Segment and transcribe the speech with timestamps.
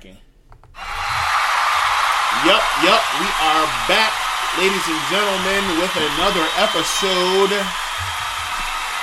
[0.00, 0.16] cracking.
[2.46, 4.12] Yup, yup, we are back,
[4.58, 7.52] ladies and gentlemen, with another episode.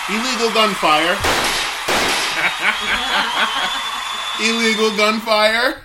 [0.10, 1.15] Illegal gunfire.
[4.41, 5.81] Illegal gunfire.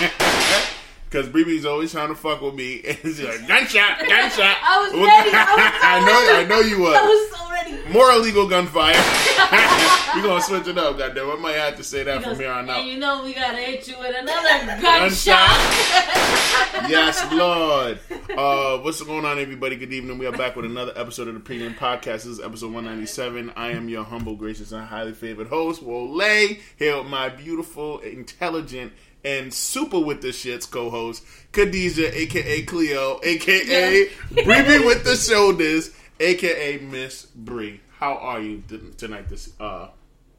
[1.12, 2.80] Because BB's always trying to fuck with me.
[2.86, 4.56] And she's like, gunshot, gunshot.
[4.64, 5.30] I was ready.
[5.30, 6.96] I was so I know, I know you was.
[6.96, 7.41] I was so ready.
[7.90, 8.94] More illegal gunfire.
[10.14, 11.30] We're gonna switch it up, goddamn.
[11.30, 12.80] I might have to say that from here on out.
[12.80, 15.48] And you know we gotta hit you with another gunshot.
[16.88, 17.98] yes, Lord.
[18.36, 19.76] Uh, what's going on, everybody?
[19.76, 20.18] Good evening.
[20.18, 22.24] We are back with another episode of the Premium Podcast.
[22.24, 23.52] This is episode 197.
[23.56, 26.20] I am your humble, gracious, and highly favored host, Wole.
[26.20, 28.92] Here with my beautiful, intelligent,
[29.24, 34.08] and super with the shits co-host, Khadijah, aka Cleo, aka
[34.44, 37.80] Bree with the shoulders, aka Miss Bree.
[37.98, 38.62] How are you
[38.96, 39.28] tonight?
[39.28, 39.88] This uh,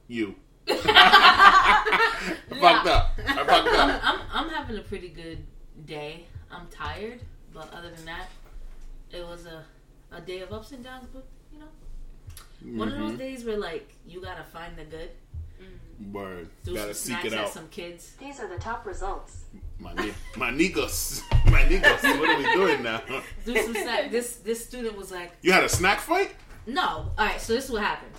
[0.08, 0.36] you.
[0.70, 2.24] I
[2.60, 3.12] fucked up.
[3.20, 4.02] I fucked I'm, up.
[4.04, 5.40] I'm I'm having a pretty good
[5.86, 6.26] day.
[6.52, 7.20] I'm tired,
[7.54, 8.28] but other than that,
[9.12, 9.64] it was a
[10.16, 11.08] a day of ups and downs.
[11.14, 13.08] But you know, one of Mm-hmm.
[13.10, 15.10] those days where like you gotta find the good,
[16.12, 16.50] Word.
[16.64, 17.50] do Gotta some seek it out.
[17.50, 18.14] some kids.
[18.20, 19.46] These are the top results.
[19.80, 19.94] My,
[20.38, 21.22] my niggas.
[21.52, 22.02] My niggas.
[22.20, 23.02] What are we doing now?
[23.46, 24.10] Do some snack.
[24.12, 26.32] this this student was like, You had a snack fight?
[26.66, 26.84] no.
[26.86, 28.12] All right, so this is what happened.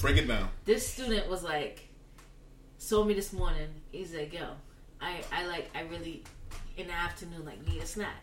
[0.00, 0.48] Break it down.
[0.64, 1.88] this student was like
[2.88, 4.46] told me this morning he's like yo
[5.00, 6.22] i i like i really
[6.76, 8.22] in the afternoon like need a snack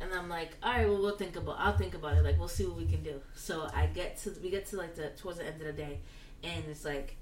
[0.00, 2.48] and i'm like all right well we'll think about i'll think about it like we'll
[2.48, 5.38] see what we can do so i get to we get to like the towards
[5.38, 5.98] the end of the day
[6.44, 7.16] and it's like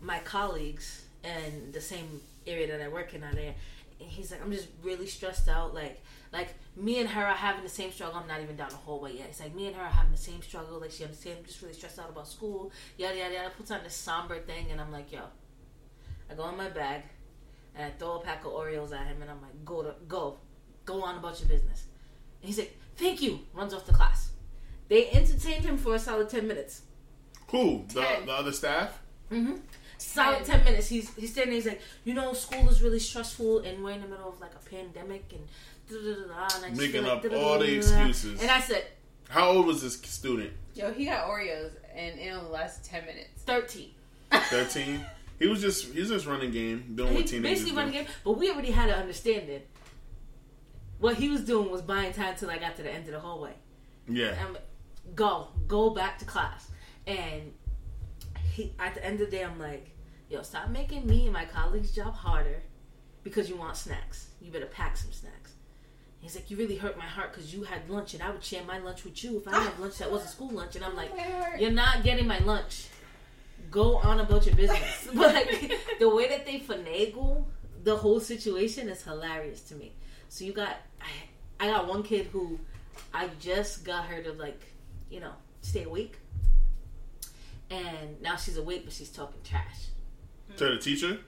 [0.00, 3.54] my colleagues in the same area that i work in are there
[4.00, 7.62] and he's like i'm just really stressed out like like me and her are having
[7.62, 8.20] the same struggle.
[8.20, 9.26] I'm not even down the hallway yet.
[9.30, 10.80] It's like me and her are having the same struggle.
[10.80, 11.38] Like she understands.
[11.38, 12.72] I'm just really stressed out about school.
[12.96, 13.50] Yada yada yada.
[13.56, 15.20] Puts on this somber thing, and I'm like, yo.
[16.30, 17.02] I go in my bag,
[17.74, 20.38] and I throw a pack of Oreos at him, and I'm like, go to go,
[20.84, 21.84] go on about your business.
[22.42, 23.40] And he's like, thank you.
[23.54, 24.32] Runs off to class.
[24.88, 26.82] They entertained him for a solid ten minutes.
[27.50, 27.84] Who?
[27.88, 29.00] The, the other staff?
[29.30, 29.56] Mm-hmm.
[29.98, 30.88] Solid ten minutes.
[30.88, 31.54] He's he's standing.
[31.54, 34.52] He's like, you know, school is really stressful, and we're in the middle of like
[34.54, 35.46] a pandemic, and.
[35.90, 38.40] And I just Making like up all the excuses.
[38.40, 38.84] And I said,
[39.28, 40.52] How old was this student?
[40.74, 43.42] Yo, he got Oreos and it only lasted ten minutes.
[43.42, 43.90] 13.
[44.30, 45.04] 13?
[45.38, 48.32] He was just he's just running game, doing what He teenagers basically running game, but
[48.32, 49.62] we already had an understanding.
[50.98, 53.20] What he was doing was buying time till I got to the end of the
[53.20, 53.52] hallway.
[54.08, 54.34] Yeah.
[54.44, 54.56] I'm
[55.14, 56.68] go, go back to class.
[57.06, 57.52] And
[58.58, 59.94] he, at the end of the day, I'm like,
[60.28, 62.60] yo, stop making me and my colleagues' job harder
[63.22, 64.30] because you want snacks.
[64.42, 65.52] You better pack some snacks.
[66.18, 68.64] He's like, you really hurt my heart because you had lunch and I would share
[68.64, 70.74] my lunch with you if I had lunch that wasn't school lunch.
[70.74, 71.12] And I'm like,
[71.60, 72.88] you're not getting my lunch.
[73.70, 75.08] Go on about your business.
[75.14, 77.44] but like, the way that they finagle
[77.84, 79.92] the whole situation is hilarious to me.
[80.28, 82.58] So you got, I, I got one kid who
[83.14, 84.60] I just got her to like,
[85.10, 85.32] you know,
[85.62, 86.18] stay awake,
[87.70, 89.86] and now she's awake, but she's talking trash,
[90.56, 91.18] To the teacher?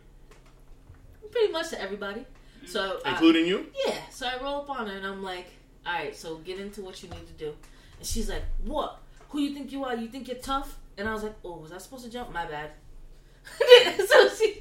[1.30, 2.24] pretty much to everybody.
[2.66, 3.66] So I- Including you?
[3.86, 5.46] yeah, so I roll up on her and I'm like,
[5.86, 7.54] all right, so get into what you need to do.
[7.98, 9.00] And she's like, what?
[9.30, 9.94] Who you think you are?
[9.94, 10.76] You think you're tough?
[10.98, 12.32] And I was like, oh, was I supposed to jump?
[12.32, 12.70] My bad.
[14.08, 14.60] so she,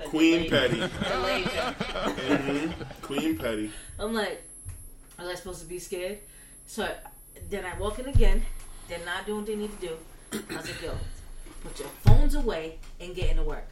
[0.06, 0.76] Queen Petty.
[0.76, 1.74] Delayed him.
[1.74, 3.70] hmm Queen Petty.
[3.98, 4.42] I'm like,
[5.18, 6.18] was I supposed to be scared?
[6.66, 6.88] So
[7.50, 8.42] then I walk in again.
[8.88, 9.96] They're not doing what they need to do.
[10.32, 10.92] I was like, yo,
[11.62, 13.68] put your phones away and get into work.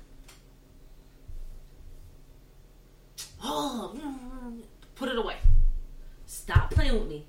[3.42, 3.96] Oh,
[4.94, 5.36] put it away.
[6.26, 7.26] Stop playing with me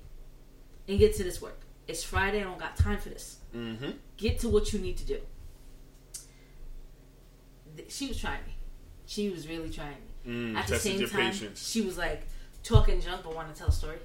[0.88, 1.60] and get to this work.
[1.88, 2.40] It's Friday.
[2.40, 3.38] I don't got time for this.
[3.56, 3.90] Mm-hmm.
[4.16, 5.18] Get to what you need to do.
[7.88, 8.54] She was trying me.
[9.06, 10.54] She was really trying me.
[10.54, 11.66] Mm, At the same time, patience.
[11.68, 12.22] she was like
[12.62, 13.96] talking junk but want to tell a story.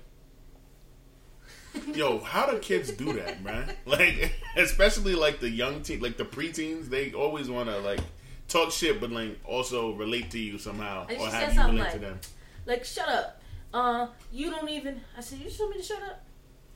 [1.93, 3.71] Yo, how do kids do that, man?
[3.85, 8.00] Like, especially like the young teen, like the preteens, they always want to like
[8.47, 11.91] talk shit, but like also relate to you somehow, And or have you something relate
[11.94, 12.19] to them.
[12.66, 13.41] Like, shut up.
[13.73, 15.02] Uh, you don't even.
[15.17, 16.23] I said, you just told me to shut up.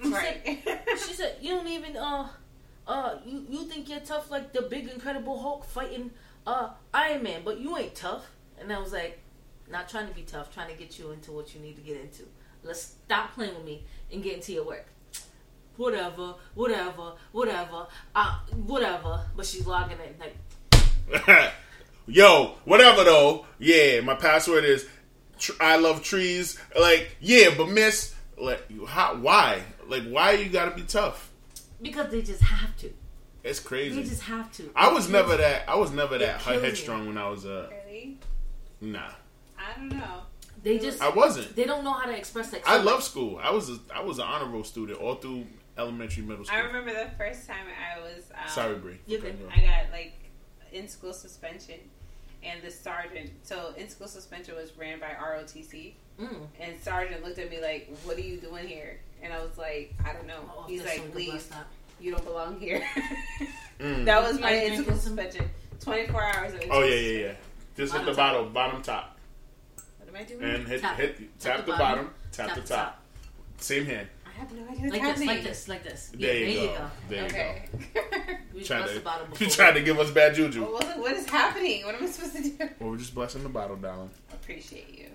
[0.03, 0.59] She Right.
[0.65, 1.95] said, she said, you don't even.
[1.97, 2.27] Uh,
[2.88, 6.11] uh, you you think you're tough like the big Incredible Hulk fighting
[6.47, 8.25] uh Iron Man, but you ain't tough.
[8.59, 9.19] And I was like,
[9.69, 11.97] not trying to be tough, trying to get you into what you need to get
[11.97, 12.23] into.
[12.63, 14.88] Let's stop playing with me and get into your work.
[15.77, 19.21] Whatever, whatever, whatever, uh, whatever.
[19.35, 21.53] But she's logging it like,
[22.07, 23.45] Yo, whatever though.
[23.59, 24.88] Yeah, my password is
[25.39, 26.59] tr- I love trees.
[26.79, 29.15] Like, yeah, but miss, like, how?
[29.15, 29.63] Why?
[29.88, 31.31] Like, why you gotta be tough?
[31.81, 32.94] because they just have to.
[33.44, 33.95] It's crazy.
[34.01, 34.69] They just have to.
[34.75, 35.67] I was never that.
[35.67, 36.67] I was never that kills me.
[36.67, 37.69] headstrong when I was uh.
[37.85, 38.19] Really?
[38.79, 39.09] Nah.
[39.57, 40.21] I don't know.
[40.63, 41.56] They just I wasn't.
[41.56, 42.67] they don't know how to express like.
[42.67, 43.39] I love school.
[43.41, 45.45] I was a, I was an honor roll student all through
[45.81, 46.57] elementary, middle school.
[46.57, 48.23] I remember the first time I was.
[48.31, 48.99] Um, Sorry, Bree.
[49.07, 50.13] You're Okay, I got like
[50.71, 51.79] in school suspension,
[52.43, 53.31] and the sergeant.
[53.43, 56.47] So in school suspension was ran by ROTC, Mm.
[56.59, 59.93] and sergeant looked at me like, "What are you doing here?" And I was like,
[60.05, 61.55] "I don't know." Oh, He's like, on the bus "Leave.
[61.99, 62.83] You don't belong here."
[63.79, 64.05] Mm.
[64.05, 65.49] that was my in school suspension.
[65.79, 66.53] Twenty four hours.
[66.53, 67.33] Of Oh yeah, yeah, yeah.
[67.75, 68.17] Just hit the top.
[68.17, 69.17] bottom, bottom top,
[69.97, 70.43] What am I doing?
[70.43, 70.97] and hit Tap.
[70.97, 73.01] hit Tap tap the the bottom, bottom, tap Tap the the top.
[73.57, 74.07] Same hand.
[74.41, 76.11] I have no idea what's Like this, like this, like this.
[76.17, 76.91] Yeah, There you go.
[77.09, 77.69] There you Okay.
[78.55, 80.61] We Trying to, the bottle you tried to give us bad juju.
[80.63, 81.85] Well, what is happening?
[81.85, 82.69] What am I supposed to do?
[82.79, 84.09] Well, we're just blessing the bottle, darling.
[84.33, 85.09] Appreciate you.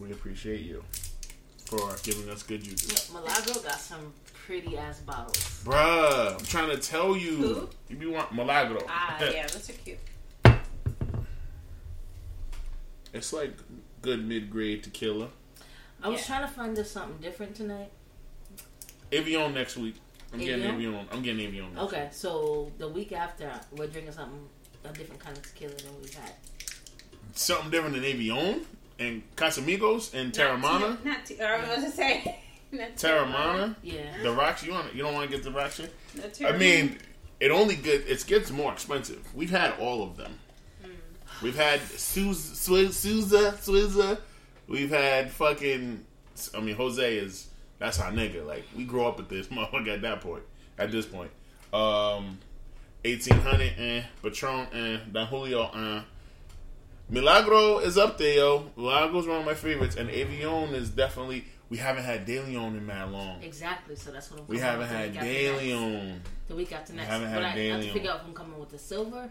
[0.00, 0.82] We appreciate you
[1.66, 2.86] for giving us good juju.
[2.88, 5.62] Yeah, Milagro got some pretty ass bottles.
[5.64, 7.36] Bruh, I'm trying to tell you.
[7.36, 7.68] Who?
[7.90, 8.80] You be want Milagro.
[8.88, 9.98] Ah, yeah, those are cute.
[13.12, 13.52] It's like
[14.00, 15.28] good mid grade tequila.
[16.02, 17.92] I was trying to find us something different tonight.
[19.12, 19.96] Avion next week.
[20.32, 20.92] I'm getting Avion?
[20.94, 21.06] Avion.
[21.12, 21.72] I'm getting Avion.
[21.72, 24.48] Next Okay, so the week after, we're drinking something
[24.84, 26.32] a different kind of tequila than we've had.
[27.34, 28.62] Something different than Avion
[28.98, 30.80] and Casamigos and Teremana.
[30.80, 32.40] Not, not t- or I was about to say.
[32.72, 33.76] not Teremana.
[33.82, 34.22] Yeah.
[34.22, 34.64] The rocks.
[34.64, 34.94] You want?
[34.94, 35.94] You don't want to get the rocks shit?
[36.40, 36.98] No, I mean,
[37.40, 39.26] it only get it gets more expensive.
[39.34, 40.38] We've had all of them.
[40.82, 40.90] Hmm.
[41.42, 42.92] We've had Suze, Swizz,
[43.58, 44.18] Souza,
[44.68, 46.04] We've had fucking.
[46.54, 47.49] I mean, Jose is
[47.80, 48.46] that's our nigga.
[48.46, 50.44] Like we grew up with this motherfucker at that point.
[50.78, 51.30] At this point,
[51.74, 52.38] um,
[53.04, 56.04] eighteen hundred and Patron and Don Julio and
[57.10, 58.70] Milagro is up there, yo.
[58.76, 61.44] Milagro's one of my favorites, and Avion is definitely.
[61.68, 63.42] We haven't had De Leon in that long.
[63.42, 65.62] Exactly, so that's what I'm We haven't had week De after next.
[65.62, 66.20] Leon.
[66.48, 67.08] The week after next.
[67.08, 69.30] haven't but had I De have to figure out if I'm coming with the silver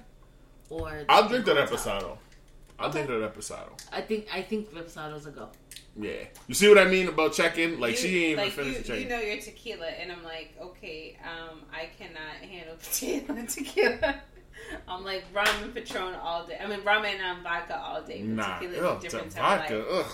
[0.70, 1.04] or.
[1.10, 2.18] I'll drink that gold
[2.80, 2.86] top.
[2.86, 2.86] Reposado.
[2.86, 3.82] I'll drink that Reposado.
[3.92, 5.50] I think I think Reposado's a go.
[6.00, 6.12] Yeah.
[6.48, 7.80] You see what I mean about check-in?
[7.80, 9.04] Like, You- she ain't even like, finished you, the check-in.
[9.04, 13.44] you know your tequila, and I'm like, okay, um, I cannot handle tequila.
[13.48, 14.22] tequila.
[14.88, 16.58] I'm like rum and Patron all day.
[16.62, 18.22] I mean, rum and um, vodka all day.
[18.22, 18.60] But nah.
[18.60, 19.60] tequila is Ugh, a different the time.
[19.60, 19.76] vodka.
[19.76, 20.12] Like, Ugh.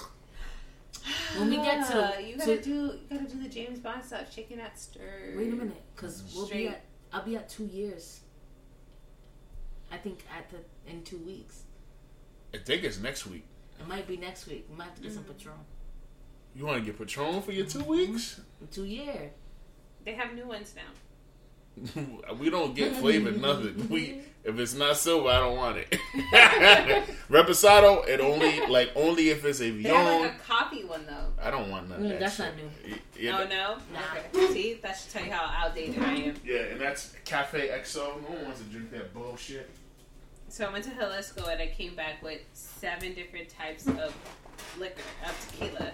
[1.37, 4.33] When we get to- you gotta to- do, you gotta do the James Bond stuff,
[4.33, 5.33] shaking that stir.
[5.35, 6.83] Wait a minute, because we'll be at.
[7.13, 8.21] I'll be at two years.
[9.91, 10.57] I think at the
[10.91, 11.63] in two weeks.
[12.55, 13.43] I think it's next week.
[13.79, 14.65] It might be next week.
[14.69, 15.37] We might have to get some Mm.
[15.37, 15.55] Patron.
[16.55, 18.39] You want to get Patron for your two weeks?
[18.71, 19.31] Two years.
[20.05, 20.91] They have new ones now.
[22.39, 23.89] we don't get flavored nothing.
[23.89, 25.91] We if it's not silver, I don't want it.
[27.29, 31.33] Reposado, it only like only if it's a They have like a coffee one though.
[31.41, 32.19] I don't want none of Mm, that.
[32.21, 32.45] that's shit.
[32.45, 32.69] not new.
[32.93, 33.99] Y- Yeah, oh no, Nah.
[34.33, 34.53] okay.
[34.53, 36.35] See, that should tell you how outdated I am.
[36.45, 38.21] yeah, and that's Cafe XO.
[38.21, 39.69] No one wants to drink that bullshit.
[40.55, 44.15] So I went to Jalisco and I came back with seven different types of
[44.79, 45.91] liquor, of tequila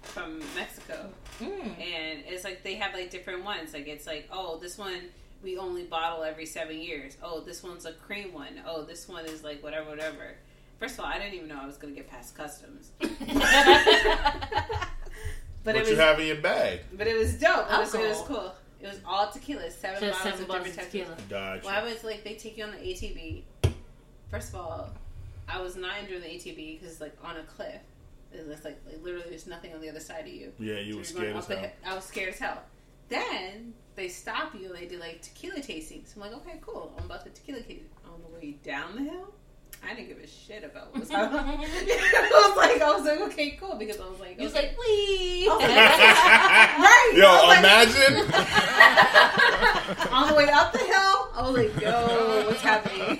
[0.00, 1.10] from Mexico.
[1.38, 1.78] Mm.
[1.78, 3.74] And it's like they have like different ones.
[3.74, 5.10] Like it's like, oh, this one
[5.42, 7.18] we only bottle every seven years.
[7.22, 8.62] Oh, this one's a cream one.
[8.66, 10.34] Oh, this one is like whatever, whatever.
[10.78, 12.92] First of all, I didn't even know I was gonna get past customs.
[13.00, 13.10] but
[15.62, 16.80] What it you was, have in your bag?
[16.94, 17.70] but it was dope.
[17.70, 18.54] It was, it was cool.
[18.80, 21.16] It was all tequila, seven Just bottles seven of bottles different of tequila.
[21.28, 21.66] Gotcha.
[21.66, 23.42] Well, I was like, they take you on the ATV.
[24.30, 24.90] First of all,
[25.48, 27.80] I was not enjoying the ATV because it's like on a cliff.
[28.32, 30.52] It's just like, like literally, there's nothing on the other side of you.
[30.58, 31.70] yeah, you So were you're scared as up the hell.
[31.84, 32.58] I was scared as hell.
[33.08, 34.68] Then they stop you.
[34.68, 36.14] And they do like tequila tastings.
[36.14, 36.92] I'm like, okay, cool.
[36.96, 37.82] I'm about to tequila taste.
[38.04, 39.32] On the way down the hill,
[39.84, 41.42] I didn't give a shit about what was happening.
[41.66, 44.68] I was like, I was like, okay, cool, because I was like, He was okay.
[44.68, 45.48] like, wee.
[45.50, 47.12] Right.
[47.16, 48.14] Yo, I was like- imagine.
[50.12, 53.18] on the way up the hill, I was like, yo, what's happening?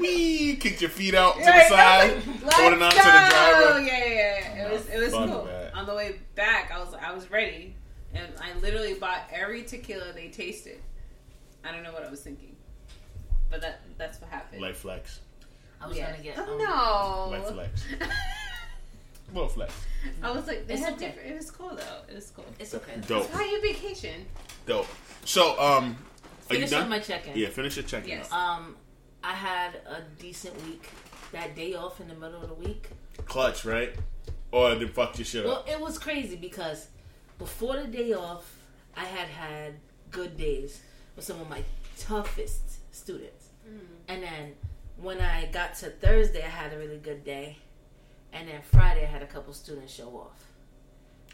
[0.00, 3.02] Wee, kicked your feet out to Right, the side, was like, holding on "Let's to
[3.02, 3.80] the driver.
[3.80, 4.08] Yeah, yeah,
[4.54, 4.66] yeah.
[4.66, 5.44] It was it was Fun cool.
[5.44, 5.74] that.
[5.74, 7.74] On the way back, I was I was ready,
[8.14, 10.80] and I literally bought every tequila they tasted.
[11.64, 12.56] I don't know what I was thinking,
[13.50, 14.62] but that that's what happened.
[14.62, 15.20] Light flex.
[15.80, 16.10] I was Yeah.
[16.10, 16.34] gonna get.
[16.38, 17.84] oh um, no, Light flex.
[19.32, 19.72] Little flex.
[20.24, 21.06] I was like, they It's had okay.
[21.06, 21.30] different.
[21.30, 22.02] It was cool though.
[22.08, 22.44] It was cool.
[22.58, 22.94] It's okay.
[23.06, 23.30] Dope.
[23.30, 24.26] How you vacation?
[24.66, 24.88] Dope.
[25.24, 25.84] So, um,
[26.48, 26.82] are you Finish done?
[26.82, 27.36] up my check-in.
[27.38, 28.08] yeah, finish your check-in.
[28.08, 28.32] Yes.
[28.32, 28.74] Um,
[29.22, 30.88] I had a decent week.
[31.32, 32.88] That day off in the middle of the week.
[33.26, 33.94] Clutch, right?
[34.50, 35.66] Or they fucked your shit Well, up.
[35.68, 36.88] Well, it was crazy because
[37.38, 38.56] before the day off,
[38.96, 39.74] I had had
[40.10, 40.80] good days
[41.14, 41.62] with some of my
[41.98, 42.62] toughest
[42.92, 43.46] students.
[43.68, 43.78] Mm.
[44.08, 44.52] And then
[44.96, 47.58] when I got to Thursday, I had a really good day.
[48.32, 50.44] And then Friday, I had a couple students show off.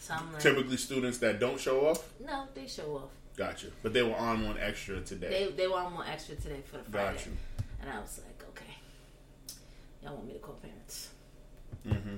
[0.00, 3.10] So I'm like, Typically, students that don't show off, no, they show off.
[3.36, 3.68] gotcha.
[3.82, 5.48] But they were on one extra today.
[5.48, 7.16] They they on one extra today for the Friday.
[7.16, 7.32] Got you.
[7.86, 8.74] And I was like, okay,
[10.02, 11.10] y'all want me to call parents?
[11.86, 12.16] Mm-hmm.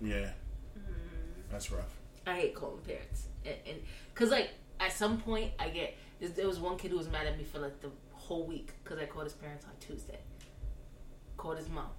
[0.00, 0.30] Yeah,
[1.50, 1.94] that's rough.
[2.26, 3.78] I hate calling parents, and
[4.12, 4.50] because like
[4.80, 7.44] at some point I get there- there was one kid who was mad at me
[7.44, 10.18] for like the whole week because I called his parents on Tuesday.
[11.36, 11.90] Called his mom,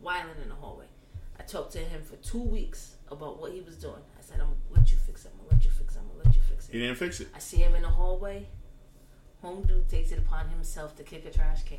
[0.00, 0.84] whiling in the hallway.
[1.40, 4.02] I talked to him for two weeks about what he was doing.
[4.18, 5.30] I said, "I'm gonna let you fix it.
[5.32, 5.98] I'm gonna let you fix it.
[6.00, 7.28] I'm gonna let you fix it." He didn't fix it.
[7.34, 8.46] I see him in the hallway.
[9.44, 11.76] Home dude takes it upon himself to kick a trash can.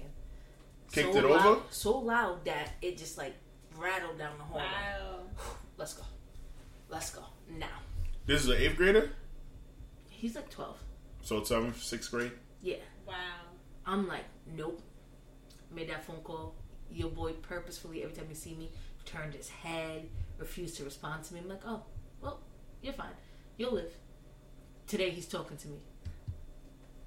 [0.92, 1.34] Kicked so it over?
[1.34, 3.34] loud, so loud that it just like
[3.76, 4.66] rattled down the hallway.
[4.66, 5.22] Wow.
[5.76, 6.04] Let's go.
[6.90, 7.80] Let's go now.
[8.28, 9.10] This is an eighth grader,
[10.10, 10.78] He's like twelve.
[11.24, 12.34] so it's seventh, sixth grade.
[12.62, 12.78] Yeah.
[13.08, 13.14] Wow.
[13.84, 14.80] I'm like, nope.
[15.74, 16.54] Made that phone call.
[16.92, 18.70] Your boy purposefully, every time he see me,
[19.06, 20.08] turned his head,
[20.38, 21.40] refused to respond to me.
[21.40, 21.82] I'm like, oh,
[22.22, 22.42] well,
[22.84, 23.10] you're fine.
[23.58, 23.92] You'll live.
[24.86, 25.78] Today he's talking to me.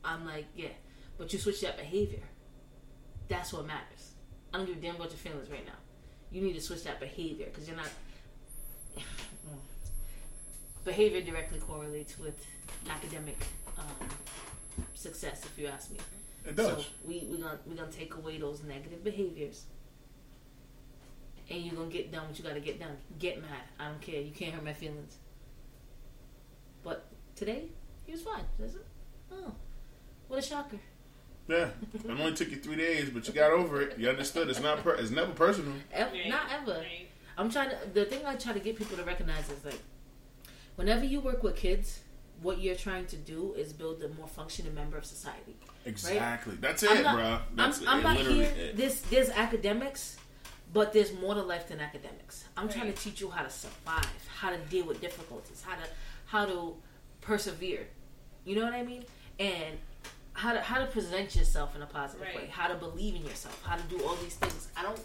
[0.04, 0.68] I'm like, yeah,
[1.16, 2.22] but you switch that behavior.
[3.28, 4.12] That's what matters.
[4.52, 5.72] I don't give a damn about your feelings right now.
[6.30, 7.88] You need to switch that behavior because you're not.
[10.84, 12.44] behavior directly correlates with
[12.88, 13.36] academic
[13.76, 14.08] um,
[14.94, 15.98] success, if you ask me.
[16.46, 16.88] It So does.
[17.04, 19.64] we we gonna we gonna take away those negative behaviors,
[21.50, 22.96] and you're gonna get done what you gotta get done.
[23.18, 23.62] Get mad.
[23.78, 24.20] I don't care.
[24.20, 25.16] You can't hurt my feelings.
[26.82, 27.68] But today
[28.06, 28.44] he was fine.
[28.58, 28.86] That's it.
[29.32, 29.52] Oh,
[30.28, 30.78] what a shocker!
[31.48, 31.70] Yeah,
[32.04, 33.98] it only took you three days, but you got over it.
[33.98, 34.48] You understood.
[34.50, 34.82] It's not.
[34.82, 35.72] Per- it's never personal.
[35.92, 36.28] Ev- Right.
[36.28, 36.84] Not ever.
[37.38, 37.76] I'm trying to.
[37.94, 39.80] The thing I try to get people to recognize is like,
[40.76, 42.00] whenever you work with kids,
[42.42, 45.56] what you're trying to do is build a more functioning member of society.
[45.86, 46.56] Exactly.
[46.60, 47.38] That's it, I'm not, bro.
[47.54, 48.42] That's I'm, I'm not here.
[48.56, 48.76] it.
[48.76, 50.18] There's there's academics,
[50.74, 52.44] but there's more to life than academics.
[52.58, 54.06] I'm trying to teach you how to survive,
[54.36, 55.88] how to deal with difficulties, how to
[56.26, 56.74] how to
[57.22, 57.86] persevere.
[58.44, 59.04] You know what I mean?
[59.40, 59.78] And
[60.38, 62.36] how to how to present yourself in a positive Right.
[62.36, 64.68] way, how to believe in yourself, how to do all these things.
[64.76, 65.00] I don't.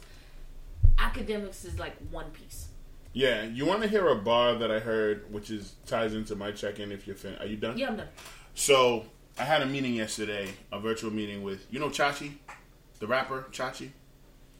[1.00, 2.68] Academics is like one piece.
[3.14, 6.52] Yeah, you want to hear a bar that I heard, which is ties into my
[6.52, 6.92] check-in.
[6.92, 7.78] If you're fin- are you done?
[7.78, 8.08] Yeah, I'm done.
[8.56, 9.06] So
[9.38, 12.34] I had a meeting yesterday, a virtual meeting with you know Chachi,
[13.00, 13.90] the rapper Chachi,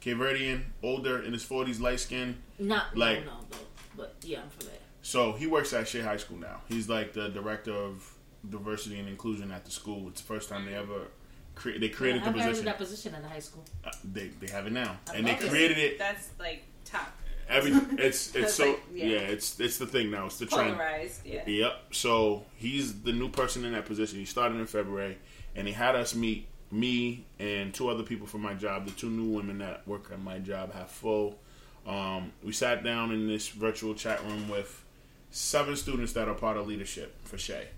[0.00, 2.42] Cape Verdean, older in his forties, light skin.
[2.58, 3.58] Not Like- no, no, no,
[3.96, 4.80] but yeah, I'm familiar.
[5.02, 6.62] So he works at Shea High School now.
[6.68, 8.13] He's like the director of
[8.50, 10.08] diversity and inclusion at the school.
[10.08, 11.08] It's the first time they ever
[11.54, 12.64] cre- they created I've the position.
[12.66, 13.64] that position at the high school.
[13.84, 15.50] Uh, they they have it now, I and they love it.
[15.50, 15.98] created it.
[15.98, 17.12] That's like top
[17.48, 19.06] Every it's it's so like- yeah.
[19.06, 19.18] yeah.
[19.18, 20.26] it's it's the thing now.
[20.26, 20.78] It's the trend.
[21.24, 21.42] Yeah.
[21.46, 21.72] Yep.
[21.92, 24.18] So he's the new person in that position.
[24.18, 25.18] He started in February,
[25.54, 28.86] and he had us meet me and two other people from my job.
[28.86, 31.38] The two new women that work at my job have full.
[31.86, 34.82] Um, we sat down in this virtual chat room with
[35.30, 37.68] seven students that are part of leadership for Shea,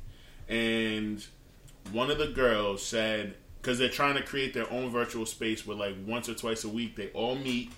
[0.49, 1.25] and
[1.93, 5.77] one of the girls said because they're trying to create their own virtual space where
[5.77, 7.73] like once or twice a week they all meet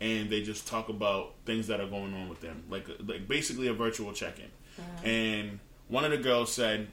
[0.00, 3.68] and they just talk about things that are going on with them, like like basically
[3.68, 4.50] a virtual check-in.
[5.04, 6.88] And one of the girls said,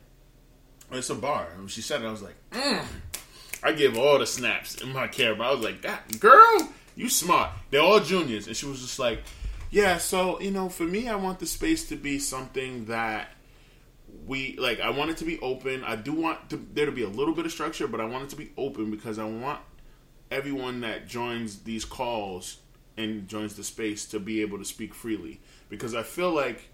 [0.92, 2.86] "It's a bar." And she said it, I was like, mm.
[3.64, 7.08] "I give all the snaps in my care." But I was like, "God, girl, you
[7.10, 9.24] smart." They're all juniors, and she was just like,
[9.72, 13.30] "Yeah, so you know, for me, I want the space to be something that."
[14.26, 15.84] We like I want it to be open.
[15.84, 18.26] I do want to, there to be a little bit of structure, but I want
[18.26, 19.60] it to be open because I want
[20.32, 22.58] everyone that joins these calls
[22.98, 25.40] and joins the space to be able to speak freely.
[25.70, 26.70] Because I feel like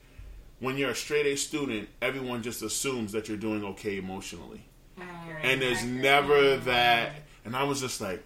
[0.60, 4.64] when you're a straight A student, everyone just assumes that you're doing okay emotionally,
[5.42, 7.12] and there's never that.
[7.46, 8.24] And I was just like,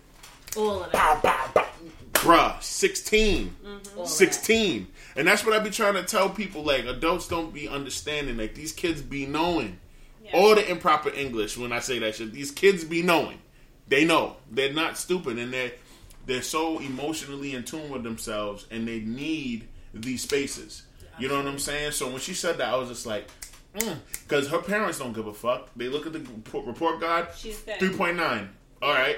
[0.55, 1.24] All of that.
[1.24, 1.67] bow, bow, bow.
[2.13, 3.55] bruh, 16.
[3.65, 3.97] Mm-hmm.
[3.97, 4.88] All of 16.
[5.17, 6.63] And that's what I be trying to tell people.
[6.63, 8.38] Like, adults don't be understanding.
[8.38, 9.79] Like, these kids be knowing.
[10.24, 10.31] Yeah.
[10.33, 12.31] All the improper English when I say that shit.
[12.31, 13.39] These kids be knowing.
[13.88, 14.38] They know.
[14.51, 15.39] They're not stupid.
[15.39, 15.71] And they're,
[16.25, 18.67] they're so emotionally in tune with themselves.
[18.69, 20.83] And they need these spaces.
[21.19, 21.91] You know what I'm saying?
[21.93, 23.27] So when she said that, I was just like,
[23.75, 23.97] mm.
[24.24, 25.69] because her parents don't give a fuck.
[25.75, 27.29] They look at the report- card.
[27.36, 27.57] She's.
[27.79, 28.50] Three point nine.
[28.83, 29.17] All right.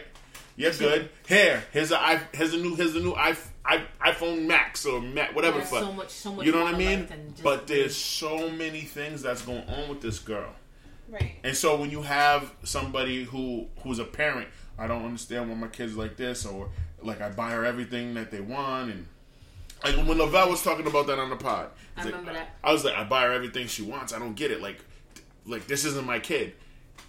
[0.56, 1.10] You're good.
[1.26, 3.34] Here, here's a i here's a new here's a new i,
[3.66, 5.84] I, iPhone Max or Mac whatever the There's fuck.
[5.84, 7.00] so much- so much you know what I mean?
[7.02, 10.54] life than just But there's so many things that's going on with this girl.
[11.10, 11.36] Right.
[11.44, 14.48] And so when you have somebody who who's a parent,
[14.78, 16.70] I don't understand why my kids like this, or
[17.02, 19.08] like I buy her everything that they want, and
[19.84, 22.56] like when Lavelle was talking about that on the pod, I it's like- remember that.
[22.64, 24.14] I was like, I buy her everything she wants.
[24.14, 24.62] I don't get it.
[24.62, 24.78] Like,
[25.46, 26.54] like this isn't my kid.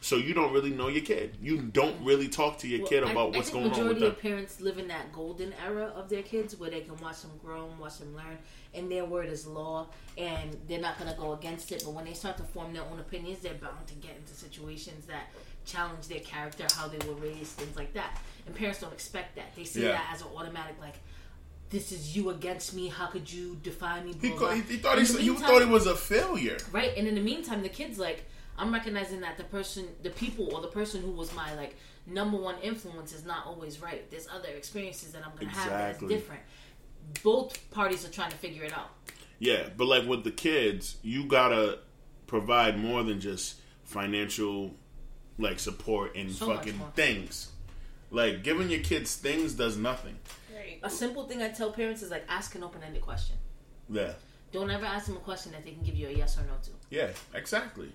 [0.02, 1.36] So you don't really know your kid.
[1.42, 3.98] You don't really talk to your Well, kid about I what's think going on with
[3.98, 7.20] majority of parents live in that golden era of their kids where they can watch
[7.20, 8.38] them grow and watch them learn,
[8.72, 11.82] and their word is law, and they're not going to go against it.
[11.84, 15.04] But when they start to form their own opinions, they're bound to get into situations
[15.06, 15.24] that
[15.66, 18.18] challenge their character, how they were raised, things like that.
[18.46, 19.54] And parents don't expect that.
[19.54, 19.92] They see Yeah.
[19.92, 20.94] that as an automatic, like,
[21.68, 22.88] this is you against me.
[22.88, 24.14] How could you define me?
[24.20, 24.54] He, Blah, co- blah.
[24.54, 26.56] he, he thought he, he thought he was a failure.
[26.72, 26.96] right.
[26.96, 28.24] And in the meantime, the kid's like,
[28.58, 31.76] I'm recognizing that the person, the people, or the person who was my like
[32.06, 34.10] number one influence is not always right.
[34.10, 36.42] There's other experiences that I'm gonna have that's different.
[37.22, 38.90] Both parties are trying to figure it out.
[39.38, 41.78] Yeah, but like with the kids, you gotta
[42.26, 44.72] provide more than just financial
[45.38, 47.50] like support and So fucking things.
[48.10, 50.18] Like giving your kids things does nothing.
[50.54, 50.78] Right.
[50.82, 53.36] A simple thing I tell parents is like ask an open ended question.
[53.88, 54.12] Yeah.
[54.52, 56.54] Don't ever ask them a question that they can give you a yes or no
[56.64, 56.70] to.
[56.90, 57.92] Yeah, exactly.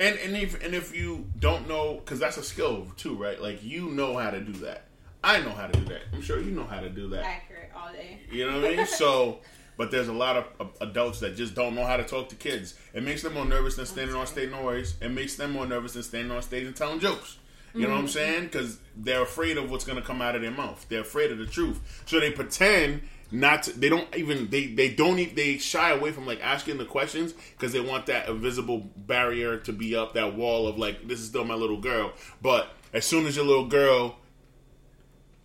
[0.00, 3.40] And and if and if you don't know, because that's a skill too, right?
[3.40, 4.84] Like you know how to do that.
[5.22, 6.02] I know how to do that.
[6.12, 7.24] I'm sure you know how to do that.
[7.24, 8.20] Accurate all day.
[8.30, 8.86] You know what I mean?
[8.98, 9.38] So,
[9.76, 12.36] but there's a lot of uh, adults that just don't know how to talk to
[12.36, 12.74] kids.
[12.94, 14.50] It makes them more nervous than standing on stage.
[14.50, 14.94] No worries.
[15.00, 17.38] It makes them more nervous than standing on stage and telling jokes.
[17.74, 18.44] You know what I'm saying?
[18.44, 20.84] Because they're afraid of what's going to come out of their mouth.
[20.88, 22.02] They're afraid of the truth.
[22.06, 23.78] So they pretend not to.
[23.78, 24.48] They don't even.
[24.50, 25.18] They they don't.
[25.18, 29.58] Even, they shy away from like asking the questions because they want that invisible barrier
[29.58, 30.14] to be up.
[30.14, 32.12] That wall of like this is still my little girl.
[32.40, 34.16] But as soon as your little girl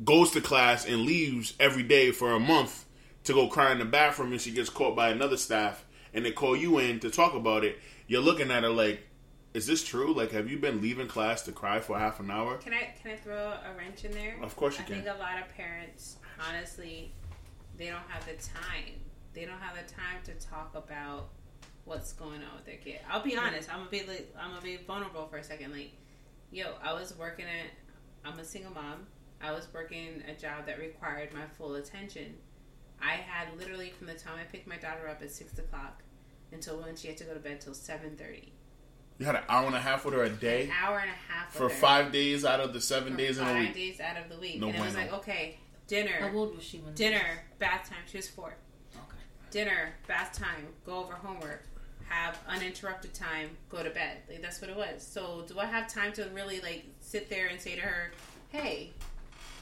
[0.04, 2.86] goes to class and leaves every day for a month
[3.25, 6.32] to go cry in the bathroom and she gets caught by another staff and they
[6.32, 9.02] call you in to talk about it, you're looking at her like,
[9.54, 10.13] is this true?
[10.13, 12.58] Like, have you been leaving class to cry for half an hour?
[12.58, 14.36] Can I can I throw a wrench in there?
[14.42, 14.96] Of course you I can.
[14.96, 16.18] I think a lot of parents,
[16.50, 17.12] honestly,
[17.84, 18.94] they don't have the time.
[19.34, 21.30] They don't have the time to talk about
[21.86, 23.00] what's going on with their kid.
[23.12, 23.70] I'll be honest.
[23.70, 25.74] I'm gonna be like, I'm gonna be vulnerable for a second.
[25.74, 25.92] Like,
[26.52, 27.72] yo, I was working at.
[28.25, 29.08] I'm a single mom.
[29.42, 32.36] I was working a job that required my full attention.
[33.02, 36.02] I had literally from the time I picked my daughter up at six o'clock
[36.54, 38.54] until when she had to go to bed till seven thirty.
[39.20, 41.34] You had an hour and a half with her a day An hour and a
[41.34, 41.70] half for her.
[41.70, 44.40] five days out of the seven For days in a five days out of the
[44.40, 44.60] week.
[44.62, 48.00] No and it was like, okay, dinner, How old was she when dinner, bath time.
[48.10, 48.56] She was four.
[48.96, 49.18] Okay.
[49.52, 51.63] Dinner, bath time, go over homework,
[52.10, 54.17] have uninterrupted time, go to bed.
[54.30, 55.06] Like that's what it was.
[55.06, 58.12] So do I have time to really like sit there and say to her,
[58.50, 58.91] hey,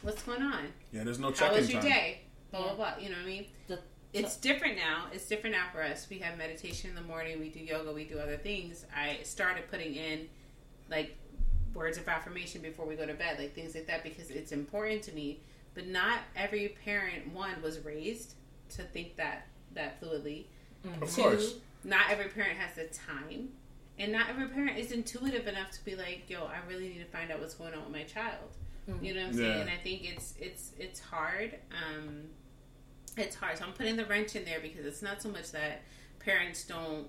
[0.02, 0.68] what's going on?
[0.92, 1.92] Yeah, there's no How check-in was your time.
[1.92, 2.22] day?
[2.52, 2.94] Blah blah blah.
[3.00, 3.46] You know what I mean?
[3.68, 3.80] The-
[4.14, 5.06] It's different now.
[5.14, 6.08] It's different now for us.
[6.10, 7.40] We have meditation in the morning.
[7.40, 7.92] We do yoga.
[7.94, 8.86] We do other things.
[8.96, 10.28] I started putting in
[10.90, 11.16] like
[11.74, 15.02] words of affirmation before we go to bed, like things like that, because it's important
[15.04, 15.40] to me.
[15.74, 18.36] But not every parent one was raised
[18.76, 20.46] to think that that fluidly.
[21.02, 21.56] Of Two, course.
[21.84, 23.50] not every parent has the time,
[24.00, 27.06] and not every parent is intuitive enough to be like, "Yo, I really need to
[27.06, 28.50] find out what's going on with my child."
[29.02, 29.62] You know what I'm saying?
[29.62, 31.56] And I think it's it's it's hard.
[31.72, 32.24] Um,
[33.16, 33.58] it's hard.
[33.58, 35.84] So I'm putting the wrench in there because it's not so much that
[36.20, 37.08] parents don't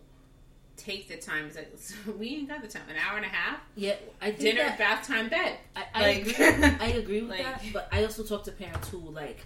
[0.76, 1.46] take the time.
[1.46, 2.82] It's like we ain't got the time.
[2.88, 5.58] An hour and a half, Yeah, I dinner, that- bath time, bed.
[5.76, 6.44] I, I Like- agree.
[6.80, 9.44] I agree with Like- that, but I also talk to parents who like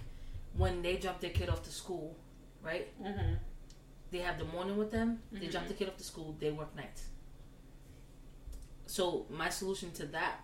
[0.55, 2.15] when they drop their kid off to school,
[2.63, 2.87] right?
[3.03, 3.33] Mm-hmm.
[4.11, 5.19] They have the morning with them.
[5.31, 5.67] They drop Mhm.
[5.69, 6.35] the kid off to school.
[6.39, 7.03] They work nights.
[8.85, 10.41] So my solution to that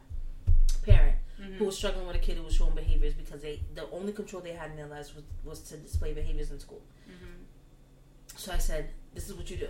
[0.86, 1.56] parent Mm-hmm.
[1.56, 4.39] who was struggling with a kid who was showing behaviors because they the only control
[4.39, 6.82] they had in their lives was, was to display behaviors in school.
[7.10, 7.41] Mm-hmm.
[8.38, 9.67] So I said, this is what you do.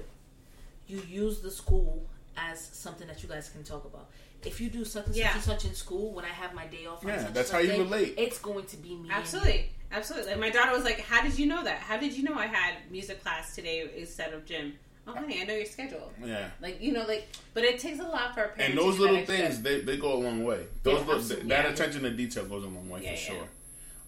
[0.88, 4.10] You use the school as something that you guys can talk about.
[4.43, 5.28] If you do such and Yeah.
[5.30, 7.67] such and such in school, when I have my day off, Yeah, that's how you
[7.69, 8.15] day, relate.
[8.17, 8.96] It's going to be me.
[8.96, 9.12] and you.
[9.13, 10.32] Absolutely, absolutely.
[10.32, 11.78] Like my daughter was like, "How did you know that?
[11.80, 14.74] How did you know I had music class today instead of gym?"
[15.08, 16.12] Oh, honey, I know your schedule.
[16.24, 16.50] Yeah.
[16.62, 18.72] Like you know, like, but it takes a lot for a parent.
[18.72, 20.65] And those do little things, they, they go a long way.
[20.84, 21.50] Those Yeah, little, absolutely.
[21.50, 21.72] that Yeah.
[21.72, 23.39] attention to detail goes a long way Yeah, for yeah.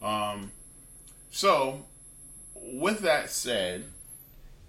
[0.01, 0.07] sure.
[0.07, 0.51] Um,
[1.31, 1.85] so,
[2.55, 3.85] with that said,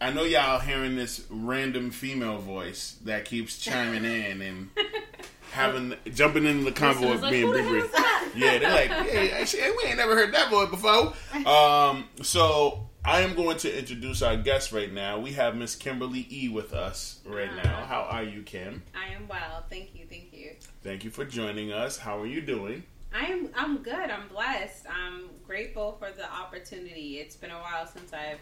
[0.00, 4.70] I know y'all hearing this random female voice that keeps chiming in and
[5.52, 7.84] having jumping into the convo of like, being "Who the big hell rig.
[7.84, 11.14] is that?" Yeah, they're like, yeah, actually, we ain't never heard that voice before.
[11.50, 15.18] Um, so I am going to introduce our guest right now.
[15.18, 17.86] We have Miss Kimberly E with us right now.
[17.86, 18.82] How are you, Kim?
[18.94, 19.64] I am well.
[19.70, 20.04] Thank you.
[20.10, 20.50] Thank you.
[20.82, 21.96] Thank you for joining us.
[21.96, 22.82] How are you doing?
[23.14, 23.48] I am.
[23.56, 24.10] I'm good.
[24.10, 24.84] I'm blessed.
[24.90, 27.18] I'm grateful for the opportunity.
[27.20, 28.40] It's been a while since I've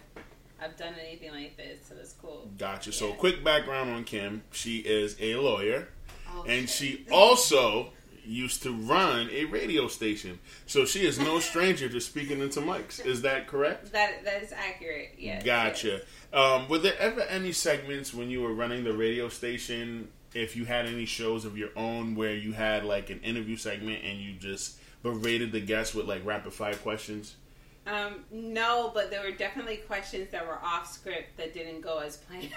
[0.65, 2.49] I've done anything like this, so it's cool.
[2.59, 2.93] Gotcha.
[2.93, 4.43] So, quick background on Kim.
[4.53, 5.89] She is a lawyer,
[6.33, 6.71] Oh, and shit.
[6.71, 7.91] she also
[8.27, 10.39] used to run a radio station.
[10.67, 13.05] So, she is no stranger to speaking into mics.
[13.05, 13.93] Is that correct?
[13.93, 15.11] that that is accurate.
[15.19, 15.43] Yes.
[15.45, 15.89] Gotcha.
[15.89, 16.03] yes.
[16.33, 20.65] Um, were there ever any segments when you were running the radio station, if you
[20.65, 24.33] had any shows of your own where you had like an interview segment and you
[24.33, 27.37] just berated the guests with like rapid fire questions?
[27.87, 32.17] Um, no, but there were definitely questions that were off script that didn't go as
[32.17, 32.49] planned.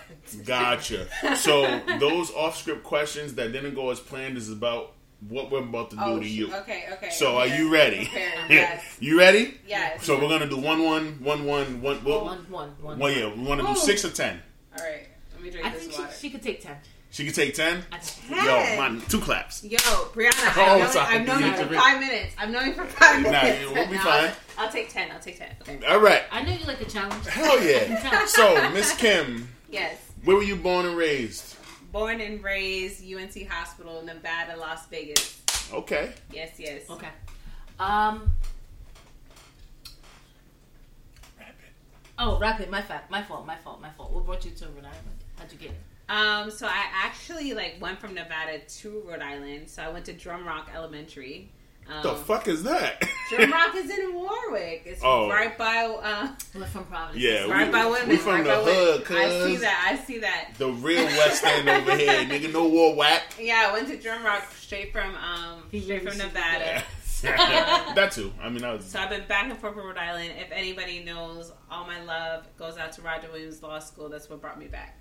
[0.45, 1.07] Gotcha.
[1.35, 4.93] So those off script questions that didn't go as planned is about
[5.27, 6.53] what we're about to do Oh, to you.
[6.53, 7.09] Okay, okay.
[7.09, 8.05] So, are you ready?
[8.05, 8.97] Prepared, Yes.
[8.99, 9.57] you ready?
[9.67, 10.05] Yes.
[10.05, 12.03] So we're gonna do one, one, one, one, one.
[12.03, 12.99] Well, One, one, one.
[12.99, 13.75] well, yeah, we want to do Ooh.
[13.75, 14.41] six or ten.
[14.77, 15.07] All right.
[15.33, 16.77] Let me drink I this think she, she could take ten.
[17.09, 17.83] She can take ten.
[17.91, 18.37] I Ten.
[18.45, 19.63] Yo, man, two claps.
[19.63, 21.05] Yo, Brianna, Oh, I've known.
[21.05, 22.35] I've known You you need to for five minutes.
[22.37, 23.61] I've known you for five Nah, minutes.
[23.61, 24.29] it will be fine.
[24.57, 25.09] I'll take ten.
[25.11, 25.49] I'll take ten.
[25.61, 25.79] Okay.
[25.87, 26.23] All right.
[26.31, 27.25] I know you like a challenge.
[27.27, 28.25] Hell yeah.
[28.27, 29.97] So, Miss Kim, Yes.
[30.25, 31.55] where were you born and raised?
[31.91, 35.41] Born and raised UMC Hospital, Nevada, Las Vegas.
[35.73, 36.11] Okay.
[36.31, 36.83] Yes, yes.
[36.89, 37.07] Okay.
[37.79, 38.31] Um.
[41.39, 41.53] Rapid.
[42.19, 42.69] Oh, rapid.
[42.69, 43.01] My fault.
[43.09, 43.45] My fault.
[43.47, 43.81] My fault.
[43.81, 44.11] My fault.
[44.11, 45.23] What brought you to Rhode Island?
[45.37, 45.77] How'd you get it?
[46.09, 49.69] Um, so I actually like went from Nevada to Rhode Island.
[49.69, 51.51] So I went to Drum Rock Elementary.
[51.89, 53.01] Um, The fuck is that?
[53.29, 54.83] Drum Rock is in Warwick.
[54.85, 55.29] It's Oh.
[55.29, 57.23] right by uh, We're from Providence.
[57.23, 58.09] Yeah, right we- by women.
[58.09, 59.23] we from right the by hood, women.
[59.23, 59.87] I see that.
[59.91, 60.49] I see that.
[60.57, 62.51] the real West End over here, nigga.
[62.51, 63.35] No war whack.
[63.39, 66.83] Yeah, I went to Drum Rock straight from um straight from should Nevada.
[67.21, 68.31] that too.
[68.41, 68.85] I mean, I was.
[68.85, 70.31] So I've been back and forth from Rhode Island.
[70.37, 74.07] If anybody knows, all my love goes out to Roger Williams Law School.
[74.09, 74.97] That's what brought me back.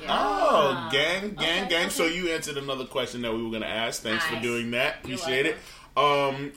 [0.00, 0.06] Yeah.
[0.10, 1.90] Oh, gang, gang, Okay, gang.
[1.90, 4.02] So you answered another question that we were gonna ask.
[4.02, 4.98] Thanks for doing that.
[5.00, 5.56] Appreciate it.
[5.96, 6.52] Um,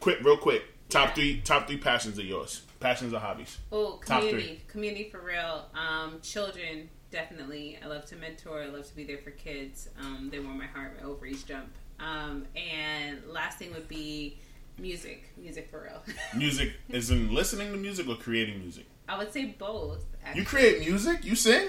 [0.00, 0.64] quick, real quick.
[0.88, 1.14] Top Yeah.
[1.14, 2.62] three, top three passions of yours.
[2.80, 3.58] Passions or hobbies.
[3.72, 5.66] Oh, Top community, community for real.
[5.74, 7.78] Um, children, definitely.
[7.82, 8.62] I love to mentor.
[8.62, 9.88] I love to be there for kids.
[10.00, 11.00] Um, they warm my heart.
[11.00, 11.70] My ovaries jump.
[12.00, 14.38] Um, and last thing would be
[14.78, 15.30] music.
[15.38, 16.02] Music for real.
[16.36, 18.84] Music is in listening to music or creating music.
[19.08, 20.04] I would say both.
[20.24, 20.40] Actually.
[20.40, 21.24] You create music.
[21.24, 21.68] You sing.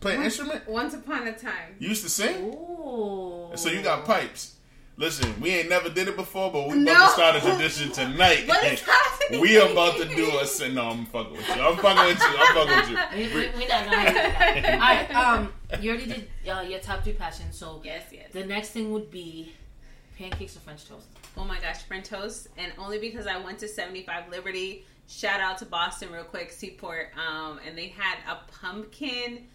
[0.00, 0.66] Play an instrument.
[0.68, 1.76] Once upon a time.
[1.78, 2.44] You used to sing.
[2.54, 3.50] Ooh.
[3.54, 4.56] So you got pipes.
[4.96, 6.92] Listen, we ain't never did it before, but we No.
[6.92, 8.44] about to start a tradition tonight.
[8.48, 9.40] What is happening?
[9.40, 10.74] we about to do a sin.
[10.74, 11.54] No, I'm fucking with you.
[11.62, 12.26] I'm fucking with you.
[12.38, 13.34] I'm fucking with you.
[13.34, 14.74] we, we not gonna do that.
[14.74, 15.14] All right.
[15.14, 17.56] Um, you already did uh, your top three passions.
[17.56, 18.28] So Yes, yes.
[18.32, 19.52] the next thing would be
[20.18, 21.06] pancakes or French toast.
[21.36, 24.84] Oh my gosh, French toast, and only because I went to 75 Liberty.
[25.08, 29.46] Shout out to Boston, real quick, Seaport, um, and they had a pumpkin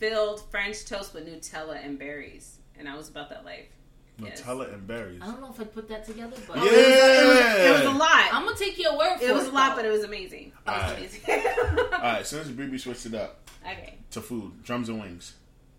[0.00, 3.66] filled French toast with Nutella and berries, and I was about that life.
[4.18, 4.40] Yes.
[4.42, 5.20] Nutella and berries.
[5.22, 6.62] I don't know if I'd put that together, but Yeah.
[6.64, 8.28] It was, it, was, it was a lot.
[8.32, 9.30] I'm gonna take your word for it.
[9.30, 10.48] it was a lot, but it was amazing.
[10.48, 10.98] It was Alright.
[10.98, 11.20] amazing.
[11.92, 15.34] All right, since BB switched it up okay, to food, drums and wings.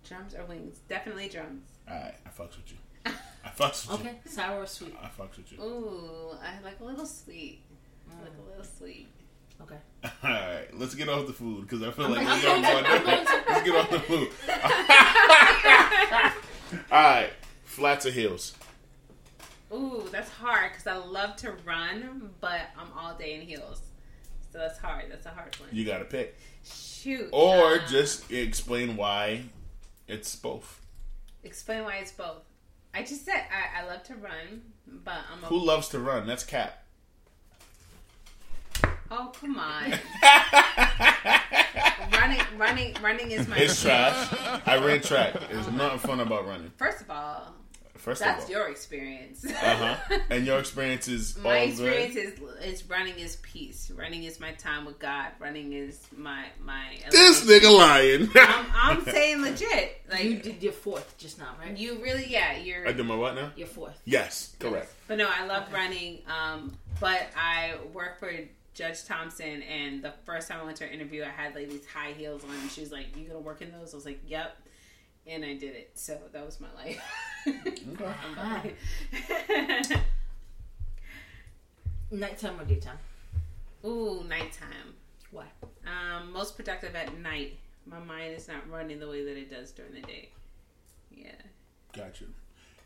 [0.07, 0.79] drums or wings?
[0.87, 1.63] Definitely drums.
[1.89, 2.77] All right, I fucks with you.
[3.43, 4.09] I fucks with you.
[4.09, 4.95] Okay, sour or sweet.
[5.01, 5.61] I fucks with you.
[5.63, 7.61] Ooh, I like a little sweet.
[8.09, 9.07] I like a little sweet.
[9.63, 9.77] Okay.
[10.23, 12.83] All right, let's get off the food because I feel like we're going to- I'm
[12.83, 14.29] going to- Let's get off the food.
[16.91, 17.29] All right,
[17.63, 18.53] flats or heels.
[19.73, 23.81] Ooh, that's hard because I love to run, but I'm all day in heels.
[24.51, 25.05] So that's hard.
[25.09, 25.69] That's a hard one.
[25.71, 27.29] You got to pick, Shoot.
[27.31, 29.43] or Uh, just explain why
[30.07, 30.81] it's both.
[31.43, 32.43] explain why it's both.
[32.93, 36.27] I just said I, I love to run, but I'm a Who loves to run?
[36.27, 36.80] That's Cap.
[39.11, 39.91] Oh come on.
[42.13, 43.57] running, running, running is my.
[43.57, 44.33] It's trash.
[44.65, 45.33] I ran track.
[45.51, 46.71] There's nothing fun about running.
[46.77, 47.53] First of all,
[47.95, 49.45] First that's of all, your experience.
[49.45, 49.51] uh
[50.09, 50.19] huh.
[50.31, 51.69] And your experience is all my good?
[51.69, 53.91] experience is is running is peace.
[53.95, 55.27] Running is my time with God.
[55.39, 56.97] Running is my my.
[57.11, 58.29] This nigga lying.
[58.35, 60.01] I'm, I'm saying legit.
[60.09, 61.77] Like You did your fourth just now, right?
[61.77, 62.87] you really, yeah, you're.
[62.87, 63.51] I did my what now?
[63.55, 63.99] Your fourth.
[64.05, 64.91] Yes, correct.
[65.07, 65.73] But no, I love Okay.
[65.73, 66.19] running.
[66.27, 68.31] Um, but I work for
[68.73, 71.85] Judge Thompson, and the first time I went to her interview, I had like these
[71.85, 72.51] high heels on.
[72.51, 74.57] And she was like, "You gonna work in those?" I was like, "Yep,"
[75.27, 75.91] and I did it.
[75.95, 77.01] So that was my life.
[77.47, 78.75] Okay.
[82.11, 82.97] Nighttime or daytime?
[83.85, 84.95] Ooh, nighttime.
[85.31, 85.45] Why?
[85.85, 87.57] Um, most productive at night.
[87.85, 90.29] My mind is not running the way that it does during the day.
[91.09, 91.31] Yeah.
[91.93, 92.25] Gotcha.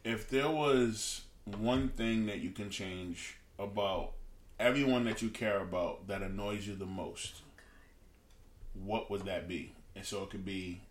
[0.04, 4.14] If there was one thing that you can change about
[4.60, 7.42] everyone that you care about that annoys you the most,
[8.74, 9.74] what would that be?
[9.96, 10.82] And so it could be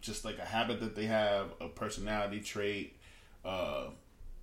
[0.00, 2.96] just like a habit that they have, a personality trait,
[3.44, 3.86] uh,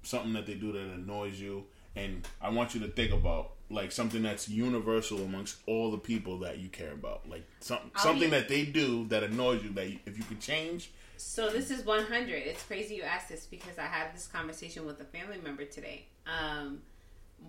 [0.04, 1.66] something that they do that annoys you.
[1.96, 6.40] And I want you to think about like something that's universal amongst all the people
[6.40, 9.70] that you care about, like something I'll something be- that they do that annoys you.
[9.72, 12.30] That if you could change, So this is 100.
[12.30, 16.06] It's crazy you asked this because I had this conversation with a family member today.
[16.26, 16.82] Um,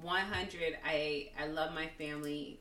[0.03, 0.79] 100.
[0.85, 2.61] I I love my family,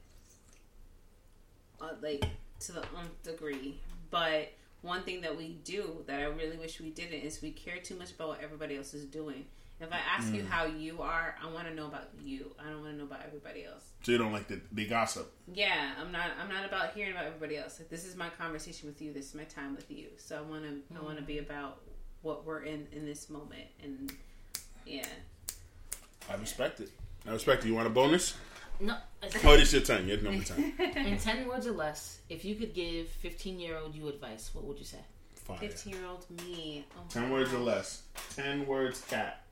[1.81, 2.25] uh, like
[2.61, 3.79] to the nth degree.
[4.11, 7.77] But one thing that we do that I really wish we didn't is we care
[7.77, 9.45] too much about what everybody else is doing.
[9.81, 12.53] If I ask you how you are, I want to know about you.
[12.59, 13.85] I don't want to know about everybody else.
[14.03, 15.31] so you don't like the, the gossip.
[15.53, 16.31] Yeah, I'm not.
[16.41, 17.79] I'm not about hearing about everybody else.
[17.79, 19.13] Like this is my conversation with you.
[19.13, 20.07] This is my time with you.
[20.17, 20.97] So I want to.
[20.97, 21.79] I want to be about
[22.23, 23.67] what we're in in this moment.
[23.81, 24.11] And
[24.85, 25.05] Yeah.
[26.29, 26.89] I respect it.
[27.29, 27.67] I respect it.
[27.67, 28.35] You want a bonus?
[28.79, 28.95] No.
[29.43, 30.07] Oh, this your turn.
[30.07, 30.73] Your number ten.
[30.95, 34.85] In ten words or less, if you could give fifteen-year-old you advice, what would you
[34.85, 34.97] say?
[35.35, 35.57] Fire.
[35.57, 36.85] 15 year old me.
[36.95, 38.03] Oh my Ten words or less.
[38.35, 39.43] Ten words, cat.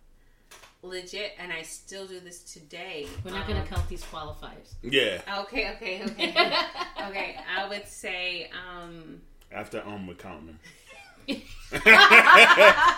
[0.83, 3.07] Legit, and I still do this today.
[3.23, 4.73] We're not Um, gonna count these qualifiers.
[4.83, 5.21] Yeah.
[5.41, 6.29] Okay, okay, okay.
[7.09, 10.59] okay, I would say, um, After um, we're counting them.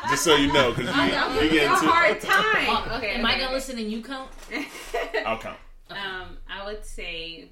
[0.10, 2.92] Just so you know, because you, are you you a get hard time.
[2.98, 4.30] Okay, Am I gonna listen and you count?
[5.26, 5.58] I'll count.
[5.90, 7.50] Um, I would say,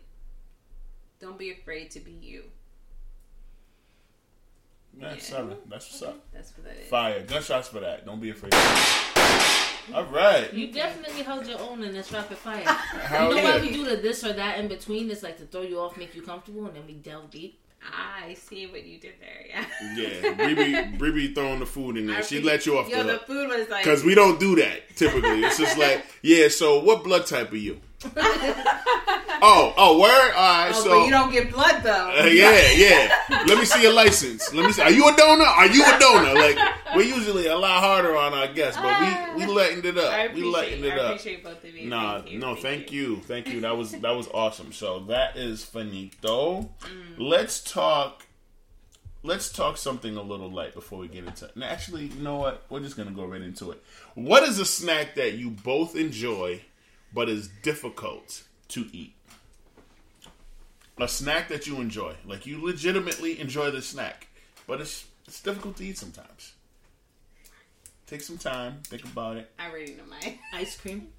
[1.20, 2.44] don't be afraid to be you.
[5.00, 5.38] That's Yeah.
[5.38, 5.58] seven.
[5.68, 6.26] That's what's up.
[6.34, 6.88] That's what that is.
[6.90, 7.24] Fire.
[7.24, 8.06] Gunshots for that.
[8.06, 8.54] Don't be afraid.
[9.94, 10.54] All right.
[10.54, 12.64] You definitely held your own in this rapid fire.
[12.66, 15.10] Hell you know why we do the this or that in between?
[15.10, 17.60] It's like to throw you off, make you comfortable, and then we delve deep.
[17.82, 19.46] I see what you did there.
[19.48, 19.66] Yeah.
[19.96, 20.34] Yeah,
[20.98, 22.18] Bree Bree throwing the food in there.
[22.18, 23.84] I She let you off Yo, the the food was like.
[23.84, 25.44] because we don't do that typically.
[25.44, 26.48] It's just like, yeah.
[26.50, 27.80] So, what blood type are you?
[28.16, 30.10] oh, oh, word.
[30.10, 30.72] All right.
[30.74, 32.14] oh, so, but you don't get blood though.
[32.20, 33.12] Uh, yeah, yeah.
[33.48, 34.54] Let me see your license.
[34.54, 34.82] Let me see.
[34.82, 35.46] Are you a donor?
[35.46, 36.34] Are you a donor?
[36.36, 36.58] Like
[36.96, 39.34] we're usually a lot harder on our guests, but we ah.
[39.36, 40.34] we lightened it up.
[40.34, 41.12] We lightened it up.
[41.12, 41.90] appreciate both of you.
[41.90, 42.40] Nah, Thank you.
[42.40, 43.62] no, thank you, thank you.
[43.62, 44.72] That was that was awesome.
[44.72, 46.62] So that is finito.
[46.62, 46.70] Mm.
[47.18, 48.26] Let's talk.
[49.24, 51.50] Let's talk something a little light before we get into.
[51.56, 52.66] Now, actually, you know what?
[52.70, 53.84] We're just gonna go right into it.
[54.16, 56.62] What is a snack that you both enjoy,
[57.14, 59.14] but is difficult to eat?
[61.00, 64.28] A snack that you enjoy, like you legitimately enjoy the snack,
[64.66, 66.54] but it's it's difficult to eat sometimes.
[68.08, 69.52] Take some time, think about it.
[69.60, 71.10] I already know my Ice cream.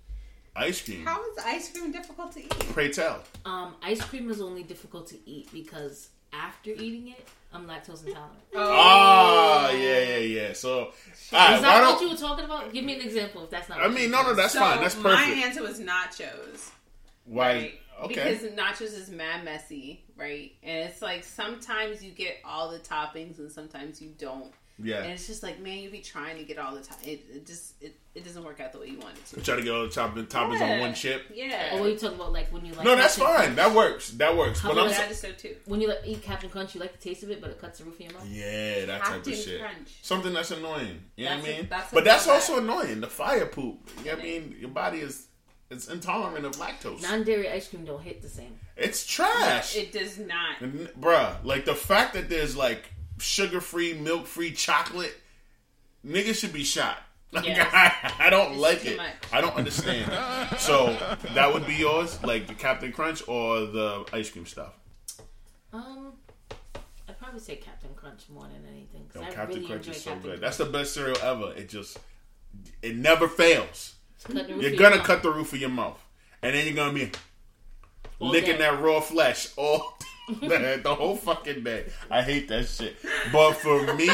[0.57, 1.05] Ice cream.
[1.05, 2.59] How is ice cream difficult to eat?
[2.72, 3.22] Pray tell.
[3.44, 8.38] Um, ice cream is only difficult to eat because after eating it, I'm lactose intolerant.
[8.55, 10.53] Oh, yeah, yeah, yeah.
[10.55, 12.03] So, all right, Is why that what don't?
[12.03, 12.72] you were talking about?
[12.72, 13.81] Give me an example if that's not.
[13.81, 14.81] I mean, no, no, that's so fine.
[14.81, 15.29] That's perfect.
[15.37, 16.70] My answer was nachos.
[17.24, 17.46] Why?
[17.53, 17.81] Right?
[18.03, 18.14] Okay.
[18.38, 20.53] Because nachos is mad messy, right?
[20.62, 24.53] And it's like sometimes you get all the toppings and sometimes you don't.
[24.79, 25.03] And Yeah.
[25.03, 26.99] it's just like, man, you be trying to get all the time.
[27.05, 29.41] It, it just it, it doesn't work out the way you want it to.
[29.41, 30.81] Try to get all the topping, toppings on Yeah.
[30.81, 31.25] one chip.
[31.35, 31.75] Yeah.
[31.75, 32.33] Or what you talking about?
[32.33, 32.85] Like when you like.
[32.85, 33.35] No, that's fine.
[33.35, 33.57] Crunch?
[33.57, 34.11] That works.
[34.12, 34.61] That works.
[34.61, 35.57] How But I'm about so- that is so too.
[35.67, 37.81] When you like eat Captain Crunch, you like the taste of it, but it cuts
[37.81, 38.27] the roof of your mouth.
[38.29, 39.61] yeah, that type Captain of shit.
[39.61, 39.99] Crunch.
[40.03, 41.01] Something that's annoying.
[41.17, 41.67] You know what I mean?
[41.69, 42.43] that's but that's drawback.
[42.49, 43.01] also annoying.
[43.01, 43.91] The fire poop.
[43.99, 44.57] You know what I mean?
[44.61, 45.27] Your body is
[45.71, 47.03] it's intolerant of lactose.
[47.03, 48.59] Non-dairy ice cream don't hit the same.
[48.77, 49.77] it's trash.
[49.77, 50.61] It does not.
[50.99, 52.85] Bruh, like the fact that there's like
[53.18, 55.14] sugar free, milk free chocolate,
[56.07, 56.98] niggas should be shot.
[57.31, 57.68] Like, Yes.
[57.74, 58.96] I, I don't It's like it.
[58.96, 59.12] much.
[59.31, 60.11] I don't understand.
[60.59, 60.96] so
[61.35, 64.72] that would be yours, like the Captain Crunch or the ice cream stuff.
[65.70, 66.14] Um,
[67.07, 70.12] I'd probably say Captain Crunch more than anything Yo, I Captain really Crunch is so
[70.12, 70.28] Captain good.
[70.28, 70.40] Crunch.
[70.40, 71.52] That's the best cereal ever.
[71.54, 71.98] It just,
[72.81, 73.96] it never fails.
[74.24, 75.07] Cut the roof You're gonna mouth.
[75.07, 76.00] cut the roof of your mouth,
[76.42, 77.11] and then you're gonna be
[78.20, 78.59] All licking day.
[78.61, 79.98] that raw flesh all
[80.41, 81.87] the whole fucking day.
[82.11, 82.97] I hate that shit.
[83.33, 84.09] But for me,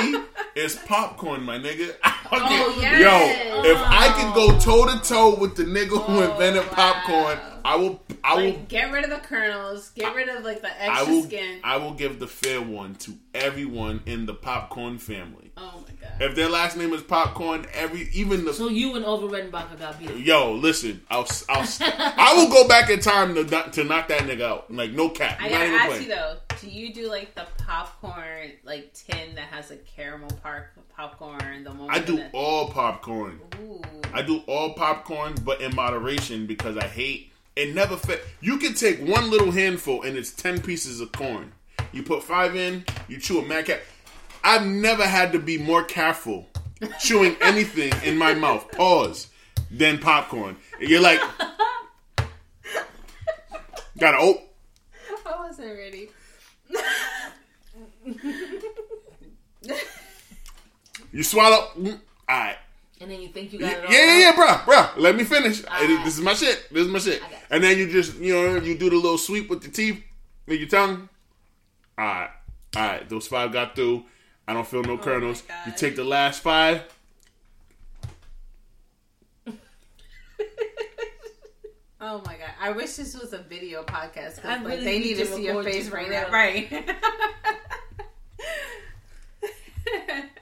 [0.54, 1.94] it's popcorn, my nigga.
[2.42, 3.66] Oh, Yo, yes.
[3.66, 6.72] if I could go toe to toe with the nigga who Oh, invented wow.
[6.74, 8.00] popcorn, I will.
[8.22, 8.44] I will.
[8.44, 9.90] Like, get rid of the kernels.
[9.94, 11.22] Get rid of like the I extra will.
[11.24, 11.60] skin.
[11.64, 15.50] I will give the fair one to everyone in the popcorn family.
[15.56, 16.20] oh my god.
[16.20, 19.98] If their last name is popcorn, every even the So you and Orville Redenbacher got
[19.98, 20.10] beat.
[20.10, 20.16] up.
[20.18, 24.20] Yo, listen, I'll, I'll, I will go back in time to knock, to knock that
[24.22, 24.70] nigga out.
[24.72, 25.38] Like no cap.
[25.40, 26.02] I I'm not gotta even ask playing.
[26.04, 30.72] you though, do you do like the popcorn like tin that has a caramel park
[30.96, 31.64] popcorn?
[31.64, 33.40] The one I do all popcorn.
[33.60, 33.80] Ooh.
[34.12, 37.74] I do all popcorn, but in moderation because I hate it.
[37.74, 38.24] Never fit.
[38.40, 41.52] You can take one little handful and it's ten pieces of corn.
[41.92, 43.68] You put five in, you chew a mac.
[44.42, 46.48] I've never had to be more careful
[47.00, 48.70] chewing anything in my mouth.
[48.72, 49.28] Pause.
[49.70, 50.56] Than popcorn.
[50.78, 51.20] You're like,
[53.98, 54.42] gotta oh.
[55.26, 56.10] I wasn't ready.
[61.14, 61.68] You swallow.
[61.78, 62.56] Mm, all right.
[63.00, 63.92] And then you think you Yeah, got it all.
[63.92, 64.88] yeah, yeah, yeah, bro, bro.
[65.02, 65.62] Let me finish.
[65.70, 66.04] I- Alright.
[66.04, 66.68] This is my shit.
[66.72, 67.22] This is my shit.
[67.22, 67.54] I.
[67.54, 70.02] And then you just, you know, you do the little sweep with your teeth,
[70.46, 71.08] with your tongue.
[71.96, 72.30] All right,
[72.76, 73.08] all right.
[73.08, 74.04] Those five got through.
[74.48, 75.42] I don't feel no kernels.
[75.44, 75.66] Oh God.
[75.66, 76.82] You take the last five.
[82.06, 82.50] Oh my god!
[82.60, 85.32] I wish this was a video podcast because like really they need need to to
[85.36, 86.70] see your face right now, right?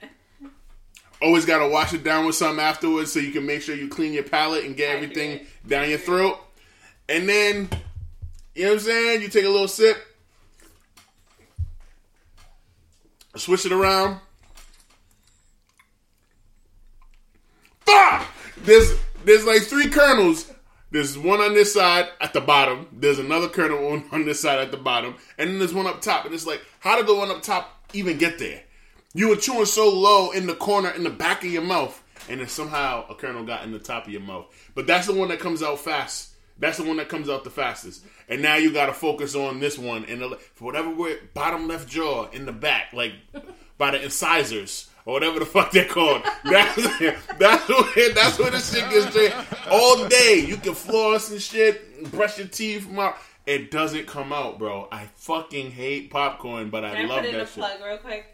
[1.23, 3.89] Always got to wash it down with something afterwards so you can make sure you
[3.89, 6.39] clean your palate and get everything down your throat.
[7.09, 7.69] And then,
[8.55, 9.23] you know what I'm saying?
[9.23, 9.97] You take a little sip,
[13.37, 14.19] switch it around.
[17.87, 18.27] Fuck!
[18.65, 18.93] there's
[19.25, 20.53] there's like three kernels.
[20.91, 22.87] There's one on this side at the bottom.
[22.93, 26.01] There's another kernel on, on this side at the bottom, and then there's one up
[26.01, 26.25] top.
[26.25, 28.63] And it's like, how did the one up top even get there?
[29.14, 32.40] You were chewing so low in the corner in the back of your mouth, and
[32.40, 34.46] then somehow a kernel got in the top of your mouth.
[34.75, 36.31] But that's the one that comes out fast.
[36.59, 38.05] That's the one that comes out the fastest.
[38.29, 40.22] And now you got to focus on this one, and
[40.55, 43.12] for whatever word, bottom left jaw in the back, like
[43.79, 46.22] by the incisors or whatever the fuck they're called.
[46.44, 46.77] That's
[47.38, 49.35] that's where that's where the shit gets.
[49.68, 52.88] All day you can floss and shit, brush your teeth.
[53.44, 54.87] It doesn't come out, bro.
[54.92, 57.55] I fucking hate popcorn, but I Can I love put in that a shit.
[57.55, 58.32] plug real quick?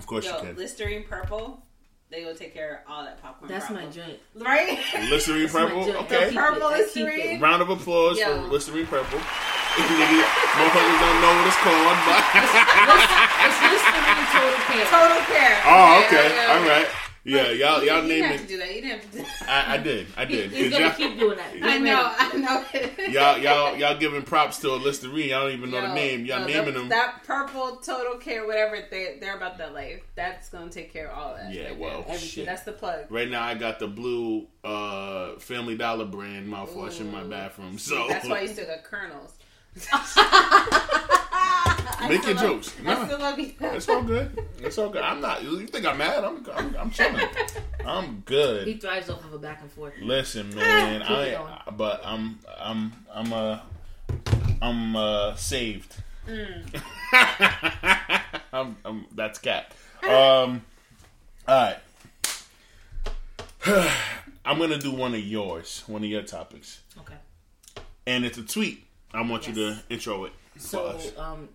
[0.00, 0.56] Of course Yo, you can.
[0.56, 1.62] Listerine purple.
[2.10, 3.52] They will take care of all that popcorn.
[3.52, 3.92] That's my problem.
[3.92, 4.18] joint.
[4.34, 4.80] Right?
[5.12, 5.84] Listerine purple.
[6.08, 6.30] Okay.
[6.30, 6.72] I Purple it.
[6.72, 7.38] I Listerine?
[7.40, 8.24] Round of applause Yo.
[8.42, 9.18] for Listerine purple.
[9.20, 10.24] Nigga,
[10.56, 12.20] Motherfuckers don't know what it's called, but
[13.44, 14.86] It's Listerine Total Care.
[14.88, 15.56] Total care.
[15.68, 16.88] oh, okay, all right.
[17.22, 18.40] Yeah, y'all, y'all you name it.
[18.40, 18.74] to do that.
[18.74, 19.68] You didn't have to do that.
[19.68, 20.50] I, I did, I did.
[20.52, 21.52] He's gonna keep doing that.
[21.62, 22.12] I know.
[22.16, 22.64] I know.
[23.08, 25.28] y'all, y'all, y'all giving props to a Listerine.
[25.28, 26.24] Y'all don't even know the name.
[26.24, 26.88] Y'all no, naming them.
[26.88, 30.00] That purple total care, whatever they they're about that life.
[30.14, 31.52] That's gonna take care of all that.
[31.52, 32.18] Yeah, right well, there.
[32.18, 32.46] shit.
[32.46, 33.10] That's the plug.
[33.10, 37.78] Right now, I got the blue uh, Family Dollar brand mouthwash in my bathroom.
[37.78, 39.36] So That's why you still got kernels.
[42.08, 42.74] make your jokes.
[42.80, 43.52] I Nah, still love you.
[43.60, 44.46] it's all good.
[44.58, 45.02] It's all good.
[45.02, 45.42] I'm not.
[45.42, 46.24] You think I'm mad?
[46.24, 47.26] I'm, I'm, I'm chilling.
[47.84, 48.66] I'm good.
[48.66, 49.94] He thrives off of a back and forth.
[50.00, 53.58] Listen, man, Keep it I but I'm I'm I'm uh
[54.62, 55.96] I'm uh saved.
[56.26, 56.82] Mm.
[58.52, 59.72] I'm, I'm that's cat.
[60.02, 60.62] Um
[61.48, 61.76] all right.
[64.44, 67.14] I'm gonna do one of yours, one of your topics, Okay.
[68.06, 68.86] and it's a tweet.
[69.12, 71.12] I want you to intro it for So, us.
[71.18, 71.48] um,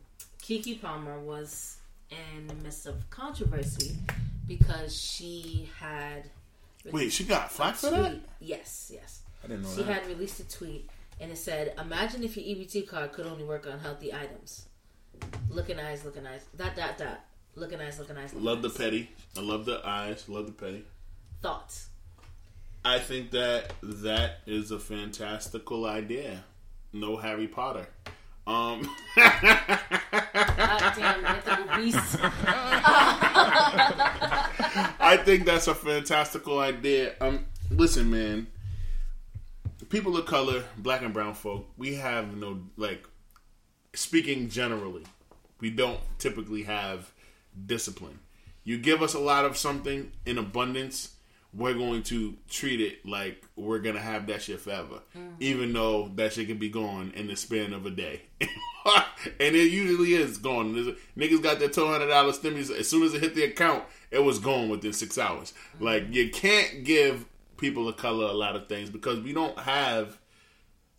[0.46, 1.78] Keke Palmer was
[2.12, 3.98] in the midst of controversy
[4.48, 6.30] because she had.
[6.92, 8.20] Wait, she got flack for that?
[8.40, 9.22] Yes, yes.
[9.44, 10.04] I didn't know She that.
[10.04, 10.88] had released a tweet
[11.20, 14.68] and it said, "Imagine if your EBT card could only work on healthy items.
[15.50, 16.46] Looking eyes, looking eyes.
[16.56, 17.22] Dot dot dot.
[17.56, 18.32] Looking eyes, looking eyes.
[18.32, 19.10] Looking Love the petty.
[19.36, 20.30] I love the eyes.
[20.30, 20.86] Love the petty.
[21.42, 21.88] Thoughts.
[22.84, 26.44] I think that that is a fantastical idea.
[26.94, 27.88] No Harry Potter.
[28.48, 28.84] Um,
[29.16, 31.94] God damn, Anthony
[35.00, 37.16] I think that's a fantastical idea.
[37.20, 38.48] Um, listen, man.
[39.90, 43.06] People of color, black and brown folk, we have no like.
[43.94, 45.04] Speaking generally,
[45.60, 47.12] we don't typically have
[47.66, 48.20] discipline.
[48.64, 51.14] You give us a lot of something in abundance,
[51.56, 55.36] we're going to treat it like we're gonna have that shit forever, mm-hmm.
[55.39, 58.24] even though that shit can be gone in the span of a day.
[58.41, 60.76] and it usually is gone.
[61.18, 62.70] Niggas got their two hundred dollars stimulus.
[62.70, 65.54] As soon as it hit the account, it was gone within six hours.
[65.76, 65.86] Mm-hmm.
[65.86, 67.26] Like you can't give
[67.58, 70.20] people of color a lot of things because we don't have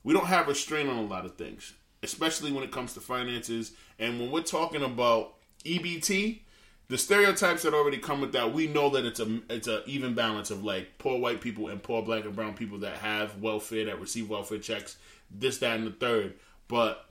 [0.04, 3.72] we don't have restraint on a lot of things, especially when it comes to finances.
[3.98, 6.40] And when we're talking about EBT,
[6.88, 10.14] the stereotypes that already come with that, we know that it's a it's a even
[10.14, 13.86] balance of like poor white people and poor black and brown people that have welfare
[13.86, 14.96] that receive welfare checks,
[15.30, 16.34] this, that, and the third.
[16.68, 17.04] But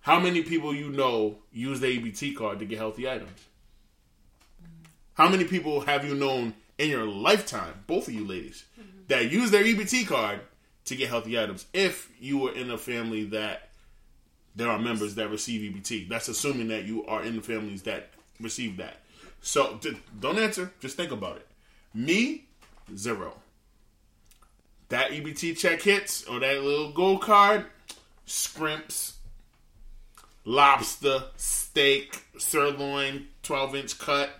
[0.00, 3.40] how many people you know use the EBT card to get healthy items?
[5.14, 8.98] How many people have you known in your lifetime, both of you ladies, mm-hmm.
[9.08, 10.40] that use their EBT card
[10.84, 11.64] to get healthy items?
[11.72, 13.70] If you were in a family that
[14.54, 18.10] there are members that receive EBT, that's assuming that you are in the families that
[18.40, 18.98] receive that.
[19.40, 19.78] So
[20.20, 21.46] don't answer, just think about it.
[21.94, 22.44] Me,
[22.96, 23.34] zero.
[24.88, 27.66] That EBT check hits or that little gold card,
[28.24, 29.14] scrimps,
[30.44, 34.30] lobster, steak, sirloin, 12 inch cut,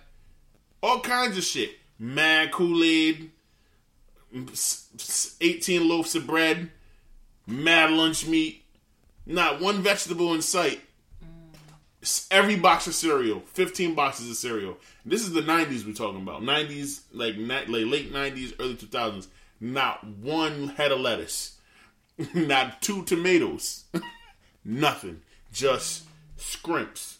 [0.81, 1.71] all kinds of shit.
[1.99, 3.31] Mad Kool Aid,
[5.41, 6.69] 18 loaves of bread,
[7.47, 8.63] mad lunch meat,
[9.25, 10.81] not one vegetable in sight.
[12.31, 14.77] Every box of cereal, 15 boxes of cereal.
[15.05, 16.41] This is the 90s we're talking about.
[16.41, 19.27] 90s, like, like late 90s, early 2000s.
[19.59, 21.57] Not one head of lettuce.
[22.33, 23.85] not two tomatoes.
[24.65, 25.21] Nothing.
[25.51, 26.03] Just
[26.35, 27.17] scrimps.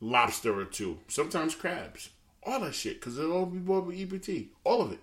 [0.00, 0.98] Lobster or two.
[1.08, 2.10] Sometimes crabs.
[2.42, 3.00] All that shit.
[3.00, 4.48] Because it'll all be bought with EBT.
[4.64, 5.00] All of it.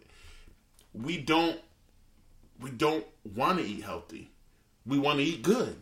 [0.93, 1.59] We don't
[2.59, 3.05] we don't
[3.35, 4.29] want to eat healthy.
[4.85, 5.77] We want to eat good.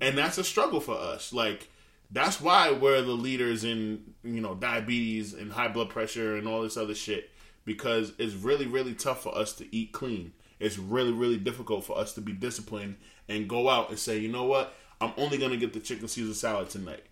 [0.00, 1.32] And that's a struggle for us.
[1.32, 1.68] Like
[2.12, 6.62] that's why we're the leaders in, you know, diabetes and high blood pressure and all
[6.62, 7.30] this other shit
[7.64, 10.32] because it's really really tough for us to eat clean.
[10.60, 12.96] It's really really difficult for us to be disciplined
[13.28, 14.74] and go out and say, "You know what?
[15.00, 17.04] I'm only going to get the chicken Caesar salad tonight.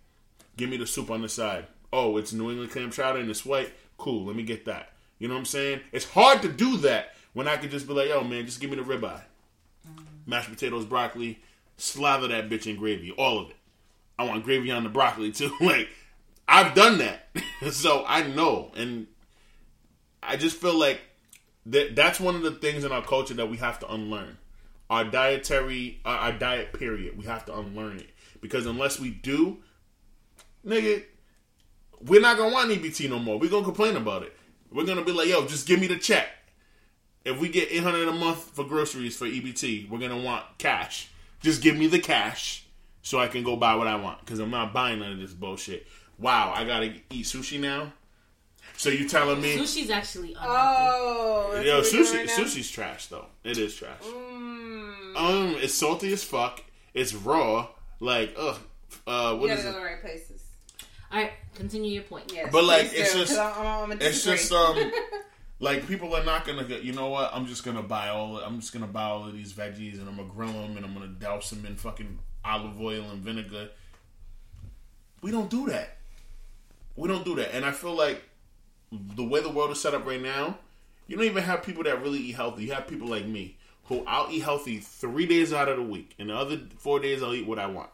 [0.55, 1.67] Give me the soup on the side.
[1.91, 3.73] Oh, it's New England clam chowder and it's white.
[3.97, 4.91] Cool, let me get that."
[5.21, 5.81] You know what I'm saying?
[5.91, 8.69] It's hard to do that When I could just be like, yo, man, just give
[8.71, 9.21] me the ribeye,
[9.87, 10.03] mm.
[10.25, 11.39] mashed potatoes, broccoli,
[11.77, 13.55] slather that bitch in gravy, all of it.
[14.21, 15.51] I want gravy on the broccoli too.
[15.61, 15.89] like,
[16.47, 17.27] I've done that,
[17.71, 19.07] so I know, and
[20.21, 21.01] I just feel like
[21.65, 24.37] that that's one of the things in our culture that we have to unlearn.
[24.91, 28.09] Our dietary, our, our diet period, we have to unlearn it
[28.41, 29.57] because unless we do,
[30.65, 31.03] nigga,
[32.01, 33.39] we're not gonna want EBT no more.
[33.39, 34.35] We're gonna complain about it.
[34.71, 36.27] We're gonna be like, yo, just give me the check.
[37.25, 41.09] If we get eight hundred a month for groceries for EBT, we're gonna want cash.
[41.41, 42.67] Just give me the cash
[43.01, 45.33] so I can go buy what I want because I'm not buying none of this
[45.33, 45.87] bullshit.
[46.17, 47.93] Wow, I gotta eat sushi now.
[48.77, 49.57] So you telling me?
[49.57, 50.49] Sushi's actually unhealthy.
[50.51, 53.25] Oh, that's Yo, what we're sushi, right sushi's trash though.
[53.43, 53.99] It is trash.
[54.03, 56.63] Mm, Um, it's salty as fuck.
[56.93, 57.67] It's raw.
[57.99, 58.57] Like, ugh.
[59.07, 59.73] Uh, you what gotta is go it?
[59.73, 60.43] to the right places.
[61.11, 62.31] All right, continue your point.
[62.33, 64.91] Yes, But, like, it's do, just- I'm, I'm, I'm it's just, um,
[65.59, 66.81] Like people are not gonna get.
[66.81, 67.29] You know what?
[67.35, 68.37] I'm just gonna buy all.
[68.39, 70.91] I'm just gonna buy all of these veggies and I'm gonna grill them and I'm
[70.95, 73.69] gonna douse them in fucking olive oil and vinegar.
[75.21, 75.97] We don't do that.
[76.95, 77.55] We don't do that.
[77.55, 78.23] And I feel like
[78.91, 80.57] the way the world is set up right now,
[81.07, 82.65] you don't even have people that really eat healthy.
[82.65, 86.15] You have people like me who I'll eat healthy three days out of the week,
[86.17, 87.89] and the other four days I'll eat what I want.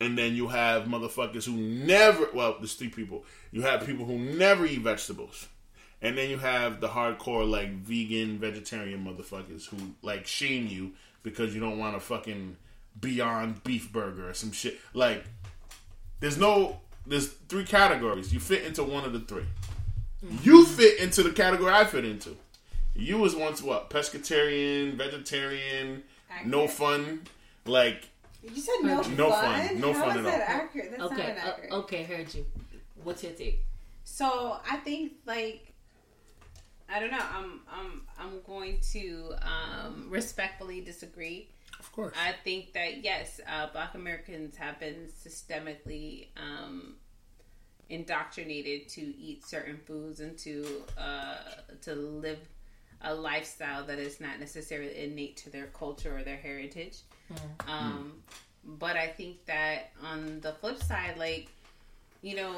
[0.00, 2.28] And then you have motherfuckers who never.
[2.32, 3.24] Well, there's three people.
[3.50, 5.48] You have people who never eat vegetables.
[6.00, 10.92] And then you have the hardcore like vegan vegetarian motherfuckers who like shame you
[11.22, 12.56] because you don't want to fucking
[13.00, 14.78] beyond beef burger or some shit.
[14.94, 15.24] Like
[16.20, 18.32] there's no there's three categories.
[18.32, 19.42] You fit into one of the 3
[20.42, 22.36] You fit into the category I fit into.
[22.94, 23.90] You was once what?
[23.90, 26.02] Pescatarian, vegetarian,
[26.44, 27.22] no fun.
[27.66, 28.08] Like
[28.42, 29.68] You said no, No fun.
[29.68, 29.80] fun.
[29.80, 30.56] No How fun at that all.
[30.56, 30.90] accurate?
[30.90, 32.44] That's Okay, not uh, okay, heard you.
[33.02, 33.64] What's your take?
[34.04, 35.72] So I think like
[36.88, 37.18] I don't know.
[37.34, 41.48] I'm I'm I'm going to um, respectfully disagree.
[41.82, 42.14] Of course.
[42.16, 46.94] I think that yes, uh, Black Americans have been systemically um,
[47.88, 51.36] indoctrinated to eat certain foods and to uh,
[51.82, 52.38] to live
[53.02, 56.98] a lifestyle that is not necessarily innate to their culture or their heritage.
[57.66, 58.22] Um,
[58.64, 61.48] but I think that on the flip side, like
[62.22, 62.54] you know,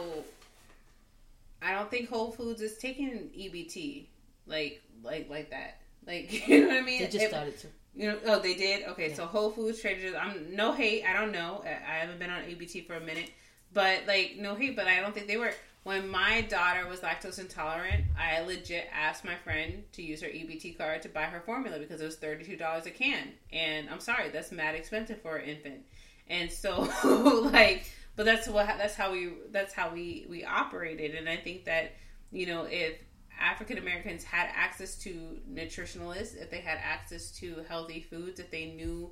[1.62, 4.04] I don't think Whole Foods is taking EBT
[4.46, 5.80] like like like that.
[6.06, 6.98] Like you know what I mean?
[7.00, 7.68] They just If- started to.
[7.96, 8.86] You know, oh, they did.
[8.88, 10.16] Okay, so Whole Foods, Trader Joe's.
[10.20, 11.04] I'm no hate.
[11.04, 11.62] I don't know.
[11.64, 13.30] I I haven't been on EBT for a minute,
[13.72, 14.74] but like no hate.
[14.74, 15.52] But I don't think they were.
[15.84, 20.78] When my daughter was lactose intolerant, I legit asked my friend to use her EBT
[20.78, 24.00] card to buy her formula because it was thirty two dollars a can, and I'm
[24.00, 25.82] sorry, that's mad expensive for an infant.
[26.28, 26.90] And so,
[27.52, 27.84] like,
[28.16, 31.14] but that's what that's how we that's how we we operated.
[31.14, 31.92] And I think that
[32.32, 32.98] you know if
[33.40, 38.66] African Americans had access to nutritionalists, if they had access to healthy foods, if they
[38.66, 39.10] knew,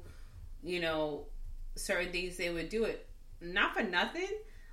[0.63, 1.27] you know,
[1.75, 3.09] certain things, they would do it.
[3.41, 4.29] Not for nothing.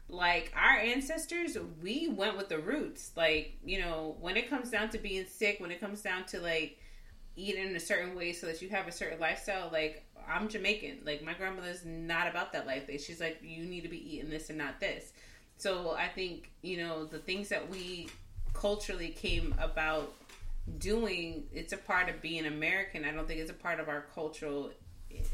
[0.07, 3.11] Like our ancestors, we went with the roots.
[3.15, 6.39] Like, you know, when it comes down to being sick, when it comes down to
[6.39, 6.79] like
[7.35, 10.99] eating in a certain way so that you have a certain lifestyle, like I'm Jamaican.
[11.05, 12.89] Like my grandmother's not about that life.
[12.99, 15.13] She's like, you need to be eating this and not this.
[15.57, 18.07] So I think, you know, the things that we
[18.53, 20.13] culturally came about
[20.77, 24.05] doing it's a part of being american i don't think it's a part of our
[24.13, 24.71] cultural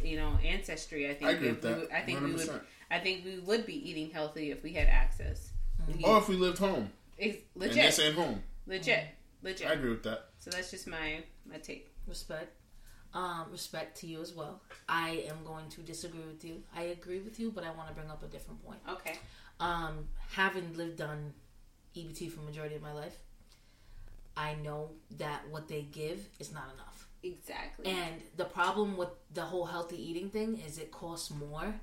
[0.02, 1.80] you know ancestry i think I agree if with we that.
[1.80, 4.88] would- i think we would i think we would be eating healthy if we had
[4.88, 5.50] access
[6.04, 6.90] or if we lived home.
[7.18, 8.42] it's And legit this ain't home.
[8.66, 9.04] legit
[9.44, 10.30] legit I agree with that.
[10.40, 12.54] so that's just my my take Respect.
[13.16, 14.62] Um, respect to you as well.
[14.90, 16.62] I am going to disagree with you.
[16.76, 18.80] I agree with you, but I want to bring up a different point.
[18.90, 19.16] okay
[19.60, 21.34] Um, having lived on
[21.96, 23.18] EBT for majority of my life,
[24.38, 27.08] I know that what they give is not enough.
[27.24, 31.76] exactly And the problem with the whole healthy eating thing is it costs more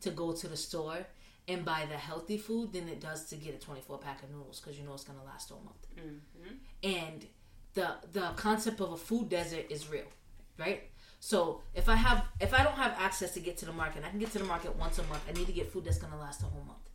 [0.00, 1.06] to go to the store
[1.48, 4.60] and buy the healthy food than it does to get a 24 pack of noodles
[4.60, 5.86] because you know it's going to last all month.
[5.96, 6.54] Mm-hmm.
[6.82, 7.26] And
[7.74, 10.10] the the concept of a food desert is real,
[10.58, 10.82] right?
[11.20, 14.10] So if I have if I don't have access to get to the market, I
[14.10, 15.22] can get to the market once a month.
[15.28, 16.85] I need to get food that's going to last a whole month.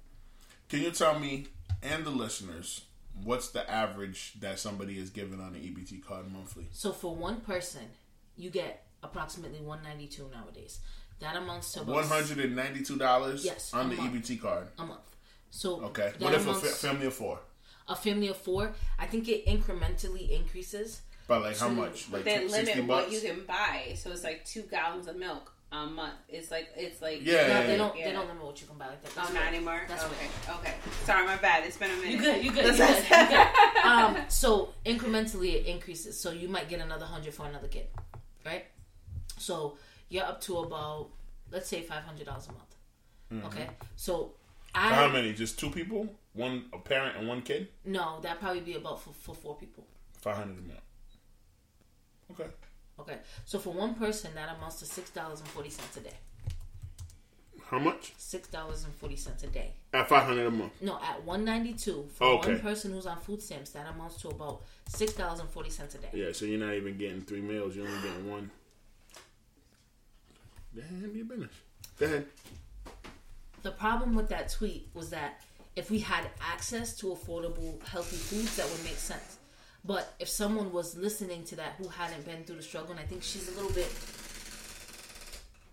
[0.72, 1.48] Can you tell me
[1.84, 2.86] and the listeners
[3.26, 6.68] what's the average that somebody is given on an EBT card monthly?
[6.72, 7.82] So for one person,
[8.38, 10.80] you get approximately 192 nowadays.
[11.20, 14.14] That amounts to One hundred and ninety-two dollars Yes, on the month.
[14.26, 14.68] EBT card.
[14.80, 15.02] a month.
[15.50, 16.14] So Okay.
[16.20, 17.40] What if a fa- family of four?
[17.90, 18.72] a family of four?
[18.98, 21.02] I think it incrementally increases.
[21.28, 22.10] By like how much?
[22.10, 25.54] Like they limit sixty what you can buy so it's like two gallons of milk
[25.72, 26.14] a month.
[26.28, 27.98] It's like it's like Yeah, No, yeah, they don't.
[27.98, 28.06] Yeah.
[28.08, 29.16] They don't limit what you can buy like that.
[29.16, 29.82] That's Oh, not anymore.
[29.88, 30.14] That's okay.
[30.48, 30.58] right.
[30.60, 30.74] Okay.
[31.06, 31.66] Sorry, my bad.
[31.66, 32.12] It's been a minute.
[32.12, 32.44] You good?
[32.44, 32.66] You good?
[32.66, 33.20] You That's- good?
[33.22, 33.48] You good?
[33.92, 36.20] Um, so incrementally it increases.
[36.20, 37.88] So you might get another hundred for another kid,
[38.46, 38.66] right?
[39.38, 39.78] So
[40.10, 41.10] you're up to about
[41.52, 43.46] let's say five hundred dollars a month.
[43.46, 43.68] Okay.
[43.96, 44.34] So
[44.76, 45.34] I how many?
[45.34, 46.08] Just two people?
[46.34, 47.70] One a parent and one kid?
[47.86, 49.86] no, that probably be about for, for four people.
[50.20, 50.80] Five hundred a month.
[52.32, 52.50] Okay.
[53.02, 53.18] Okay.
[53.46, 56.14] So for one person that amounts to six dollars and forty cents a day.
[57.66, 58.12] How much?
[58.18, 59.74] Six dollars and forty cents a day.
[59.94, 60.74] At five hundred a month.
[60.82, 62.52] No, at one ninety two for Okay.
[62.54, 65.96] one person who's on food stamps, that amounts to about six dollars and forty cents
[65.96, 66.10] a day.
[66.14, 67.76] Yeah, so you're not even getting three meals.
[67.76, 68.52] You're only getting one.
[70.76, 71.52] Handle your business.
[72.00, 72.26] Go ahead.
[73.64, 75.42] The problem with that tweet was that
[75.76, 79.38] if we had access to affordable, healthy foods, that would make sense.
[79.84, 83.04] But if someone was listening to that who hadn't been through the struggle, and I
[83.04, 83.92] think she's a little bit,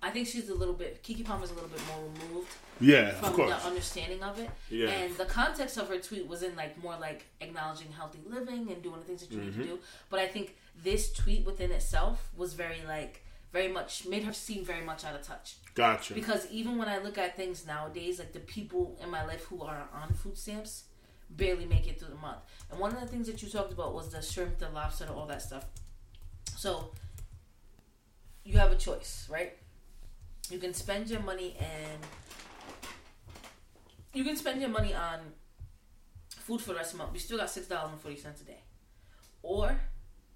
[0.03, 2.49] I think she's a little bit, Keke Palmer's a little bit more removed
[2.81, 3.51] Yeah, from of course.
[3.51, 4.49] the understanding of it.
[4.71, 4.89] Yeah.
[4.91, 8.81] And the context of her tweet was in like more like acknowledging healthy living and
[8.83, 9.61] doing the things that you Mm-hmm.
[9.61, 9.79] need to do.
[10.09, 14.65] But I think this tweet within itself was very like very much made her seem
[14.65, 15.57] very much out of touch.
[15.75, 16.15] Gotcha.
[16.15, 19.63] Because even when I look at things nowadays, like the people in my life who
[19.63, 20.85] are on food stamps
[21.31, 22.39] barely make it through the month.
[22.71, 25.27] And one of the things that you talked about was the shrimp, the lobster, all
[25.27, 25.67] that stuff.
[26.57, 26.93] So
[28.45, 29.53] you have a choice, right?
[30.51, 32.01] You can spend your money and
[34.13, 35.19] you can spend your money on
[36.31, 37.13] food for the rest of the month.
[37.13, 38.61] We still got six dollars and forty cents a day.
[39.43, 39.81] Or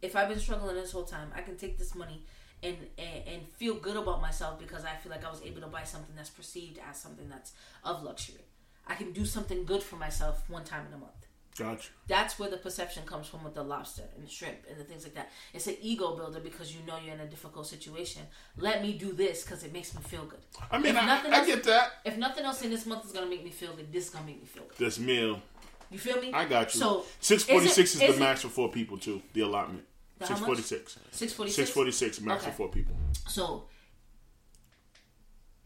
[0.03, 2.25] if I've been struggling this whole time, I can take this money
[2.63, 5.67] and, and and feel good about myself because I feel like I was able to
[5.69, 7.53] buy something that's perceived as something that's
[7.85, 8.45] of luxury.
[8.87, 11.13] I can do something good for myself one time in a month.
[11.57, 11.91] Gotcha.
[12.09, 15.05] That's where the perception comes from with the lobster and the shrimp and the things
[15.05, 15.31] like that.
[15.53, 18.23] It's an ego builder because you know you're in a difficult situation.
[18.57, 20.41] Let me do this because it makes me feel good.
[20.71, 21.91] I mean, I, nothing I else- get that.
[22.07, 24.25] If nothing else in this month is gonna make me feel good, this is gonna
[24.27, 24.79] make me feel good.
[24.79, 25.43] This meal,
[25.91, 26.33] You feel me?
[26.33, 26.81] I got you.
[26.81, 29.21] So six forty six is, it- the it- max for four people too.
[29.35, 29.85] The allotment.
[30.25, 30.99] Six forty six.
[31.11, 31.71] Six forty Six six.
[31.75, 32.51] forty six max Okay.
[32.51, 32.95] for four people.
[33.29, 33.65] So,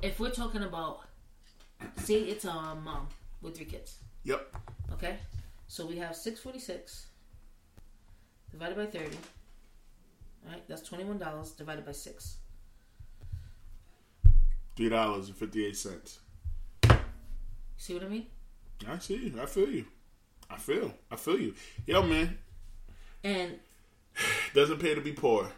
[0.03, 1.01] if we're talking about,
[1.97, 3.09] say it's a mom
[3.43, 4.55] with three kids, Yep.
[4.93, 5.19] okay?
[5.69, 7.07] So we have 646
[8.51, 9.17] divided by 30.
[10.47, 12.37] All right, that's $21 divided by 6.
[14.77, 16.19] Three dollars and fifty eight cents.
[17.79, 18.27] See what I mean?
[18.87, 19.41] I see you.
[19.41, 19.87] I feel you.
[20.51, 20.93] I feel.
[21.11, 21.55] I feel you.
[21.87, 22.37] Yo, man,
[23.25, 23.59] And
[24.55, 25.51] doesn't pay to be poor.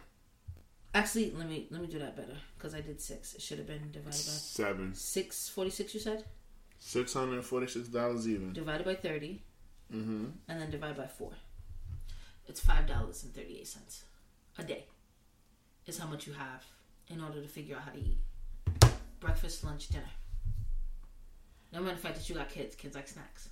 [0.95, 3.33] actually, let me let me do that better because I did 6.
[3.35, 4.93] It should have been divided by Seven.
[4.93, 6.25] 646 you said?
[6.77, 8.53] Six hundred and forty six dollars even.
[8.53, 9.41] Divided by 30
[9.93, 10.25] Mm-hmm.
[10.47, 11.31] and then divided by 4.
[12.47, 14.03] It's $5.38
[14.59, 14.85] a day.
[15.87, 16.63] Is how much you have
[17.07, 18.19] in order to figure out how to eat.
[19.19, 20.03] Breakfast, lunch, dinner.
[21.73, 23.49] No matter the fact that you got kids, kids like snacks.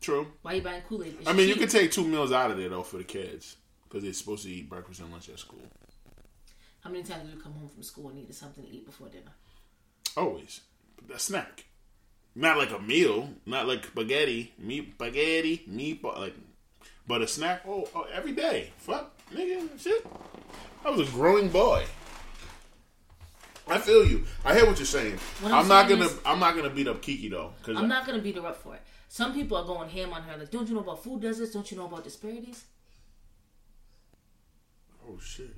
[0.00, 0.26] True.
[0.42, 1.18] Why are you buying Kool Aid?
[1.26, 4.02] I mean, you can take two meals out of there though for the kids because
[4.02, 5.60] they're supposed to eat breakfast and lunch at school.
[6.82, 9.08] How many times do you come home from school and needed something to eat before
[9.08, 9.32] dinner?
[10.16, 10.60] Always.
[11.14, 11.64] A snack.
[12.34, 13.30] Not like a meal.
[13.46, 14.52] Not like spaghetti.
[14.58, 15.64] Meat spaghetti.
[15.70, 16.18] Meatball.
[16.18, 16.34] Like,
[17.06, 17.62] but a snack.
[17.66, 18.70] Oh, oh, every day.
[18.78, 20.04] Fuck, nigga, shit.
[20.84, 21.84] I was a growing boy.
[23.68, 24.24] I feel you.
[24.44, 25.18] I hear what you're saying.
[25.40, 26.10] What I'm, I'm not saying gonna.
[26.10, 27.52] is- I'm not gonna beat up Keke though.
[27.62, 28.82] Cause I'm not gonna beat her up for it.
[29.08, 31.52] Some people are going ham on her, like, don't you know about food deserts?
[31.52, 32.64] Don't you know about disparities?
[35.08, 35.54] Oh shit.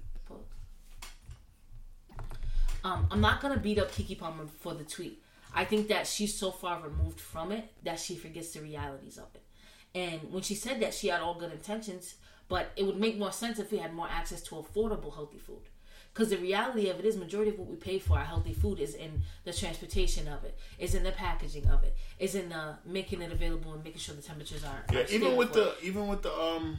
[2.84, 5.22] Um, I'm not gonna beat up Keke Palmer for the tweet.
[5.54, 9.28] I think that she's so far removed from it that she forgets the realities of
[9.34, 9.42] it.
[9.94, 12.16] And when she said that, she had all good intentions,
[12.48, 15.62] but it would make more sense if we had more access to affordable, healthy food.
[16.12, 18.78] Because the reality of it is, majority of what we pay for our healthy food
[18.78, 22.76] is in the transportation of it, is in the packaging of it, is in the
[22.84, 24.84] making it available and making sure the temperatures are.
[24.92, 25.78] Yeah, even with the it.
[25.82, 26.78] even with the um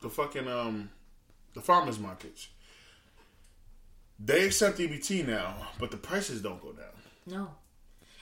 [0.00, 0.88] the fucking um
[1.52, 2.48] the farmers markets.
[4.18, 6.86] They accept EBT now, but the prices don't go down.
[7.26, 7.50] No.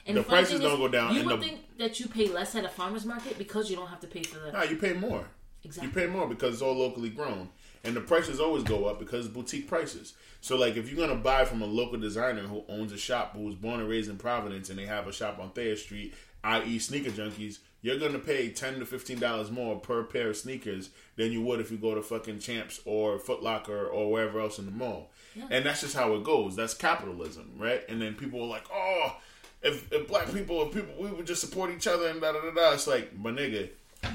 [0.05, 2.63] And The prices don't go down, You would the- think that you pay less at
[2.63, 4.51] a farmer's market because you don't have to pay for the.
[4.51, 5.27] Nah, you pay more.
[5.63, 5.87] Exactly.
[5.89, 7.49] You pay more because it's all locally grown,
[7.83, 10.13] and the prices always go up because boutique prices.
[10.39, 13.41] So, like, if you're gonna buy from a local designer who owns a shop who
[13.41, 16.79] was born and raised in Providence, and they have a shop on Thayer Street, i.e.,
[16.79, 21.31] Sneaker Junkies, you're gonna pay ten to fifteen dollars more per pair of sneakers than
[21.33, 24.65] you would if you go to fucking Champs or Foot Locker or wherever else in
[24.65, 25.11] the mall.
[25.49, 26.55] And that's just how it goes.
[26.55, 27.83] That's capitalism, right?
[27.89, 29.17] And then people are like, oh.
[29.63, 32.41] If, if black people, if people, we would just support each other and da da
[32.41, 32.73] da da.
[32.73, 33.69] It's like, my nigga,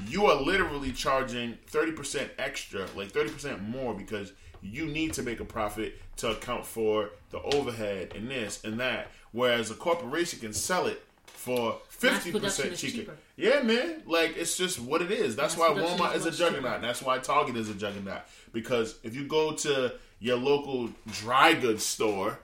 [0.07, 5.45] you are literally charging 30% extra, like 30% more because you need to make a
[5.45, 9.11] profit to account for the overhead and this and that.
[9.31, 12.97] Whereas a corporation can sell it for 50% cheaper.
[12.97, 13.17] cheaper.
[13.35, 14.03] Yeah, man.
[14.05, 15.35] Like it's just what it is.
[15.35, 16.75] That's Mass why Walmart is is a juggernaut.
[16.75, 16.87] cheaper.
[16.87, 18.21] That's why Target is a juggernaut.
[18.53, 19.93] Because if you go to
[20.23, 22.39] your local dry goods store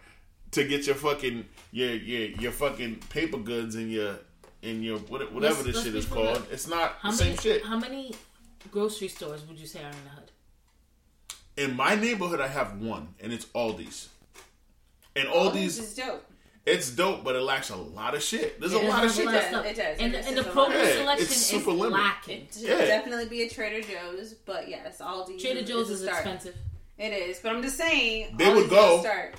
[0.51, 4.19] to get your fucking your your your fucking paper goods and your
[4.61, 6.47] and your whatever Let's- this let's shit is called, real.
[6.51, 7.65] it's not How the many same shit.
[7.65, 8.13] how many
[8.69, 10.31] grocery stores would you say are in the hood?
[11.57, 14.09] In my neighborhood, I have one, and it's Aldi's.
[15.15, 16.25] And Aldi's, this is dope.
[16.65, 18.59] it's dope, but it lacks a lot of shit.
[18.59, 19.25] There's It a lot of shit.
[19.25, 19.65] lot that- of.
[19.65, 19.97] It does.
[19.99, 20.75] And, It and the is produce.
[20.87, 22.01] Yeah, selection it's is super limited.
[22.03, 22.41] lacking.
[22.43, 22.85] It should Yeah.
[22.85, 25.39] definitely be a Trader Joe's, but yes, Aldi.
[25.41, 26.55] Trader Joe's a is expensive.
[26.99, 28.35] It is, but I'm just saying.
[28.37, 28.99] They would go.
[28.99, 29.35] Start.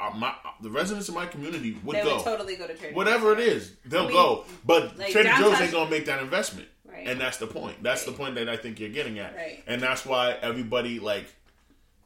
[0.00, 2.02] Uh, my, the residents of my community would go.
[2.02, 2.16] They go.
[2.16, 2.94] would totally go to Trader.
[2.96, 4.44] Whatever it is, they'll I mean, go.
[4.64, 7.06] But like Trader Joe's downtown- ain't gonna make that investment, Right.
[7.06, 7.82] and that's the point.
[7.82, 8.12] That's Right.
[8.12, 9.62] the point that I think you're getting at, Right.
[9.66, 11.26] and that's why everybody like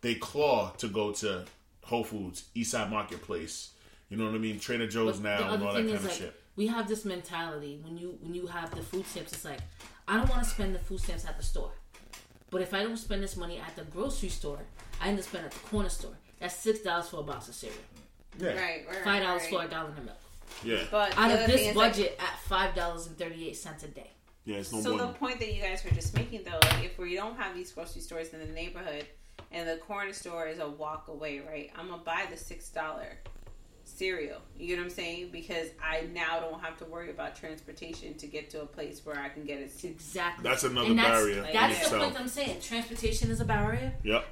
[0.02, 1.44] they claw to go to
[1.84, 3.70] Whole Foods, Eastside Marketplace.
[4.10, 4.58] You know what I mean?
[4.60, 6.40] Trader Joe's But now the and other all that thing kind is of like shit.
[6.56, 9.32] we have this mentality when you when you have the food stamps.
[9.32, 9.60] It's like
[10.06, 11.72] I don't want to spend the food stamps at the store,
[12.50, 14.60] but if I don't spend this money at the grocery store,
[15.00, 16.16] I end up spending at the corner store.
[16.40, 17.78] That's six dollars for a box of cereal,
[18.38, 18.86] Yeah, Right.
[18.88, 19.50] right five dollars right.
[19.52, 20.18] for a gallon of milk.
[20.64, 23.82] yeah, But Out of this is, like, budget at five dollars and thirty eight cents
[23.84, 24.10] a day.
[24.44, 24.56] yeah.
[24.58, 25.06] It's no So more.
[25.06, 27.72] the point that you guys were just making, though, like if we don't have these
[27.72, 29.06] grocery stores in the neighborhood,
[29.50, 31.70] and the corner store is a walk away, right?
[31.76, 33.18] I'm gonna buy the six dollar
[33.98, 34.40] cereal.
[34.56, 35.30] You know what I'm saying?
[35.32, 39.18] Because I now don't have to worry about transportation to get to a place where
[39.18, 39.72] I can get it.
[39.82, 40.44] Exactly.
[40.48, 42.60] That's another and that's, barrier in That's the point I'm saying.
[42.60, 43.92] Transportation is a barrier.
[44.04, 44.24] Yep.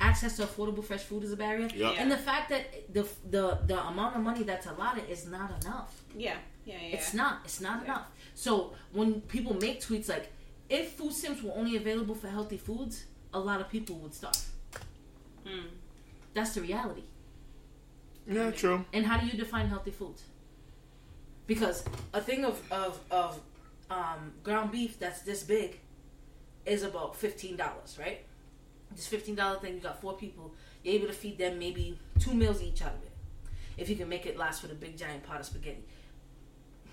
[0.00, 1.68] Access to affordable fresh food is a barrier.
[1.74, 1.94] Yep.
[1.98, 6.02] And the fact that the the the amount of money that's allotted is not enough.
[6.16, 6.96] Yeah, yeah, yeah.
[6.96, 7.40] It's not.
[7.44, 7.84] It's not Yeah.
[7.84, 8.06] enough.
[8.34, 10.30] So when people make tweets like,
[10.68, 14.44] "If food stamps were only available for healthy foods, a lot of people would starve."
[15.46, 15.68] Mm.
[16.34, 17.04] That's the reality.
[18.26, 18.84] Yeah, true.
[18.92, 20.14] And how do you define healthy food?
[21.46, 23.40] Because a thing of of of
[23.90, 25.78] um, ground beef that's this big
[26.64, 28.24] is about fifteen dollars, right?
[28.94, 32.32] This fifteen dollar thing, you got four people, you're able to feed them maybe two
[32.32, 33.12] meals each out of it.
[33.76, 35.84] If you can make it last for the big giant pot of spaghetti.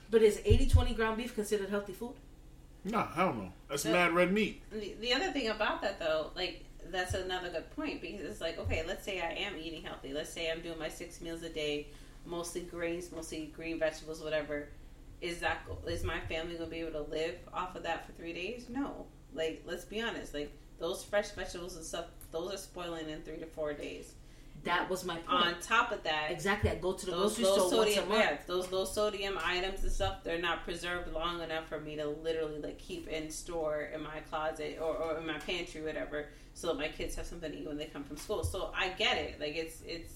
[0.09, 2.15] But is 80-20 ground beef considered healthy food?
[3.15, 3.53] don't know.
[3.69, 3.91] That's Yeah.
[3.93, 4.61] mad red meat.
[4.71, 8.57] The, the other thing about that, though, like that's another good point because it's like,
[8.59, 10.13] okay, let's say I am eating healthy.
[10.13, 11.87] Let's say I'm doing my six meals a day,
[12.25, 14.69] mostly grains, mostly green vegetables, whatever.
[15.21, 18.33] Is that is my family gonna be able to live off of that for three
[18.33, 18.67] days?
[18.69, 19.05] No.
[19.33, 20.33] Like, let's be honest.
[20.33, 24.13] Like those fresh vegetables and stuff, those are spoiling in three to four days.
[24.63, 25.29] That was my point.
[25.47, 26.69] On top of that, exactly.
[26.69, 28.11] I go to the those grocery low store once a month.
[28.19, 32.07] yeah, those low sodium items and stuff, they're not preserved long enough for me to
[32.07, 36.67] literally like keep in store in my closet or, or in my pantry, whatever, so
[36.67, 38.43] that my kids have something to eat when they come from school.
[38.43, 39.39] So I get it.
[39.39, 40.13] Like it's it's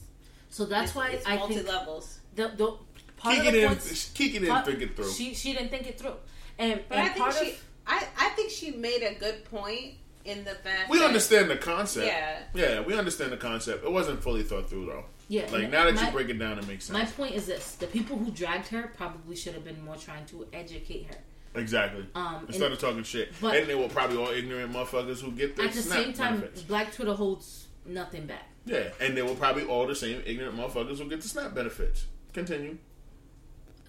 [0.49, 2.19] So that's it's, why it's I multi think levels.
[2.35, 2.77] the, the
[3.17, 3.67] part Kick of it the in.
[3.69, 4.49] points, Kick it in.
[4.49, 5.11] part- Think it through.
[5.11, 6.17] She she didn't think it through,
[6.59, 9.43] and But and I think part she, of I I think she made a good
[9.45, 12.07] point in the fact we that- understand the concept.
[12.07, 12.39] Yeah.
[12.53, 13.83] Yeah, we understand the concept.
[13.85, 15.05] It wasn't fully thought through though.
[15.27, 15.47] yeah.
[15.51, 16.97] Like now that my, you break it down, it makes sense.
[16.97, 20.25] my point is this: the people who dragged her probably should have been more trying
[20.27, 21.59] to educate her.
[21.59, 22.05] exactly.
[22.15, 25.31] Um, Instead and of talking shit, but- and they were probably all ignorant motherfuckers who
[25.31, 26.61] get the at the snap same time, benefits.
[26.63, 28.49] Black Twitter holds nothing back.
[28.65, 32.07] Yeah, and they were probably all the same ignorant motherfuckers who get the snap benefits.
[32.33, 32.77] Continue.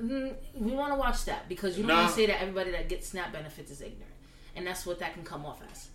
[0.02, 2.02] Mm, we want to watch that because you don't Nah.
[2.02, 4.12] want to say that everybody that gets SNAP benefits is ignorant,
[4.54, 5.88] and that's what that can come off as.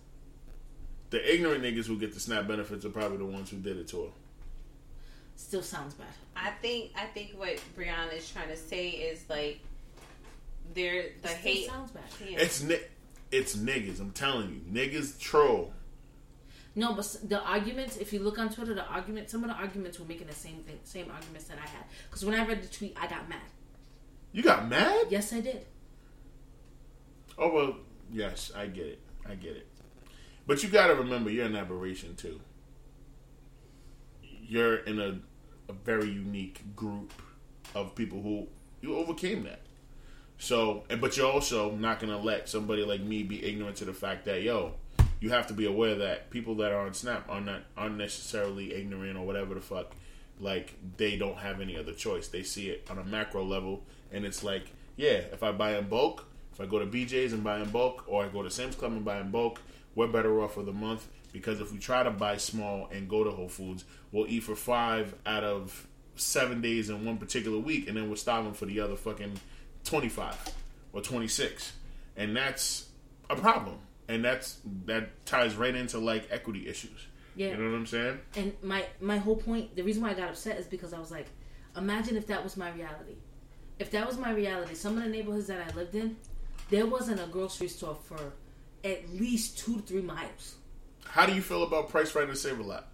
[1.12, 3.86] The ignorant niggas who get the snap benefits are probably the ones who did it
[3.88, 4.10] to her.
[5.36, 6.06] Still sounds bad.
[6.34, 9.60] I think I think what Brianna is trying to say is like
[10.72, 11.66] there the Still hate.
[11.66, 12.04] sounds bad.
[12.26, 12.38] Yeah.
[12.38, 12.80] It's ni-
[13.30, 14.00] it's niggas.
[14.00, 15.74] I'm telling you, niggas troll.
[16.74, 20.00] No, but the arguments, if you look on Twitter, the argument, some of the arguments
[20.00, 21.84] were making the same thing, same arguments that I had.
[22.08, 23.42] Because when I read the tweet, I got mad.
[24.32, 25.08] You got mad?
[25.10, 25.66] Yes, I did.
[27.36, 27.76] Oh well,
[28.10, 29.00] yes, I get it.
[29.28, 29.66] I get it.
[30.46, 32.40] But you got to remember, you're an aberration too.
[34.22, 35.18] You're in a,
[35.68, 37.12] a very unique group
[37.74, 38.48] of people who
[38.80, 39.60] you overcame that.
[40.38, 44.24] So, but you're also not gonna let somebody like me be ignorant to the fact
[44.24, 44.74] that yo,
[45.20, 49.16] you have to be aware that people that are on Snap are not unnecessarily ignorant
[49.16, 49.92] or whatever the fuck.
[50.40, 52.26] Like they don't have any other choice.
[52.26, 54.64] They see it on a macro level, and it's like,
[54.96, 58.04] yeah, if I buy in bulk, if I go to BJ's and buy in bulk,
[58.08, 59.60] or I go to Sam's Club and buy in bulk,
[59.94, 63.24] we're better off for the month because if we try to buy small and go
[63.24, 67.88] to Whole Foods, we'll eat for five out of seven days in one particular week,
[67.88, 69.38] and then we're starving for the other fucking
[69.84, 70.38] twenty five
[70.92, 71.72] or twenty six,
[72.16, 72.88] and that's
[73.30, 73.78] a problem,
[74.08, 77.06] and that's that ties right into like equity issues.
[77.34, 77.48] Yeah.
[77.48, 78.20] You know what I'm saying?
[78.36, 81.10] And my my whole point, the reason why I got upset is because I was
[81.10, 81.26] like,
[81.76, 83.16] imagine if that was my reality.
[83.78, 86.16] If that was my reality, some of the neighborhoods that I lived in,
[86.68, 88.32] there wasn't a grocery store for
[88.84, 90.56] at least two to three miles.
[91.04, 92.88] How do you feel about Price Rite and Save a Lot?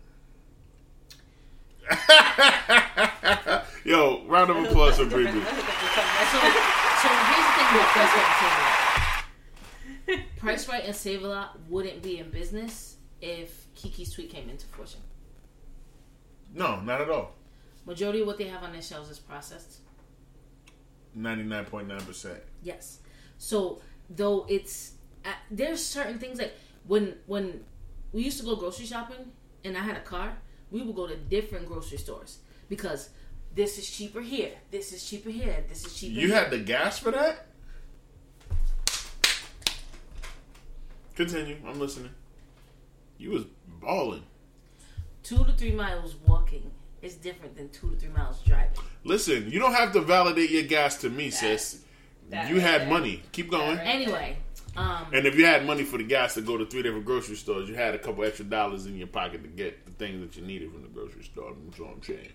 [3.84, 5.24] Yo, round of applause for Bree.
[5.24, 5.49] So, so here's
[7.47, 10.24] the thing about Price Rite and Save a Lot.
[10.39, 14.66] Price Rite and Save a Lot wouldn't be in business if Keke's tweet came into
[14.66, 15.01] fruition.
[16.55, 17.34] No, not at all.
[17.86, 19.78] Majority of what they have on their shelves is processed.
[21.14, 22.41] Ninety nine point nine percent.
[22.62, 22.99] Yes.
[23.39, 23.80] So
[24.11, 24.93] though it's
[25.51, 26.55] there's certain things like
[26.87, 27.64] when when
[28.12, 29.33] we used to go grocery shopping
[29.64, 30.33] and I had a car,
[30.70, 33.11] we would go to different grocery stores because
[33.55, 36.20] this is cheaper here, this is cheaper here, this is cheaper.
[36.20, 36.37] You here.
[36.37, 37.47] had the gas for that?
[41.16, 41.57] Continue.
[41.66, 42.11] I'm listening.
[43.18, 43.45] You was
[43.81, 44.22] balling.
[45.24, 46.70] two to three miles walking
[47.03, 48.79] is different than two to three miles driving.
[49.05, 51.81] Listen, you don't have to validate your gas to me, sis.
[52.31, 52.89] that You right had there.
[52.91, 53.22] money.
[53.33, 53.76] Keep going.
[53.76, 53.95] That right.
[53.95, 54.37] Anyway,
[54.79, 57.37] um, And if you had money for the gas to go to three different grocery
[57.37, 60.39] stores, you had a couple extra dollars in your pocket to get the things that
[60.41, 61.53] you needed from the grocery store.
[61.66, 62.29] That's what I'm saying.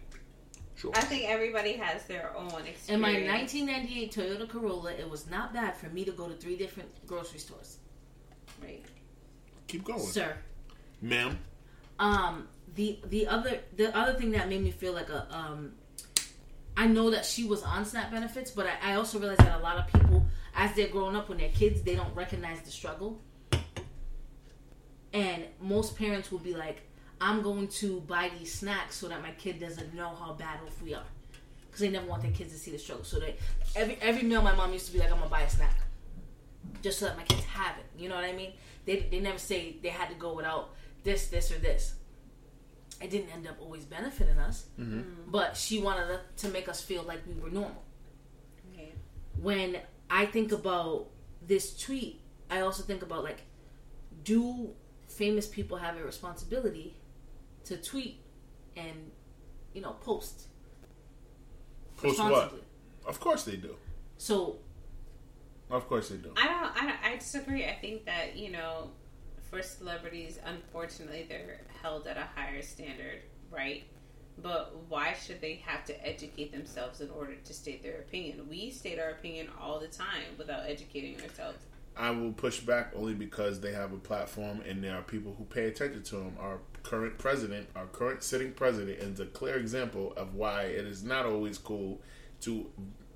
[0.76, 0.92] Sure.
[0.96, 2.90] I think everybody has their own experience.
[2.90, 6.58] in my 1998 Toyota Corolla, it was not bad for me to go to three
[6.58, 7.78] different grocery stores,
[8.62, 8.84] Right.
[9.68, 10.36] Keep going, sir.
[11.02, 11.38] ma'am.
[12.00, 15.74] um the the other the other thing that made me feel like a um
[16.76, 19.62] I know that she was on SNAP benefits, but I, I also realized that a
[19.64, 20.26] lot of people,
[20.56, 23.20] as they're growing up when they're kids, they don't recognize the struggle.
[25.14, 26.82] And most parents will be like,
[27.22, 30.82] "I'm going to buy these snacks so that my kid doesn't know how bad off
[30.82, 31.06] we are,"
[31.66, 33.06] because they never want their kids to see the struggle.
[33.06, 33.36] So they
[33.76, 35.78] every every meal, my mom used to be like, "I'm gonna buy a snack,"
[36.82, 37.86] just so that my kids have it.
[37.96, 38.54] You know what I mean?
[38.86, 40.72] They they never say they had to go without
[41.04, 41.96] this, this, or this
[43.04, 45.02] it didn't end up always benefiting us, mm-hmm.
[45.28, 47.84] but she wanted to make us feel like we were normal.
[48.76, 48.96] Right.
[49.42, 49.78] When
[50.14, 51.08] I think about
[51.42, 53.42] this tweet, I also think about like,
[54.24, 54.70] do
[55.08, 56.96] famous people have a responsibility
[57.66, 58.22] to tweet
[58.78, 59.12] and,
[59.74, 60.48] you know, post
[61.98, 62.30] Post what?
[62.30, 62.62] responsibly?
[63.06, 63.76] Of course they do.
[64.18, 64.58] So
[65.72, 66.32] Of course they do.
[66.38, 67.14] I don't, I don't.
[67.14, 67.66] I disagree.
[67.66, 68.92] I think that you know,
[69.50, 73.84] for celebrities, unfortunately, they're held at a higher standard, right?
[74.42, 78.48] But why should they have to educate themselves in order to state their opinion?
[78.50, 81.60] We state our opinion all the time without educating ourselves.
[81.96, 85.44] I will push back only because they have a platform and there are people who
[85.46, 86.36] pay attention to them.
[86.40, 91.04] Our current president, our current sitting president, is a clear example of why it is
[91.04, 92.02] not always cool
[92.42, 92.66] to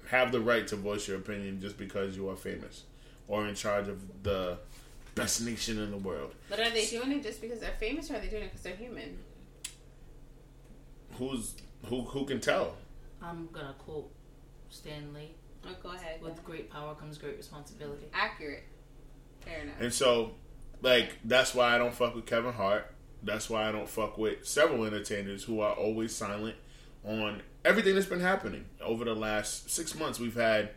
[0.09, 2.83] have the right to voice your opinion just because you are famous
[3.27, 4.57] or in charge of the
[5.15, 6.33] best nation in the world.
[6.49, 8.61] But are they doing it just because they're famous, or are they doing it because
[8.61, 9.17] they're human?
[11.17, 11.55] Who's
[11.85, 12.01] who?
[12.01, 12.75] Who can tell?
[13.21, 14.11] I'm gonna quote
[14.69, 16.21] Stan Lee: Oh, go ahead.
[16.21, 18.63] "With great power comes great responsibility." Accurate.
[19.39, 19.75] Fair enough.
[19.79, 20.35] And so,
[20.81, 22.93] like, that's why I don't fuck with Kevin Hart.
[23.23, 26.55] That's why I don't fuck with several entertainers who are always silent
[27.03, 30.19] on everything that's been happening over the last six months.
[30.19, 30.71] We've had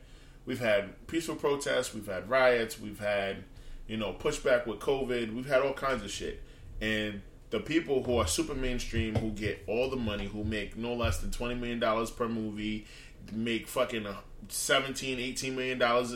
[0.47, 3.45] we've had peaceful protests, we've had riots, we've had
[3.87, 6.43] you know pushback with COVID, we've had all kinds of shit.
[6.81, 10.95] And the people who are super mainstream, who get all the money, who make no
[10.95, 12.87] less than twenty million dollars per movie,
[13.33, 14.17] make fucking uh,
[14.49, 16.15] 17 18 million dollars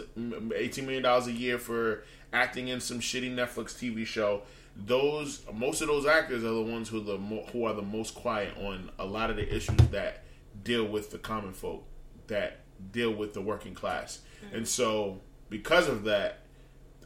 [0.54, 4.42] 18 million dollars a year for acting in some shitty Netflix TV show
[4.76, 7.82] those most of those actors are the ones who are the mo- who are the
[7.82, 10.24] most quiet on a lot of the issues that
[10.62, 11.84] deal with the common folk
[12.26, 12.60] that
[12.90, 14.20] deal with the working class.
[14.52, 16.40] And so because of that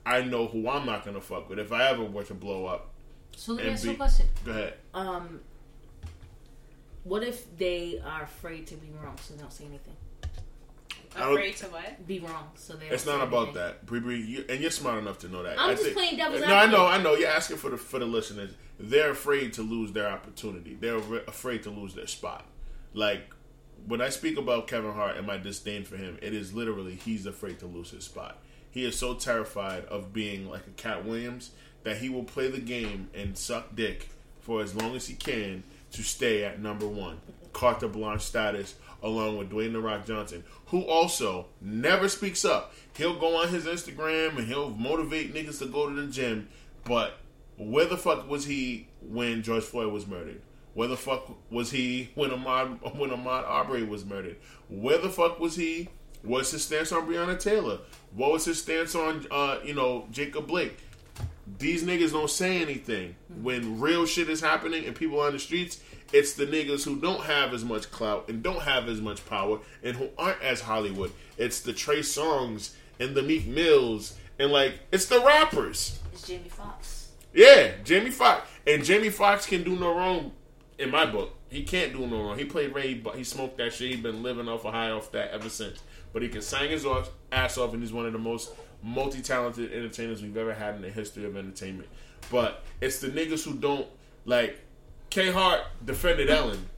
[0.06, 1.58] I know who I'm not gonna fuck with.
[1.58, 2.94] If I ever were to blow up
[3.38, 4.26] So let me ask you a question.
[4.44, 5.40] go ahead Um,
[7.04, 9.94] what if they are afraid to be wrong, so they don't say anything?
[11.14, 12.06] Afraid to what?
[12.06, 12.88] Be wrong, so they.
[12.88, 13.54] It's don't not about anything.
[13.62, 15.58] that, Bree Bree, you, and you're smart enough to know that.
[15.58, 16.86] I'm I just playing devil's No, I know.
[16.86, 17.14] I know.
[17.14, 18.50] You're asking for the for the listeners.
[18.78, 20.74] They're afraid to lose their opportunity.
[20.74, 22.44] They're re- afraid to lose their spot.
[22.92, 23.22] Like
[23.86, 27.24] when I speak about Kevin Hart and my disdain for him, it is literally he's
[27.24, 28.42] afraid to lose his spot.
[28.70, 31.52] He is so terrified of being like a Katt Williams
[31.84, 34.08] that he will play the game and suck dick
[34.40, 35.62] for as long as he can
[35.92, 37.20] to stay at number one,
[37.52, 42.74] carte blanche status, along with Dwayne the Rock Johnson, who also never speaks up.
[42.96, 46.48] He'll go on his Instagram and he'll motivate niggas to go to the gym,
[46.84, 47.18] but
[47.56, 50.40] where the fuck was he when George Floyd was murdered?
[50.74, 54.36] Where the fuck was he when Ahmaud when Ahmaud Arbery was murdered?
[54.68, 55.88] Where the fuck was he?
[56.22, 57.78] What's his stance on Breonna Taylor?
[58.14, 60.78] What was his stance on uh, you know Jacob Blake?
[61.58, 65.38] These niggas don't say anything when real shit is happening and people are on the
[65.38, 65.80] streets.
[66.12, 69.60] It's the niggas who don't have as much clout and don't have as much power
[69.82, 71.12] and who aren't as Hollywood.
[71.36, 75.98] It's the Trey Songz and the Meek Mills and like it's the rappers.
[76.12, 77.12] It's Jamie Foxx.
[77.32, 80.32] Yeah, Jamie Foxx and Jamie Foxx can do no wrong
[80.78, 81.34] in my book.
[81.48, 82.38] He can't do no wrong.
[82.38, 83.90] He played Ray, but he smoked that shit.
[83.90, 85.82] He's been living off a high off that ever since.
[86.12, 86.86] But he can sing his
[87.32, 88.50] ass off, and he's one of the most
[88.82, 91.88] multi-talented entertainers we've ever had in the history of entertainment.
[92.30, 93.86] But it's the niggas who don't
[94.24, 94.60] like.
[95.10, 96.68] K Hart defended Ellen.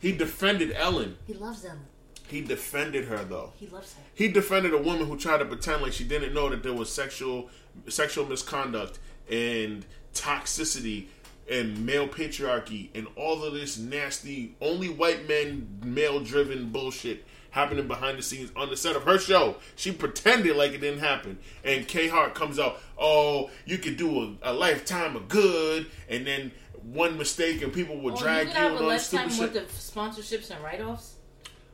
[0.00, 1.18] He defended Ellen.
[1.26, 1.80] He loves them.
[2.28, 3.52] He defended her though.
[3.58, 4.02] He loves her.
[4.14, 6.90] He defended a woman who tried to pretend like she didn't know that there was
[6.92, 7.50] sexual
[7.88, 8.98] sexual misconduct
[9.30, 9.84] and
[10.14, 11.06] toxicity
[11.50, 17.24] and male patriarchy and all of this nasty only white men male driven bullshit
[17.58, 19.56] happening behind the scenes on the set of her show.
[19.76, 21.38] She pretended like it didn't happen.
[21.64, 26.26] And K Hart comes out, oh, you could do a, a lifetime of good and
[26.26, 26.52] then
[26.82, 29.40] one mistake and people will Oh, drag you you, and a all this stupid shit.
[29.40, 31.14] worth of sponsorships and write-offs.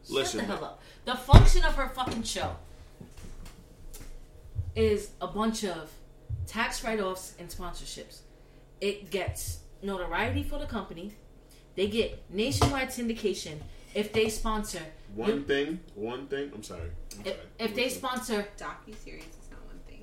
[0.05, 0.83] Shut Listen, the hell up.
[1.05, 2.57] The function of her fucking show
[4.75, 5.91] is a bunch of
[6.47, 8.21] tax write-offs and sponsorships.
[8.81, 11.13] It gets notoriety for the company.
[11.77, 13.59] They get nationwide syndication
[13.95, 14.81] if they sponsor.
[15.15, 16.51] one thing, one thing.
[16.55, 16.91] I'm sorry.
[17.15, 17.39] I'm If, sorry.
[17.59, 17.99] if they Listen.
[17.99, 20.03] sponsor, Docu series is not one thing.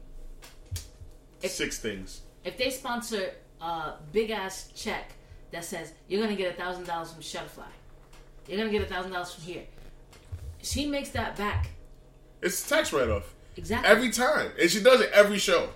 [1.42, 2.22] if- six things.
[2.44, 3.32] if they sponsor
[3.62, 5.12] a big ass check
[5.52, 7.68] that says you're gonna get a thousand dollars from Shutterfly,
[8.48, 9.64] you're gonna get a thousand dollars from here.
[10.62, 11.70] She makes that back
[12.42, 13.34] It's a tax write off.
[13.58, 13.90] exactly.
[13.90, 14.52] Every time.
[14.60, 15.70] And she does it every show.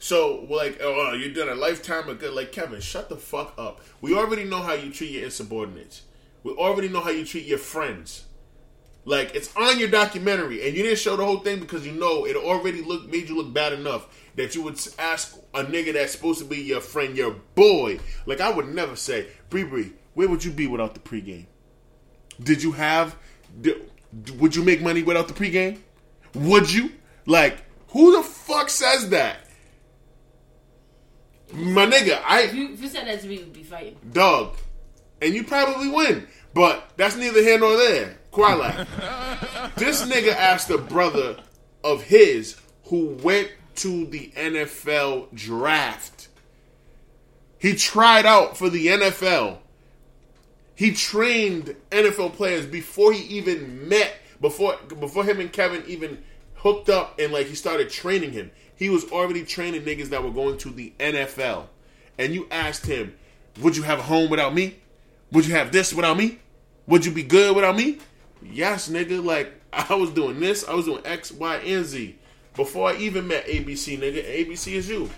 [0.00, 2.32] So, like, oh, you're doing a lifetime of good.
[2.32, 3.80] Like, Kevin, shut the fuck up.
[4.00, 6.02] We already know how you treat your insubordinates.
[6.42, 8.24] We already know how you treat your friends.
[9.04, 12.26] Like, it's on your documentary, and you didn't show the whole thing because you know
[12.26, 16.12] it already looked made you look bad enough that you would ask a nigga that's
[16.12, 17.98] supposed to be your friend, your boy.
[18.26, 21.46] Like, I would never say, Bree Bree, where would you be without the pregame?
[22.40, 23.16] Did you have?
[23.60, 23.90] Did,
[24.38, 25.78] would you make money without the pregame?
[26.34, 26.92] Would you?
[27.26, 29.38] Like, who the fuck says that?
[31.52, 33.96] My nigga, if I you, if you said that to me, we'd be fighting.
[34.12, 34.56] dog,
[35.20, 38.18] and you probably win, but that's neither here nor there.
[38.32, 39.74] Qualak.
[39.76, 41.36] this nigga asked a brother
[41.82, 46.28] of his who went to the NFL draft.
[47.58, 49.58] He tried out for the NFL.
[50.74, 56.22] He trained NFL players before he even met before before him and Kevin even
[56.54, 58.52] hooked up and like he started training him.
[58.76, 61.66] He was already training niggas that were going to the NFL.
[62.16, 63.16] And you asked him,
[63.60, 64.76] "Would you have a home without me?
[65.32, 66.38] Would you have this without me?
[66.86, 67.98] Would you be good without me?"
[68.42, 69.22] Yes, nigga.
[69.24, 72.16] Like I was doing this, I was doing X, Y, and Z
[72.54, 74.24] before I even met ABC, nigga.
[74.24, 75.08] ABC is you.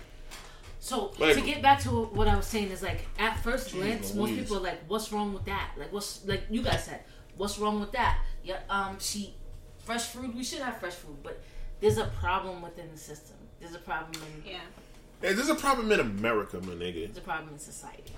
[0.79, 4.13] So Like- to get back to what I was saying is like at first glance,
[4.13, 7.03] most people are like, "What's wrong with that?" Like what's like you guys said,
[7.37, 9.35] "What's wrong with that?" Yeah, um, she
[9.85, 10.35] fresh food.
[10.35, 11.39] We should have fresh food, but
[11.79, 13.35] there's a problem within the system.
[13.59, 14.59] There's a problem in Yeah.
[15.21, 17.05] Hey, there's a problem in America, my nigga.
[17.05, 18.13] there's a problem in society.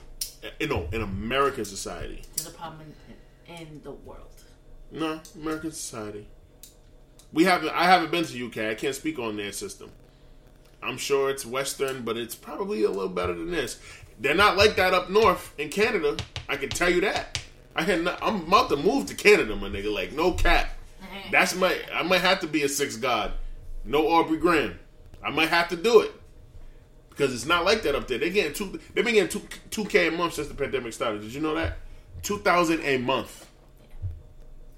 [0.59, 2.21] You know, in American society.
[2.36, 2.93] There's a problem
[3.47, 4.43] in, in the world.
[4.91, 6.28] No, American society.
[7.32, 7.69] We haven't.
[7.69, 8.71] I haven't been to UK.
[8.71, 9.91] I can't speak on their system.
[10.82, 13.80] I'm sure it's Western, but it's probably a little better than this.
[14.19, 16.17] They're not like that up north in Canada.
[16.47, 17.41] I can tell you that.
[17.76, 18.07] I can.
[18.07, 19.91] I'm about to move to Canada, my nigga.
[19.93, 20.69] Like no cap.
[21.32, 21.76] That's my.
[21.93, 23.34] I might have to be a six god.
[23.84, 24.80] No Aubrey Graham.
[25.26, 26.11] I might have to do it
[27.16, 28.18] because it's not like that up there.
[28.18, 28.80] They getting two.
[28.93, 31.22] They've been getting two two k a month since the pandemic started.
[31.22, 31.78] Did you know that?
[32.22, 33.47] Two thousand a month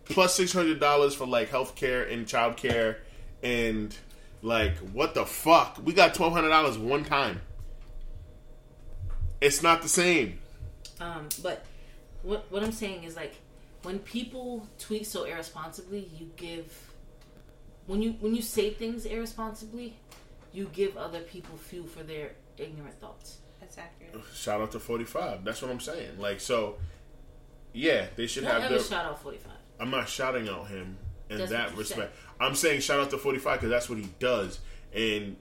[0.05, 2.97] plus six hundred dollars for like health care and childcare
[3.43, 3.95] and
[4.41, 5.79] like what the fuck?
[5.83, 7.41] We got twelve hundred dollars one time.
[9.41, 10.39] It's not the same.
[10.99, 11.65] Um, but
[12.23, 13.35] what what I'm saying is like
[13.83, 16.91] when people tweet so irresponsibly, you give
[17.87, 19.95] when you when you say things irresponsibly,
[20.55, 23.39] you give other people fuel for their ignorant thoughts.
[23.59, 24.23] That's accurate.
[24.33, 25.43] Shout out to forty five.
[25.43, 26.17] That's what I'm saying.
[26.19, 26.77] Like so,
[27.73, 28.83] yeah, they should Don't have ever their.
[28.83, 29.51] shout out 45.
[29.79, 30.97] I'm not shouting out him
[31.29, 32.15] in That's that what you respect.
[32.39, 34.59] I'm saying shout out to 45 because that's what he does.
[34.93, 35.35] And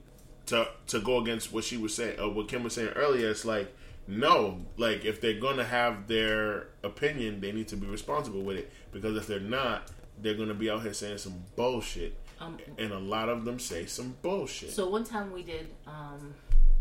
[0.47, 3.45] to to go against what she was saying, uh, what Kim was saying earlier, it's
[3.45, 3.73] like
[4.07, 8.71] no, like if they're gonna have their opinion, they need to be responsible with it.
[8.91, 9.89] Because if they're not,
[10.21, 12.17] they're gonna be out here saying some bullshit.
[12.45, 14.71] Um, And a lot of them say some bullshit.
[14.71, 16.33] So one time we did um,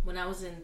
[0.05, 0.57] when I was in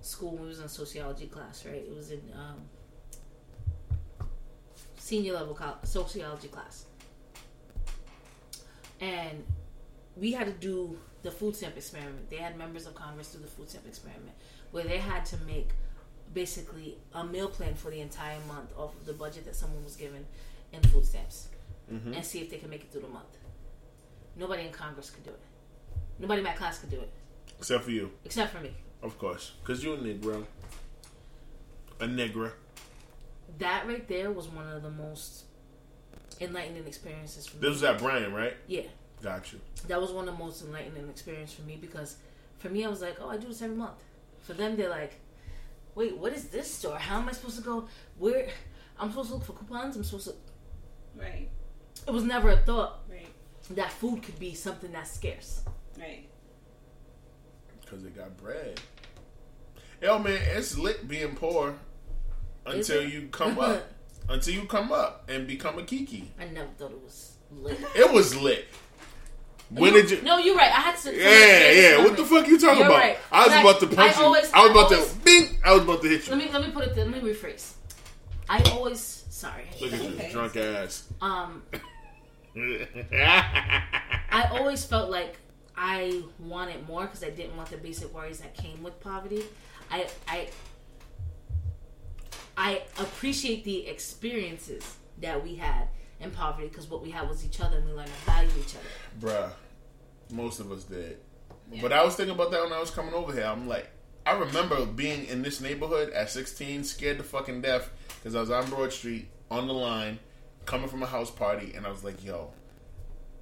[0.00, 1.76] school, we was in sociology class, right?
[1.76, 4.28] It was in um,
[4.96, 6.84] senior level sociology class,
[9.00, 9.44] and
[10.16, 12.28] we had to do the food stamp experiment.
[12.30, 14.34] They had members of Congress do the food stamp experiment
[14.70, 15.70] where they had to make
[16.34, 19.96] basically a meal plan for the entire month off of the budget that someone was
[19.96, 20.26] given
[20.72, 21.48] in food stamps
[21.90, 22.14] Mhm.
[22.16, 23.37] and see if they can make it through the month.
[24.38, 25.40] Nobody in Congress could do it.
[26.18, 27.10] Nobody in my class could do it,
[27.58, 28.72] Except for you, except for me.
[29.02, 30.44] of course, because you're a Negro.
[32.00, 32.52] A Negra.
[33.58, 35.44] That right there was one of the most
[36.40, 37.62] enlightening experiences for me.
[37.62, 38.54] This was at Brian, right?
[38.68, 38.82] yeah,
[39.22, 39.60] Got you.
[39.88, 42.16] that was one of the most enlightening experience for me because
[42.58, 44.02] for me I was like, oh, I do this every month.
[44.40, 45.14] For them, they're like,
[45.96, 46.96] wait, what is this store?
[46.98, 47.88] How am I supposed to go?
[48.18, 48.48] Where?
[48.98, 49.96] I'm supposed to look for coupons.
[49.96, 50.34] I'm supposed to.
[51.20, 51.48] Right.
[52.06, 53.07] It was never a thought Right.
[53.70, 55.62] That food could be something that's scarce.
[55.98, 56.28] Right.
[57.80, 58.80] Because they got bread.
[60.02, 61.74] Yo, man, it's lit being poor
[62.66, 63.84] until you come up.
[64.28, 66.24] until you come up and become a Keke.
[66.38, 67.78] I never thought it was lit.
[67.96, 68.66] It was lit.
[69.70, 70.22] When You- did you?
[70.22, 70.70] No, you're right.
[70.72, 71.14] I had to.
[71.14, 72.04] Yeah, yeah.
[72.04, 72.98] What the fuck you talking You're about?
[72.98, 73.18] right.
[73.32, 74.26] I was But I- about to punch I you.
[74.26, 75.58] always- I was I about always- to bing.
[75.64, 76.34] I was about to hit you.
[76.34, 76.96] Let me let me put it.
[76.96, 77.72] Let me rephrase.
[78.48, 79.64] I always sorry.
[79.80, 80.32] Look at you, Okay.
[80.32, 81.04] drunk ass.
[81.20, 81.62] Um,
[83.12, 85.38] I always felt like
[85.76, 89.44] I wanted more because I didn't want the basic worries that came with poverty.
[89.90, 90.48] I I
[92.56, 95.88] I appreciate the experiences that we had
[96.20, 98.74] in poverty because what we had was each other and we learned to value each
[98.74, 98.86] other.
[99.20, 99.50] Bruh,
[100.32, 101.18] most of us did.
[101.80, 103.44] But I was thinking about that when I was coming over here.
[103.44, 103.90] I'm like,
[104.24, 108.50] I remember being in this neighborhood at 16, scared to fucking death, because I was
[108.50, 110.18] on Broad Street on the line,
[110.68, 112.50] coming from a house party, and I was like, yo,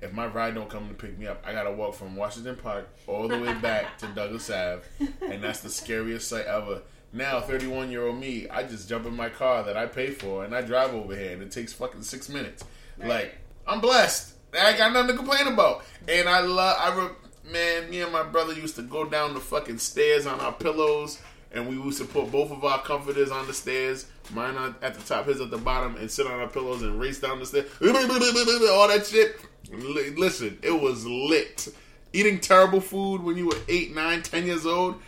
[0.00, 2.88] if my ride don't come to pick me up, I gotta walk from Washington Park
[3.08, 4.82] all the way back to Douglas Ave,
[5.22, 6.82] and that's the scariest sight ever.
[7.12, 10.44] Now, 31 year old me, I just jump in my car that I pay for
[10.44, 12.62] and I drive over here, and it takes fucking six minutes.
[12.96, 13.08] Right.
[13.08, 14.34] Like, I'm blessed.
[14.58, 15.84] I got nothing to complain about.
[16.08, 19.40] And I love, I re- man, me and my brother used to go down the
[19.40, 21.20] fucking stairs on our pillows,
[21.52, 24.94] and we used to put both of our comforters on the stairs, mine on, at
[24.94, 27.46] the top, his at the bottom, and sit on our pillows and race down the
[27.46, 27.66] stairs.
[27.82, 29.40] All that shit.
[29.72, 31.68] Li- Listen, it was lit.
[32.12, 35.00] Eating terrible food when you were eight, nine, ten years old.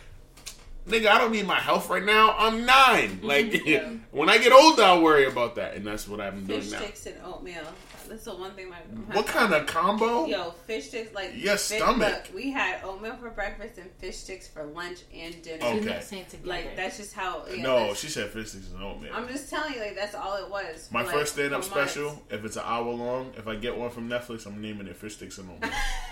[0.87, 2.35] Nigga, I don't need my health right now.
[2.37, 3.19] I'm nine.
[3.21, 3.79] Like, Yeah.
[3.81, 3.95] Mm-hmm.
[4.17, 5.75] when I get older, I'll worry about that.
[5.75, 6.79] And that's what I'm doing Fish now.
[6.79, 7.61] sticks and oatmeal.
[8.09, 8.77] That's the one thing my.
[9.07, 10.25] my What kind of combo?
[10.25, 12.25] Yo, fish sticks like Your fish- stomach.
[12.27, 15.63] look, we had oatmeal for breakfast and fish sticks for lunch and dinner.
[15.65, 15.79] Okay.
[15.79, 16.47] We're not saying together.
[16.49, 17.45] Like that's just how.
[17.53, 19.11] Yeah, no, she said fish sticks and oatmeal.
[19.13, 20.89] I'm just telling you, like that's all it was.
[20.91, 21.93] My like, first stand up for months.
[21.93, 24.95] special, if it's an hour long, if I get one from Netflix, I'm naming it
[24.95, 25.71] Fish Sticks and Oatmeal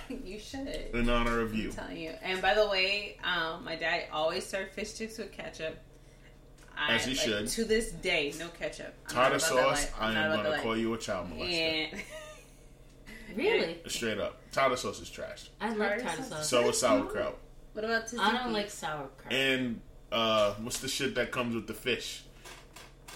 [0.26, 0.68] you should.
[0.94, 1.72] in honor of I'm you.
[1.72, 2.14] telling you.
[2.22, 5.78] And by the way, um, my dad always served fish sticks with ketchup.
[6.78, 7.48] I, As he like, should.
[7.48, 8.94] To this day, no ketchup.
[9.10, 9.88] I'm Tartar sauce.
[10.00, 11.92] I I'm not am about going to call you a child molester.
[11.92, 12.02] And
[13.36, 14.40] really, Straight up.
[14.52, 15.50] Tartar sauce is trash.
[15.60, 16.30] I love Tartar tartar sauce.
[16.30, 16.48] sauce.
[16.50, 17.38] So is sauerkraut.
[17.74, 18.20] what about tzatziki?
[18.20, 19.34] I don't like sauerkraut.
[19.34, 22.24] And uh, what's the shit that comes with the fish?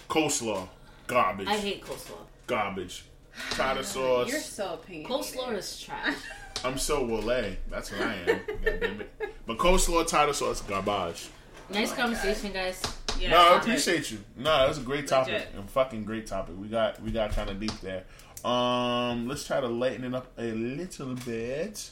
[0.08, 0.68] Coleslaw.
[1.06, 1.46] Garbage.
[1.46, 2.18] I hate coleslaw.
[2.48, 3.04] Garbage.
[3.50, 4.28] Tartar sauce.
[4.28, 5.10] You're so opinionated.
[5.10, 6.16] Coleslaw is trash.
[6.64, 7.56] I'm so Wole.
[7.70, 8.26] That's what I am.
[8.26, 9.34] God damn it.
[9.46, 11.28] But coleslaw, tartar sauce, garbage.
[11.70, 12.82] Nice my conversation, guys.
[13.22, 14.18] Yeah, no, I appreciate you.
[14.36, 15.34] No, that was a great topic.
[15.34, 15.54] Legit.
[15.58, 16.56] A fucking great topic.
[16.58, 18.04] We got we got kind of deep there.
[18.44, 21.90] Um, let's try to lighten it up a little bit.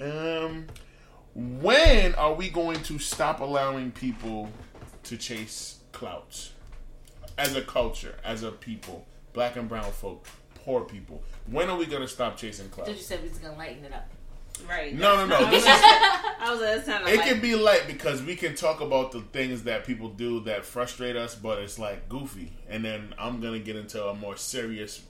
[0.00, 0.66] Um,
[1.34, 4.50] when are we going to stop allowing people
[5.04, 6.52] to chase clouts
[7.38, 10.26] as a culture, as a people, black and brown folk,
[10.64, 11.22] poor people?
[11.46, 13.92] When are we going to stop chasing Did you say we was gonna lighten it
[13.92, 14.08] up?
[14.68, 14.94] Right.
[14.94, 15.36] No, no, no.
[15.46, 18.54] I was, I was like, that's not it like, can be light because we can
[18.54, 22.52] talk about the things that people do that frustrate us, but it's like goofy.
[22.68, 25.02] And then I'm gonna get into a more serious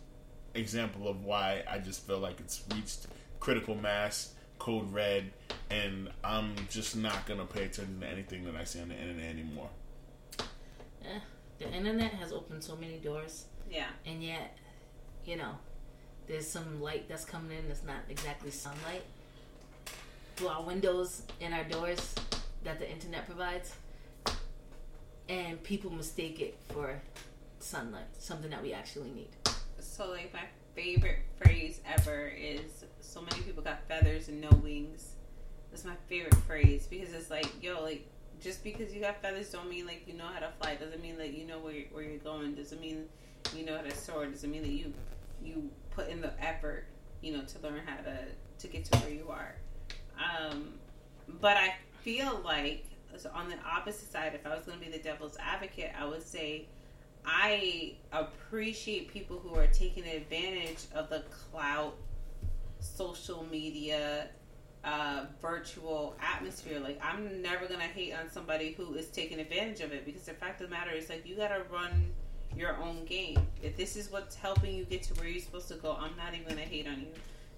[0.55, 3.07] example of why I just feel like it's reached
[3.40, 5.30] critical mass, code red,
[5.70, 9.30] and I'm just not gonna pay attention to anything that I see on the internet
[9.30, 9.68] anymore.
[10.40, 11.20] Eh,
[11.59, 13.86] the internet has opened so many doors, Yeah.
[14.05, 14.57] and yet,
[15.24, 15.53] you know,
[16.26, 19.05] there's some light that's coming in that's not exactly sunlight
[20.37, 22.14] through our windows and our doors
[22.64, 23.74] that the internet provides,
[25.28, 27.01] and people mistake it for
[27.59, 29.28] sunlight, something that we actually need.
[29.80, 35.12] So like my favorite phrase ever is so many people got feathers and no wings.
[35.70, 38.07] That's my favorite phrase because it's like, yo, like
[38.41, 40.74] just because you got feathers don't mean like you know how to fly.
[40.74, 42.55] Doesn't mean like you know where you're, where you're going.
[42.55, 43.07] Doesn't mean
[43.57, 44.26] you know how to soar.
[44.26, 44.93] Doesn't mean that you
[45.43, 46.84] you put in the effort,
[47.22, 48.18] you know, to learn how to
[48.59, 49.55] to get to where you are.
[50.19, 50.75] Um,
[51.41, 52.85] but I feel like
[53.17, 56.05] so on the opposite side, if I was going to be the devil's advocate, I
[56.05, 56.67] would say
[57.25, 61.97] I appreciate people who are taking advantage of the clout
[62.79, 64.29] social media
[64.85, 66.79] uh, virtual atmosphere.
[66.79, 70.35] Like I'm never gonna hate on somebody who is taking advantage of it because the
[70.35, 72.12] fact of the matter is like you gotta run
[72.57, 73.39] your own game.
[73.62, 76.35] If this is what's helping you get to where you're supposed to go, I'm not
[76.35, 77.09] even gonna hate on you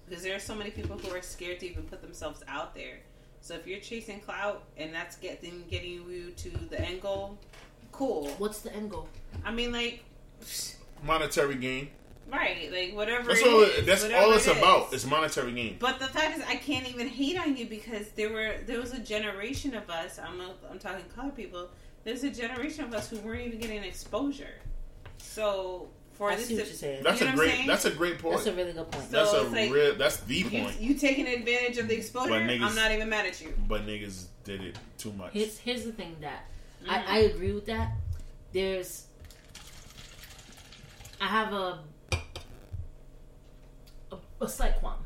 [0.09, 2.99] because there are so many people who are scared to even put themselves out there.
[3.41, 7.37] So if you're chasing clout and that's getting getting you to the end goal,
[7.91, 8.27] cool.
[8.37, 9.07] What's the end goal?
[9.45, 10.03] I mean, like,
[11.03, 11.89] Monetary gain.
[12.31, 13.27] right, like whatever.
[13.29, 13.61] That's it all.
[13.61, 14.87] is, That's whatever all it's it about.
[14.87, 14.93] is.
[14.93, 15.77] It's monetary gain.
[15.79, 18.93] But the fact is, I can't even hate on you because there were there was
[18.93, 20.19] a generation of us.
[20.19, 21.69] I'm a, I'm talking color people.
[22.03, 24.55] There's a generation of us who weren't even getting exposure.
[25.17, 25.89] So
[26.19, 27.03] for I this see what to, you're saying.
[27.03, 27.49] That's You know a great.
[27.51, 27.67] saying?
[27.67, 28.35] That's a great point.
[28.35, 29.05] That's a really good point.
[29.09, 29.95] So That's a like- real.
[29.95, 30.79] That's the point.
[30.79, 33.53] you taking advantage of the exposure, niggas- I'm not even mad at you.
[33.67, 35.31] But niggas did it too much.
[35.33, 36.43] Here's here's the thing that
[36.83, 36.91] Mm-hmm.
[36.91, 37.91] I, I agree with that.
[38.53, 39.05] There's
[41.19, 41.79] I have a
[44.11, 44.99] a, a slight qualm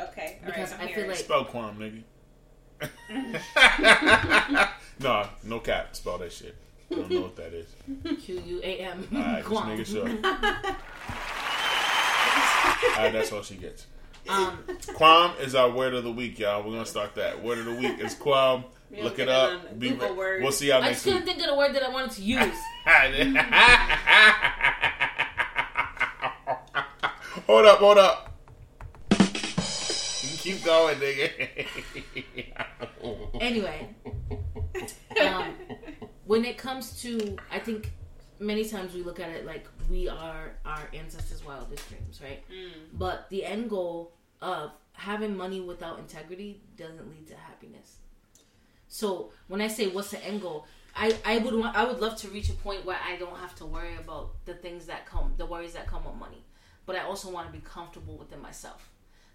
[0.00, 1.10] Okay, all Because right, I I'm feel hearing.
[1.10, 2.02] like- Spell quam, nigga.
[5.00, 5.94] nah, no cap.
[5.94, 6.56] Spell that shit.
[6.92, 7.66] I don't know what that is.
[8.24, 9.68] Q U A M Alright, just qualm.
[9.68, 10.06] making sure.
[12.96, 13.86] Alright, that's all she gets.
[14.28, 14.58] Um,
[14.94, 16.62] Quam is our word of the week, y'all.
[16.62, 17.42] We're gonna start that.
[17.42, 18.64] Word of the week is quam.
[18.96, 19.76] Look it up.
[19.78, 20.42] Be re- Word.
[20.42, 21.14] We'll see y'all I next just week.
[21.14, 22.56] couldn't think of the word that I wanted to use.
[27.46, 28.32] hold up, hold up.
[29.10, 31.66] You keep going, nigga.
[33.40, 33.88] Anyway,
[35.20, 35.54] um,
[36.24, 37.90] when it comes to, I think
[38.38, 42.42] many times we look at it like we are our ancestors' wildest dreams, right?
[42.50, 42.72] Mm.
[42.92, 47.96] But the end goal of having money without integrity doesn't lead to happiness.
[48.88, 52.16] So when I say what's the end goal, I, I would want I would love
[52.18, 55.32] to reach a point where I don't have to worry about the things that come
[55.38, 56.44] the worries that come with money,
[56.84, 58.90] but I also want to be comfortable within myself.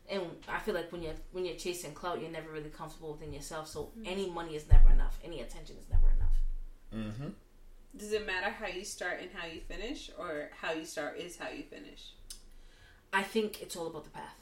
[0.09, 3.33] And I feel like when you're when you're chasing clout, you're never really comfortable within
[3.33, 3.67] yourself.
[3.67, 4.03] So mm.
[4.05, 5.17] any money is never enough.
[5.23, 6.38] Any attention is never enough.
[6.95, 7.29] Mm-hmm.
[7.95, 11.38] Does it matter how you start and how you finish, or how you start is
[11.38, 12.13] how you finish?
[13.11, 14.35] I think it's all about the path.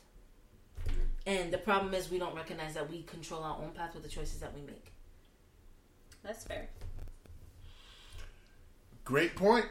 [1.25, 4.09] And the problem is we don't recognize that we control our own path with the
[4.09, 4.91] choices that we make.
[6.23, 6.67] That's fair.
[9.03, 9.65] Great point.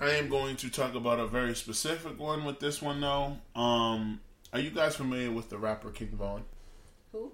[0.00, 3.36] I am going to talk about a very specific one with this one though.
[3.54, 4.20] Um,
[4.52, 6.44] are you guys familiar with the rapper King Von?
[7.12, 7.32] Who?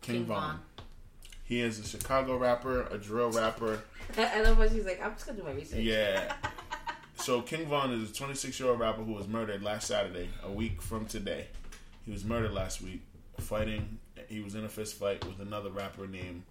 [0.00, 0.40] King, King Von.
[0.40, 0.60] Von.
[1.48, 3.80] He is a Chicago rapper, a drill rapper.
[4.18, 5.00] I love what she's like.
[5.02, 5.80] I'm just gonna do my research.
[5.80, 6.34] Yeah.
[7.20, 10.50] So King Von is a 26 year old rapper who was murdered last Saturday, a
[10.50, 11.48] week from today.
[12.06, 13.02] He was murdered last week,
[13.40, 13.98] fighting.
[14.28, 16.44] He was in a fist fight with another rapper named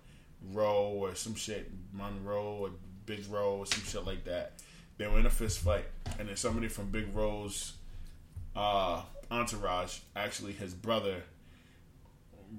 [0.51, 2.71] Roe or some shit, Monroe or
[3.05, 4.61] Big Roe or some shit like that.
[4.97, 5.85] They were in a fist fight,
[6.19, 7.73] and then somebody from Big Roe's
[8.55, 11.23] uh, entourage, actually his brother,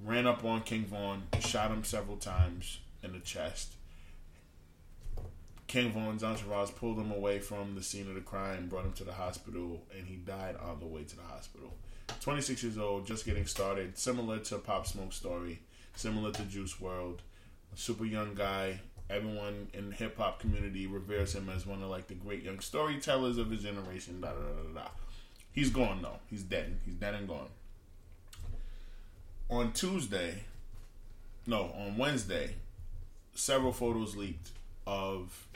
[0.03, 3.73] ran up on King Von, shot him several times in the chest.
[5.67, 9.03] King Von's entourage pulled him away from the scene of the crime, brought him to
[9.03, 11.75] the hospital, and he died on the way to the hospital.
[12.21, 15.59] 26 years old, just getting started, similar to Pop Smoke's story,
[15.95, 17.19] similar to Juice WRLD.
[17.75, 18.81] Super young guy.
[19.11, 22.59] Everyone in the hip hop community reveres him as one of like the great young
[22.59, 24.21] storytellers of his generation.
[24.21, 24.81] Da da da da.
[24.81, 24.89] da.
[25.51, 26.19] He's gone though.
[26.29, 26.77] He's dead.
[26.85, 27.49] He's dead and gone.
[29.49, 30.43] On Tuesday,
[31.47, 32.55] no, on Wednesday,
[33.33, 34.51] several photos leaked
[34.85, 35.47] of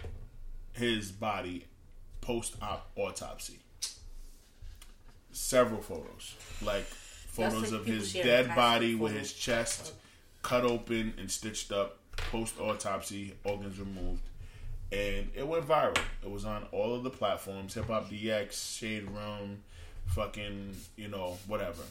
[0.73, 1.65] his body
[2.21, 3.59] post op autopsy.
[5.31, 9.93] Several photos, like photos like of his dead body with his chest
[10.41, 14.21] cut open and stitched up, post autopsy, organs removed.
[14.91, 15.97] And it went viral.
[16.23, 19.63] It was on all of the platforms Hip Hop DX, Shade Room,
[20.07, 21.81] fucking, you know, whatever.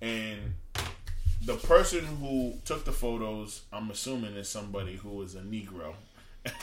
[0.00, 0.54] And
[1.44, 5.94] the person who took the photos, I'm assuming is somebody who is a Negro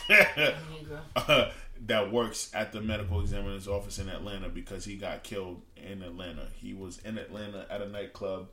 [0.09, 1.51] Negro.
[1.85, 6.47] that works at the medical examiner's office in Atlanta because he got killed in Atlanta.
[6.55, 8.47] He was in Atlanta at a nightclub,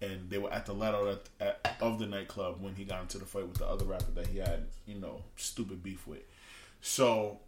[0.00, 3.48] and they were at the at, of the nightclub when he got into the fight
[3.48, 6.22] with the other rapper that he had, you know, stupid beef with.
[6.80, 7.38] So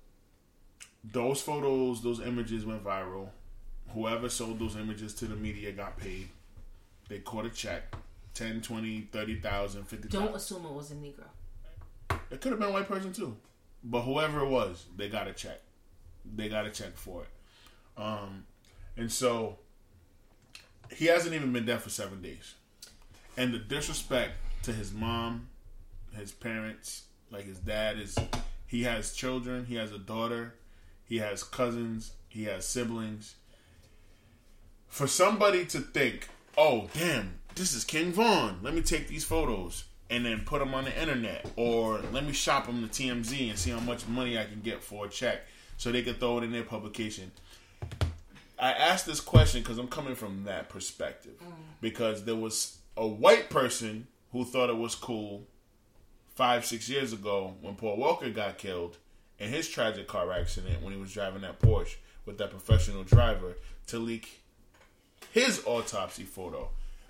[1.05, 3.29] those photos, those images went viral.
[3.91, 6.29] Whoever sold those images to the media got paid.
[7.09, 7.95] They caught a check.
[8.41, 10.27] 10, 20, 30,000, 50,000.
[10.27, 11.27] Don't assume it was a Negro.
[12.31, 13.37] It could have been a white person too,
[13.85, 15.61] but whoever it was, they got a check.
[16.25, 18.03] They got a check for it.
[18.03, 18.45] Um,
[18.97, 19.59] and so
[20.91, 22.55] he hasn't even been dead for seven days.
[23.37, 25.49] And the disrespect to his mom,
[26.17, 28.17] his parents, like his dad is,
[28.67, 29.67] he has children.
[29.67, 30.55] He has a daughter.
[31.05, 32.12] He has cousins.
[32.29, 33.35] He has siblings.
[34.89, 38.59] For somebody to think oh damn, this is King Von.
[38.63, 42.33] Let me take these photos and then put them on the internet, or let me
[42.33, 45.43] shop them to TMZ and see how much money I can get for a check,
[45.77, 47.31] so they can throw it in their publication.
[48.59, 51.41] I asked this question because I'm coming from that perspective.
[51.43, 51.53] Mm.
[51.81, 55.47] Because there was a white person who thought it was cool
[56.35, 58.99] five, six years ago when Paul Walker got killed
[59.39, 61.97] in his tragic car accident when he was driving that Porsche
[62.27, 63.57] with that professional driver
[63.87, 64.43] to leak
[65.33, 66.69] his autopsy photo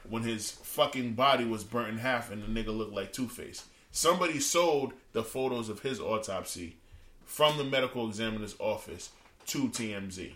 [0.08, 3.64] when his fucking body was burnt in half and the nigga looked like Two Face.
[3.90, 6.76] Somebody sold the photos of his autopsy
[7.24, 9.10] from the medical examiner's office
[9.46, 10.32] to TMZ.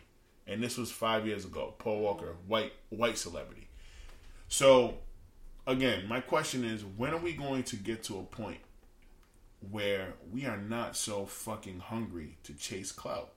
[0.46, 1.74] And this was five years ago.
[1.78, 3.68] Paul Walker, white white celebrity.
[4.48, 4.98] So
[5.66, 8.58] again, my question is when are we going to get to a point
[9.70, 13.32] where we are not so fucking hungry to chase clout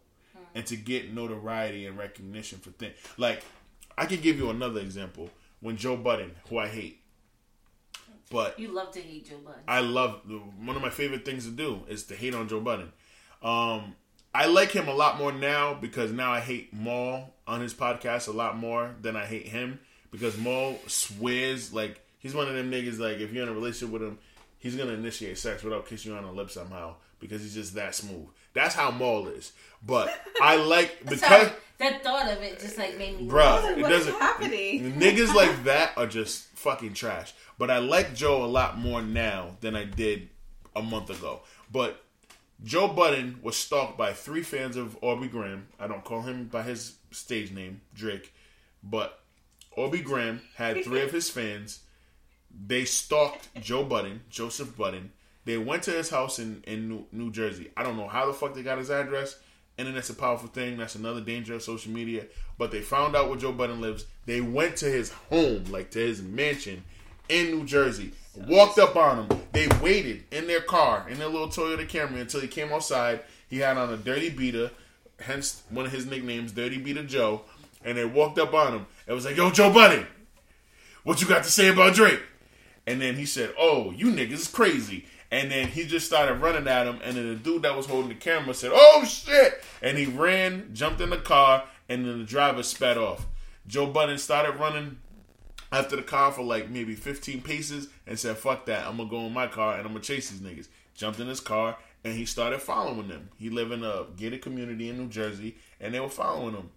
[0.53, 3.43] and to get notoriety and recognition for things like
[3.97, 5.29] I can give you another example
[5.67, 7.01] when Joe Budden, who I hate,
[8.31, 9.63] but You love to hate Joe Budden.
[9.67, 10.21] I love
[10.63, 12.93] one of my favorite things to do is to hate on Joe Budden.
[13.43, 13.95] Um,
[14.33, 18.29] I like him a lot more now because now I hate Mal on his podcast
[18.29, 22.71] a lot more than I hate him because Mal swears like he's one of them
[22.71, 24.19] niggas like if you're in a relationship with him,
[24.59, 27.95] he's gonna initiate sex without kissing you on the lips somehow because he's just that
[27.95, 28.27] smooth.
[28.53, 29.51] That's how Mal is.
[29.85, 30.09] But
[30.41, 33.27] I like because Sorry, that thought of it just like made me.
[33.27, 34.19] Bruh, it What is doesn't.
[34.19, 34.93] happening?
[34.93, 37.33] Niggas like that are just fucking trash.
[37.59, 40.29] But I like Joe a lot more now than I did
[40.75, 41.41] a month ago.
[41.71, 42.03] But
[42.63, 45.67] Joe Budden was stalked by three fans of Aubrey Graham.
[45.79, 48.33] I don't call him by his stage name, Drake.
[48.83, 49.19] But
[49.75, 51.79] Aubrey Graham had three of his fans.
[52.65, 55.11] They stalked Joe Budden, Joseph Budden.
[55.45, 57.71] They went to his house in, in New, New Jersey.
[57.77, 59.37] I don't know how the fuck they got his address.
[59.77, 60.77] Internet's a powerful thing.
[60.77, 62.25] That's another danger of social media.
[62.57, 64.05] But they found out where Joe Budden lives.
[64.25, 66.83] They went to his home, like to his mansion
[67.29, 68.11] in New Jersey.
[68.35, 69.39] Walked up on him.
[69.51, 73.21] They waited in their car, in their little Toyota Camry, until he came outside.
[73.49, 74.71] He had on a dirty beater,
[75.19, 77.43] hence one of his nicknames, Dirty Beater Joe.
[77.85, 78.85] And they walked up on him.
[79.05, 80.05] It was like, Yo, Joe Budden,
[81.03, 82.19] what you got to say about Drake?
[82.87, 86.67] And then he said, "Oh, you niggas is crazy." And then he just started running
[86.67, 86.99] at him.
[87.03, 90.73] And then the dude that was holding the camera said, "Oh shit!" And he ran,
[90.73, 93.27] jumped in the car, and then the driver sped off.
[93.67, 94.99] Joe Budden started running
[95.71, 98.87] after the car for like maybe 15 paces and said, "Fuck that!
[98.87, 101.41] I'm gonna go in my car and I'm gonna chase these niggas." Jumped in his
[101.41, 103.29] car and he started following them.
[103.37, 106.69] He lived in a gated community in New Jersey, and they were following him.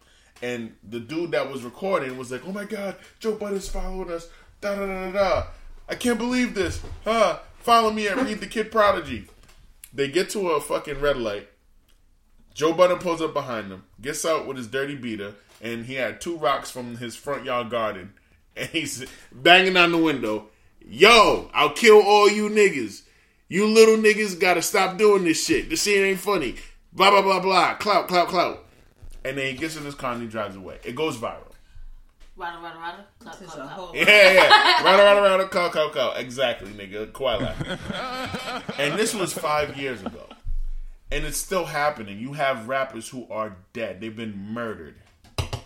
[0.43, 4.29] And the dude that was recording was like, "Oh my god, Joe Budden's following us!"
[4.61, 5.47] Da da da da da.
[5.91, 6.81] I can't believe this.
[7.05, 7.41] Huh?
[7.59, 9.27] Follow me and read the Kid Prodigy.
[9.93, 11.49] They get to a fucking red light.
[12.55, 16.21] Joe Budden pulls up behind them, gets out with his dirty beater, and he had
[16.21, 18.15] two rocks from his front yard garden.
[18.57, 20.49] And he's banging on the window.
[20.85, 23.03] Yo, I'll kill all you niggas.
[23.49, 25.71] You little niggas gotta stop doing this shit.
[25.71, 26.57] This shit ain't funny.
[26.93, 27.75] Blah, blah, blah, blah.
[27.77, 28.67] Clout, clout, clout.
[29.25, 30.81] And then he gets in his car and he drives away.
[30.83, 31.50] It goes viral.
[33.69, 34.83] Whole- Yeah, yeah.
[34.85, 36.15] Right around, around, call, call, call.
[36.15, 37.13] Exactly, nigga.
[37.13, 37.57] Twilight.
[38.79, 40.27] and this was five years ago.
[41.13, 42.19] And it's still happening.
[42.19, 44.01] You have rappers who are dead.
[44.01, 44.95] They've been murdered.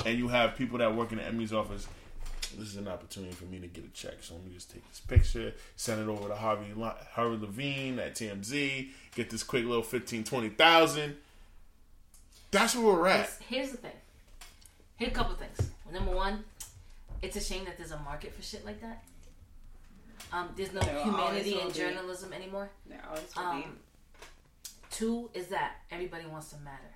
[0.06, 1.86] And you have people that work in the Emmy's office.
[2.56, 4.14] This is an opportunity for me to get a check.
[4.20, 6.66] So let me just take this picture, send it over to Harvey,
[7.12, 11.16] Harvey Levin at TMZ, get this quick little 15, 20,000.
[12.50, 13.16] That's where we're at.
[13.16, 13.92] Here's- Here's the thing.
[14.98, 15.70] Here are a couple things.
[15.92, 16.44] Number one,
[17.24, 19.02] it's a shame that there's a market for shit like that.
[20.32, 21.78] Um, there's no There humanity in will be.
[21.78, 22.70] journalism anymore.
[22.88, 23.64] There always will be.
[23.64, 23.76] Um,
[24.90, 26.92] two is that everybody wants to matter,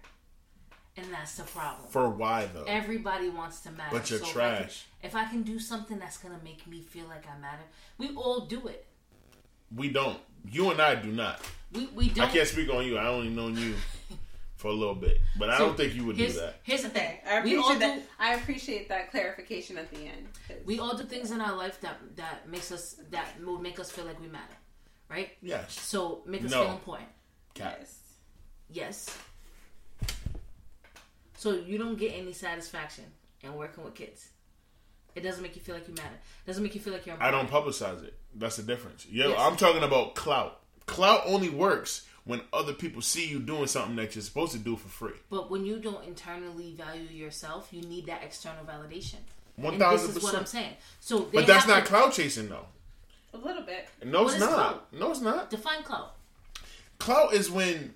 [0.97, 1.89] and that's the problem.
[1.89, 2.65] For why, though?
[2.65, 3.91] Everybody wants to matter.
[3.97, 4.85] But you're if I can- trash.
[5.03, 7.63] If I, can, do something that's gonna make me feel like I matter,
[7.99, 8.85] we all do it.
[9.75, 10.19] We don't.
[10.51, 11.41] You and I do not.
[11.73, 12.29] We we don't.
[12.29, 12.97] I can't speak on you.
[12.99, 13.75] I only known you
[14.59, 16.57] for a little bit, but I So, don't think you would do that.
[16.65, 17.19] Here's the thing.
[17.25, 17.99] Okay, I we all appreciate that.
[18.01, 18.07] do.
[18.19, 20.29] I appreciate that clarification at the end.
[20.67, 23.91] We all do things in our life that that makes us that will make us
[23.91, 24.57] feel like we matter,
[25.09, 25.31] right?
[25.41, 26.65] Yes, So make us No.
[26.65, 27.09] feel important.
[27.55, 27.77] cat.
[27.81, 27.95] yes.
[28.71, 29.17] Yes.
[31.37, 33.05] So you don't get any satisfaction
[33.43, 34.29] in working with kids.
[35.15, 36.15] It doesn't make you feel like you matter.
[36.45, 37.21] It doesn't make you feel like you're.
[37.23, 38.15] I don't publicize it.
[38.35, 39.07] That's the difference.
[39.07, 39.39] Yeah, Yes.
[39.41, 40.61] I'm talking about clout.
[40.87, 44.77] Clout only works when other people see you doing something that you're supposed to do
[44.77, 45.19] for free.
[45.31, 49.17] But when you don't internally value yourself, you need that external validation.
[49.57, 50.75] One And this thousand is what I'm saying.
[51.01, 52.67] So, But that's not to clout chasing, though.
[53.33, 53.89] A little bit.
[54.05, 54.51] No, What it's not.
[54.53, 54.93] clout?
[54.93, 55.49] No, it's not.
[55.49, 56.17] define clout.
[56.99, 57.95] Clout is when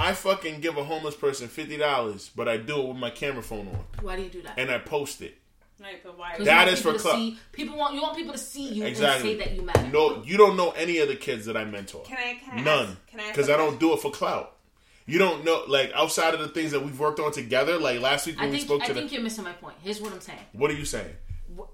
[0.00, 3.42] I fucking give a homeless person fifty dollars, but I do it with my camera
[3.42, 4.58] phone on Why do you do that?
[4.58, 5.36] and I post it.
[5.80, 6.36] Right, but why?
[6.36, 7.16] 'Cause That you want for people to club.
[7.16, 9.32] see- People want you want people to see you Exactly.
[9.32, 9.88] and say that you matter.
[9.88, 12.02] No, you don't know any of the kids that I mentor.
[12.04, 12.34] Can I?
[12.44, 13.28] Can I None, Ask, can I?
[13.28, 14.56] because a I don't do it for clout.
[15.06, 17.78] You don't know, like outside of the things that we've worked on together.
[17.78, 18.84] Like last week when I we think spoke to.
[18.84, 19.14] I to think the.
[19.14, 19.76] you're missing my point.
[19.82, 20.38] Here's what I'm saying.
[20.52, 21.16] What are you saying?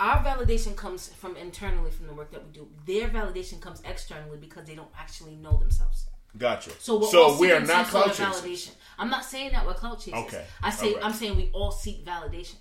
[0.01, 2.69] Our validation comes from internally from the work that we do.
[2.87, 6.07] Their validation comes externally because they don't actually know themselves.
[6.39, 6.71] Gotcha.
[6.81, 8.71] So we're so all we are seeking not some sort clout of validation.
[8.99, 10.15] I'm not saying that we're clout chasers.
[10.27, 10.45] Okay.
[10.63, 11.05] I say Alright.
[11.05, 12.55] I'm saying we all seek validation.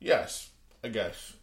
[0.00, 0.50] Yes,
[0.82, 1.34] I guess.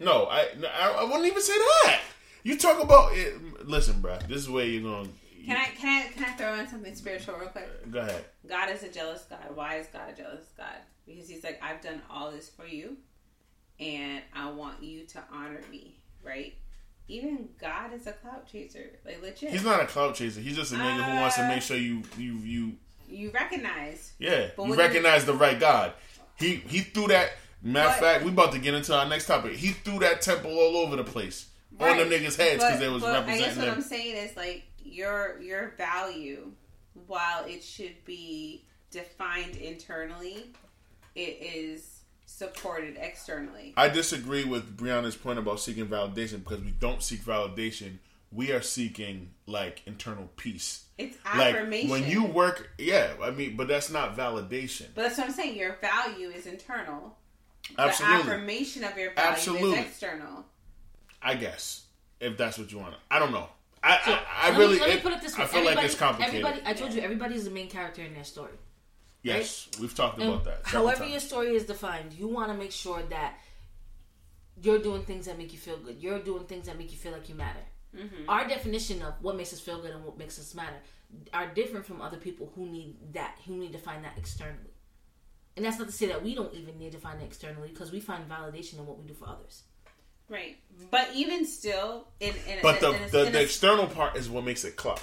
[0.00, 0.46] No, I,
[0.80, 2.00] I I wouldn't even say that.
[2.44, 3.66] You talk about it.
[3.66, 4.18] Listen, bro.
[4.28, 5.12] This is where you're going.
[5.44, 5.64] Can I?
[5.76, 6.12] Can I?
[6.12, 7.90] Can I throw in something spiritual real quick?
[7.90, 8.24] Go ahead.
[8.46, 9.54] God is a jealous God.
[9.54, 10.76] Why is God a jealous God?
[11.06, 12.96] Because He's like, I've done all this for you,
[13.80, 16.54] and I want you to honor me, right?
[17.08, 19.50] Even God is a clout chaser, like legit.
[19.50, 20.40] He's not a clout chaser.
[20.40, 22.72] He's just a nigga who wants to Uh, make sure you you you
[23.08, 25.94] you recognize, yeah you recognize the right God.
[26.36, 27.30] He he threw that.
[27.62, 29.54] Matter of fact, we about to get into our next topic.
[29.54, 31.48] He threw that temple all over the place
[31.80, 33.74] on them niggas' heads because they was but I guess what them.
[33.74, 36.52] I'm saying is like your your value,
[37.06, 40.46] while it should be defined internally,
[41.14, 43.74] it is supported externally.
[43.76, 47.98] I disagree with Brianna's point about seeking validation because we don't seek validation.
[48.30, 50.84] We are seeking like internal peace.
[50.98, 51.90] It's Like affirmation.
[51.90, 53.14] when you work, yeah.
[53.22, 54.86] I mean, but that's not validation.
[54.94, 55.56] but that's what I'm saying.
[55.56, 57.16] Your value is internal.
[57.76, 59.78] Absolutely, The affirmation of your value Absolutely.
[59.80, 60.44] is external.
[61.20, 61.84] I guess
[62.20, 62.94] if that's what you want.
[63.10, 63.48] I don't know.
[63.82, 65.44] I So, I, I let really me, let me put it this way.
[65.44, 66.44] I feel like Everybody- it's complicated.
[66.44, 68.54] Everybody, I told you, everybody is the main character in their story.
[69.22, 70.60] yes, we've talked And about that.
[70.64, 71.10] however times.
[71.10, 73.34] your story is defined, you want to make sure that
[74.62, 75.96] you're doing things that make you feel good.
[76.00, 77.60] You're doing things that make you feel like you matter.
[77.96, 78.28] Mm-hmm.
[78.28, 80.76] Our definition of what makes us feel good and what makes us matter
[81.32, 84.67] are different from other people who need that, who need to find that externally.
[85.58, 87.90] And that's not to say that we don't even need to find it externally because
[87.90, 89.64] we find validation in what we do for others.
[90.28, 90.56] Right.
[90.92, 94.16] But even still, in, in But the in a- the, in the a- external part
[94.16, 95.02] is what makes it clout.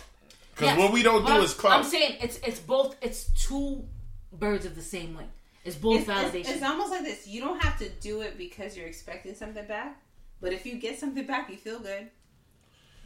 [0.54, 1.74] Because Yes, what we don't do I'm- is clout.
[1.80, 2.96] I'm saying it's it's both.
[3.02, 3.86] It's two
[4.32, 5.28] birds of the same wing.
[5.66, 6.36] It's both it's, validation.
[6.36, 7.28] it's, it's almost like this.
[7.28, 10.02] You don't have to do it because you're expecting something back.
[10.40, 12.08] But if you get something back, you feel good.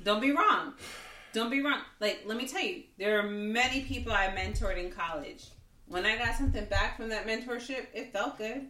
[0.04, 0.74] Don't be wrong.
[1.34, 1.82] Don't be wrong.
[2.00, 5.46] Like, let me tell you, there are many people I mentored in college.
[5.90, 8.68] When I got something back from that mentorship, it felt good.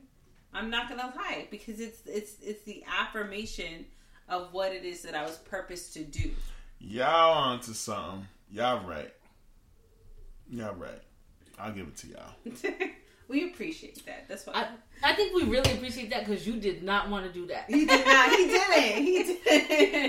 [0.53, 3.85] I'm not gonna lie because it's it's it's the affirmation
[4.29, 6.31] of what it is that I was purposed to do.
[6.79, 8.25] Y'all onto something.
[8.49, 9.13] Y'all right.
[10.49, 11.01] Y'all right.
[11.59, 12.89] I'll give it to y'all.
[13.29, 14.27] we appreciate that.
[14.27, 14.53] That's why
[15.03, 17.65] I, I think we really appreciate that because you did not want to do that.
[17.69, 18.29] he did not.
[18.31, 19.03] He didn't.
[19.05, 19.39] He didn't.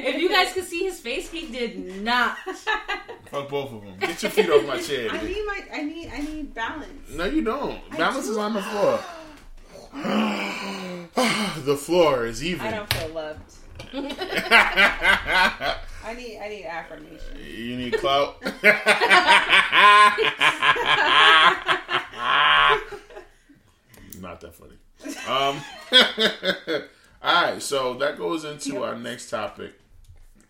[0.07, 2.37] If you guys could see his face, he did not.
[3.31, 3.95] Fuck both of them.
[4.01, 5.11] Get your feet off my chair.
[5.11, 5.65] I need my.
[5.73, 6.11] I need.
[6.13, 7.11] I need balance.
[7.11, 7.79] No, you don't.
[7.93, 8.33] I Balance do.
[8.33, 9.01] is on the floor.
[11.65, 12.67] the floor is even.
[12.67, 13.55] I don't feel loved.
[13.93, 14.01] I
[16.17, 16.39] need.
[16.39, 17.37] I need affirmation.
[17.39, 18.43] you need clout.
[24.21, 24.77] Not that funny.
[25.27, 25.63] Um,
[27.23, 29.73] all right, so that goes into our next topic.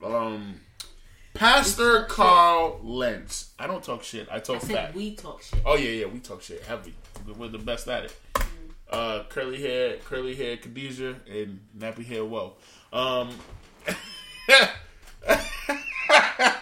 [0.04, 0.60] Um,
[1.34, 3.50] Pastor Carl Lentz.
[3.58, 4.28] I don't talk shit.
[4.30, 4.94] I I talk said fact.
[4.94, 5.60] we talk shit.
[5.64, 6.94] Oh yeah, yeah, we talk shit heavy.
[7.38, 8.16] We're the best at it.
[8.90, 12.24] Uh, curly hair, curly hair, Khadijah, and nappy hair.
[12.24, 12.54] Whoa.
[12.92, 13.30] Um,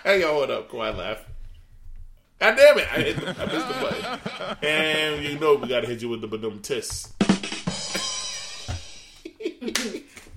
[0.05, 1.25] hey, yo, hold up, quiet laugh.
[2.41, 2.87] God damn it!
[2.93, 4.57] I, hit the, I missed the button.
[4.63, 7.13] And you know we gotta hit you with the badum tis.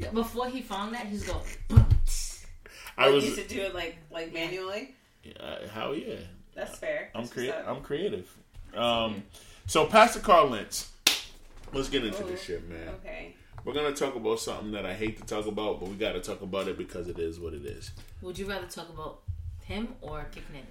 [0.13, 1.41] Before he found that, he's going.
[2.97, 4.95] I I was, used to do it like like manually.
[5.39, 6.15] uh, hell yeah.
[6.55, 7.09] That's fair.
[7.15, 7.67] I'm creative.
[7.67, 8.37] I'm creative.
[8.75, 9.23] Um,
[9.67, 10.89] so Pastor Carl Lentz.
[11.73, 12.89] Let's get into this shit, man.
[12.99, 13.35] Okay.
[13.63, 16.19] We're gonna talk about something that I hate to talk about, but we got to
[16.19, 17.91] talk about it because it is what it is.
[18.21, 19.21] Would you rather talk about
[19.63, 20.65] him or kicking it?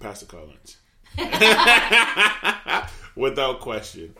[0.00, 0.76] Pastor Collins,
[3.16, 4.14] without question,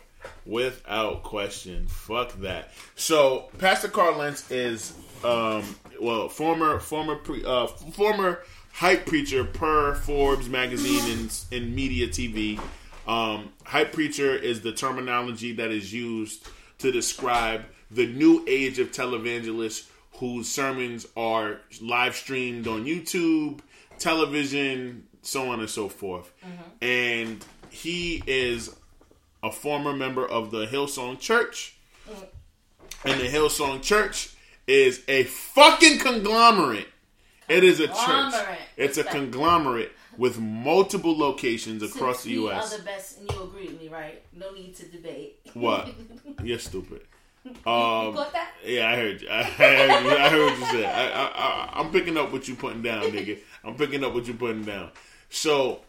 [0.45, 2.71] without question, fuck that.
[2.95, 4.93] So Pastor Lentz is,
[5.23, 5.63] um,
[6.01, 8.43] well, former former pre, uh, former
[8.73, 12.59] hype preacher per Forbes magazine and in media TV.
[13.07, 16.47] Um, hype preacher is the terminology that is used
[16.79, 23.59] to describe the new age of televangelists whose sermons are live streamed on YouTube,
[23.97, 26.31] television, so on and so forth.
[26.81, 28.73] And he is
[29.43, 31.75] a former member of the Hillsong Church.
[33.03, 34.33] And the Hillsong Church
[34.65, 36.87] is a fucking conglomerate.
[37.49, 37.97] It is a church.
[37.97, 38.59] Conglomerate.
[38.77, 42.73] It's a conglomerate with multiple locations across the we U.S.
[42.73, 44.23] are the best, and you agree with me, right?
[44.35, 45.39] No need to debate.
[45.53, 45.89] What?
[46.43, 47.01] You're stupid.
[47.45, 47.53] Um,
[48.13, 48.51] got that?
[48.65, 49.29] Yeah, I heard you.
[49.29, 50.17] I heard you.
[50.17, 50.85] I heard what you said.
[50.85, 53.37] I, I, I, I'm picking up what you're putting down, nigga.
[53.63, 54.91] I'm picking up what you're putting down.
[55.29, 55.81] So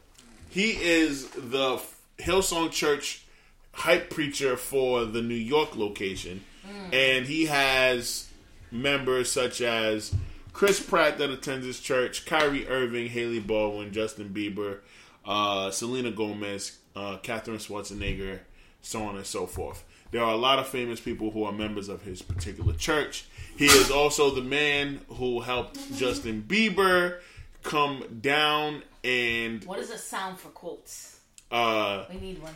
[0.51, 1.81] he is the
[2.19, 3.25] Hillsong Church
[3.73, 6.45] hype preacher for the New York location,
[6.93, 8.29] and he has
[8.71, 10.15] members such as
[10.53, 14.79] Chris Pratt that attends his church, Kyrie Irving, Hailey Baldwin, Justin Bieber,
[15.25, 18.41] uh, Selena Gomez, uh, Katherine Schwarzenegger,
[18.83, 19.85] so on and so forth.
[20.11, 23.27] There are a lot of famous people who are members of his particular church.
[23.57, 27.21] He is also the man who helped Justin Bieber
[27.63, 31.21] come down and What is a sound for quotes?
[31.51, 32.55] uh, We need one.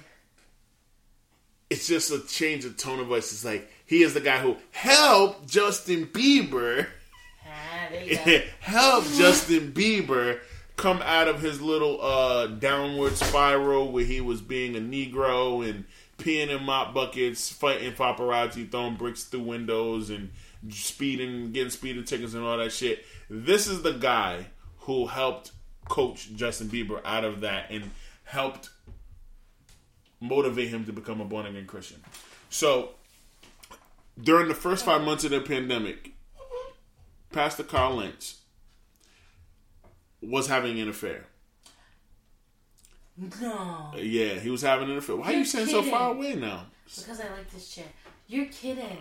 [1.70, 3.32] it's just a change of tone of voice.
[3.32, 6.86] It's like he is the guy who helped Justin Bieber
[7.46, 8.42] Ah, there you go.
[8.60, 10.40] help Justin Bieber
[10.76, 15.84] come out of his little uh, downward spiral where he was being a Negro and
[16.18, 20.30] peeing in mop buckets, fighting paparazzi, throwing bricks through windows, and
[20.70, 23.04] speeding, getting speeding tickets and all that shit.
[23.28, 24.46] This is the guy
[24.80, 25.52] who helped
[25.88, 27.90] coach Justin Bieber out of that and
[28.24, 28.70] helped
[30.20, 32.02] motivate him to become a born again Christian.
[32.50, 32.90] So
[34.22, 36.12] during the first five months of the pandemic,
[37.32, 38.40] Pastor Carl Lentz
[40.20, 41.26] was having an affair.
[43.40, 45.16] No, Yeah, he was having an affair.
[45.16, 46.66] Why are you You're saying so far away now?
[46.84, 47.84] because I like this chair.
[48.28, 48.98] You're kidding.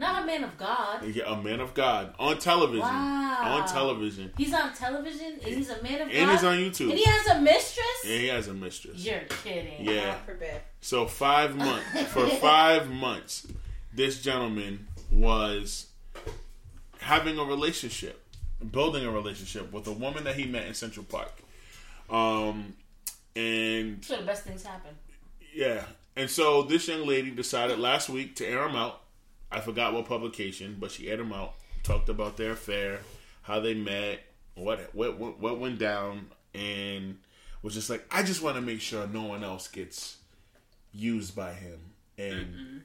[0.00, 1.04] Not a man of God.
[1.04, 2.80] Yeah, a man of God on television.
[2.80, 3.60] Wow.
[3.60, 4.32] On television.
[4.38, 6.16] He's on television and he's a man of God.
[6.16, 6.88] And he's on YouTube.
[6.90, 7.86] And he has a mistress?
[8.04, 9.04] And he has a mistress.
[9.04, 9.84] You're kidding.
[9.84, 10.06] Yeah.
[10.12, 10.60] God forbid.
[10.80, 13.46] So five months for five months,
[13.92, 15.88] this gentleman was
[17.00, 18.24] having a relationship,
[18.70, 21.32] building a relationship with a woman that he met in Central Park.
[22.08, 22.74] Um,
[23.36, 24.92] and So the best things happen.
[25.54, 25.84] yeah,
[26.16, 29.02] and so this young lady decided last week to air him out.
[29.52, 31.54] I forgot what publication, but she aired him out.
[31.82, 33.00] Talked about their affair,
[33.42, 34.20] how they met,
[34.54, 37.18] what what what, went down, and
[37.62, 40.18] was just like, I just want to make sure no one else gets
[40.92, 41.78] used by him.
[42.18, 42.76] And mm-hmm.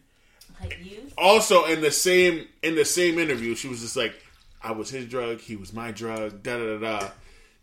[0.62, 0.80] Like
[1.18, 4.16] also in the same in the same interview, she was just like,
[4.62, 7.10] I was his drug, he was my drug, da da da da.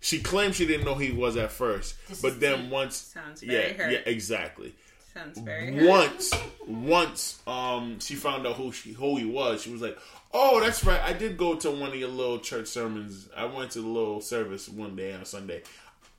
[0.00, 2.72] She claimed she didn't know he was at first, This but then deep.
[2.72, 4.74] once, Sounds yeah, yeah, exactly
[5.14, 6.32] Very once
[6.66, 9.62] once um she found out who she who he was.
[9.62, 9.98] She was like
[10.32, 11.00] oh that's right.
[11.02, 13.28] I did go to one of your little church sermons.
[13.36, 15.62] I went to the little service one day on sunday.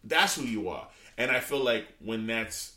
[0.04, 0.88] That's who you are.
[1.18, 2.74] And i feel like when that's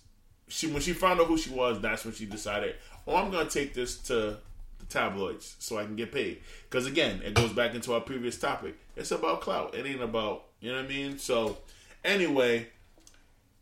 [0.48, 2.76] she when she found out who she was that's when she decided
[3.06, 4.38] oh i'm gonna take this to
[4.78, 6.40] the tabloids so i can get paid.
[6.70, 8.74] Because again it goes back into our previous topic.
[8.96, 9.74] It's about clout.
[9.74, 11.18] It ain't about you know what i mean?
[11.18, 11.58] So
[12.04, 12.68] anyway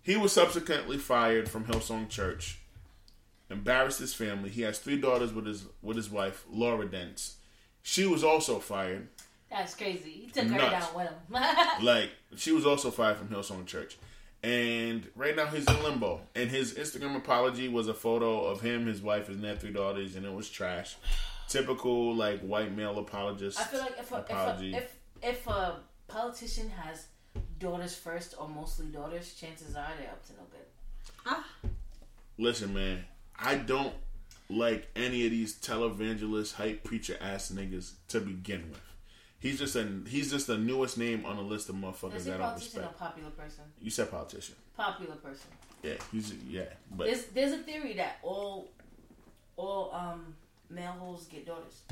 [0.05, 2.59] he was subsequently fired from Hillsong Church.
[3.51, 4.51] Embarrassed his family.
[4.51, 7.37] He has three daughters with his with his wife, Laura Lentz.
[7.83, 9.09] She was also fired.
[9.51, 10.11] That's crazy.
[10.11, 11.15] He took her down with him.
[11.83, 13.97] Like she was also fired from Hillsong Church.
[14.43, 16.21] And right now he's in limbo.
[16.35, 20.17] And his Instagram apology was a photo of him, his wife, his net three daughters,
[20.17, 20.97] and it was trash.
[21.49, 23.59] Typical like white male apologist.
[23.59, 25.77] I feel like if a, if, a, if if a
[26.09, 27.07] politician has
[27.59, 30.67] daughters first or mostly daughters, chances are they're up to no good.
[31.27, 31.47] Ah,
[32.37, 33.05] Listen, man,
[33.39, 33.95] I don't
[34.51, 38.81] like any of these televangelist hype preacher ass niggas to begin with.
[39.39, 42.31] He's just a he's just the newest name on the list of motherfuckers Is he
[42.31, 42.99] that a I don't politician or respect.
[42.99, 43.65] popular person?
[43.81, 44.55] You said politician.
[44.77, 45.47] Popular person.
[45.83, 48.71] Yeah, he's yeah, but There's there's a theory that all
[49.57, 50.35] all um
[50.71, 51.83] male hoes get daughters.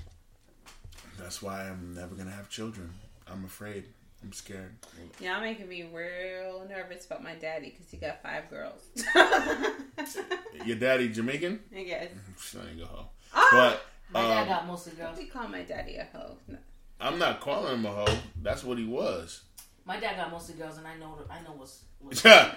[1.19, 2.90] that's why I'm never gonna have children.
[3.31, 3.85] I'm afraid.
[4.23, 4.74] I'm scared.
[5.20, 8.82] y'all making me real nervous about my daddy because he got five girls.
[10.65, 11.61] Your daddy Jamaican?
[11.77, 12.09] I guess.
[12.36, 13.07] Son ain't go hoe.
[13.35, 13.49] Ah!
[13.53, 15.16] But My dad um, got mostly girls.
[15.16, 16.36] Don't be calling my daddy a hoe.
[16.47, 16.59] No.
[17.01, 18.19] I'm not calling him a hoe.
[18.40, 19.43] That's what he was.
[19.85, 21.82] My dad got mostly girls, and I know I know what's.
[22.01, 22.53] what's I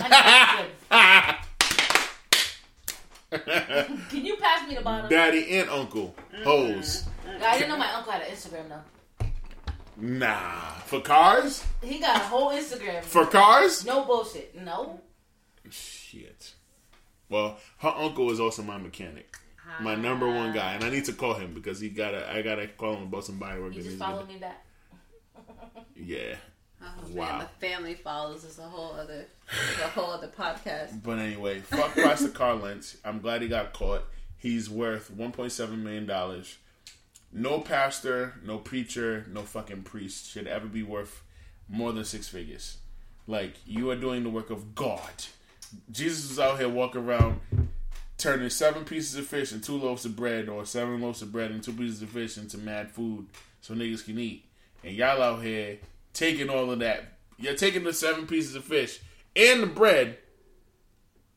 [0.00, 0.66] know
[3.30, 4.10] what's.
[4.10, 5.10] Can you pass me the bottle?
[5.10, 6.14] Daddy and uncle
[6.44, 7.04] hoes.
[7.42, 8.82] I didn't know my uncle had an Instagram though.
[9.98, 11.64] Nah, for cars?
[11.82, 13.02] He got a whole Instagram.
[13.02, 13.84] For cars?
[13.84, 14.54] no bullshit.
[14.60, 15.00] No.
[15.70, 16.54] Shit.
[17.28, 19.36] Well, her uncle is also my mechanic,
[19.80, 22.30] my number one guy, and I need to call him because he gotta.
[22.30, 23.74] I gotta call him about some body work.
[23.74, 24.64] You that just needs to me back.
[25.96, 26.36] Yeah,
[26.82, 27.38] Oh, Wow.
[27.38, 29.26] man, the family follows is a whole other,
[29.82, 31.02] a whole other podcast.
[31.04, 32.96] but anyway, fuck Pastor Carl Lentz.
[33.04, 34.04] I'm glad he got caught.
[34.36, 36.58] He's worth 1.7 million dollars.
[37.36, 41.22] No pastor, no preacher, no fucking priest should ever be worth
[41.68, 42.78] more than six figures.
[43.26, 45.12] Like you are doing the work of God.
[45.92, 47.40] Jesus was out here walking around
[48.16, 51.50] turning seven pieces of fish and two loaves of bread, or seven loaves of bread
[51.50, 53.26] and two pieces of fish into mad food
[53.60, 54.46] so niggas can eat.
[54.82, 55.76] And y'all out here
[56.14, 57.18] taking all of that.
[57.36, 58.98] You're taking the seven pieces of fish
[59.36, 60.16] and the bread,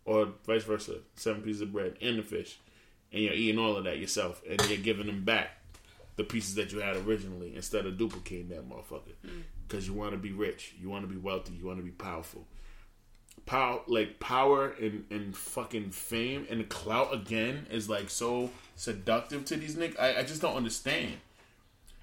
[0.05, 2.57] or vice versa, seven pieces of bread and the fish,
[3.11, 5.58] and you're eating all of that yourself, and you're giving them back
[6.19, 9.15] the pieces that you had originally instead of duplicating that motherfucker.
[9.23, 9.39] Hmm.
[9.65, 11.91] Because you want to be rich, you want to be wealthy, you want to be
[11.91, 12.45] powerful.
[13.45, 19.55] Power, like power and, and fucking fame and clout again is like so seductive to
[19.55, 19.97] these niggas.
[19.97, 21.13] I, I just don't understand.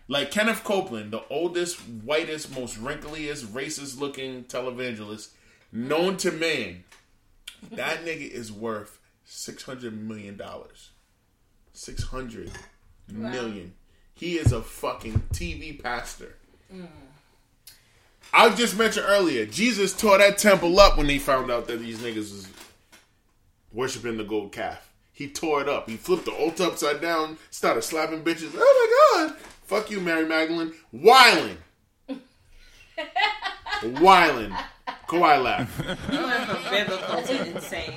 [0.09, 5.28] Like Kenneth Copeland, the oldest, whitest, most wrinkliest, racist looking televangelist
[5.72, 6.84] known to man.
[7.72, 10.93] That nigga is worth six hundred million dollars.
[11.74, 12.51] Six hundred
[13.12, 13.74] million.
[14.16, 16.36] He is a fucking TV pastor.
[18.32, 21.98] I just mentioned earlier, Jesus tore that temple up when he found out that these
[21.98, 22.48] niggas was
[23.72, 24.90] worshiping the gold calf.
[25.12, 25.88] He tore it up.
[25.88, 28.51] He flipped the altar upside down, started slapping bitches.
[28.55, 29.36] Oh my god!
[29.64, 30.72] Fuck you, Mary Magdalene.
[30.93, 31.59] Whiling.
[33.82, 34.55] Whiling.
[35.08, 35.78] Kawhi laugh.
[36.10, 37.92] You went from biblical to insane.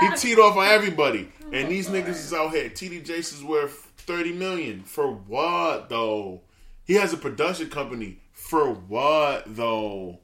[0.00, 1.30] He teed off on everybody.
[1.52, 2.68] And these niggas is out here.
[2.68, 4.82] TD Jakes is worth 30 million.
[4.82, 6.42] For what though?
[6.84, 8.18] He has a production company.
[8.32, 10.18] For what though?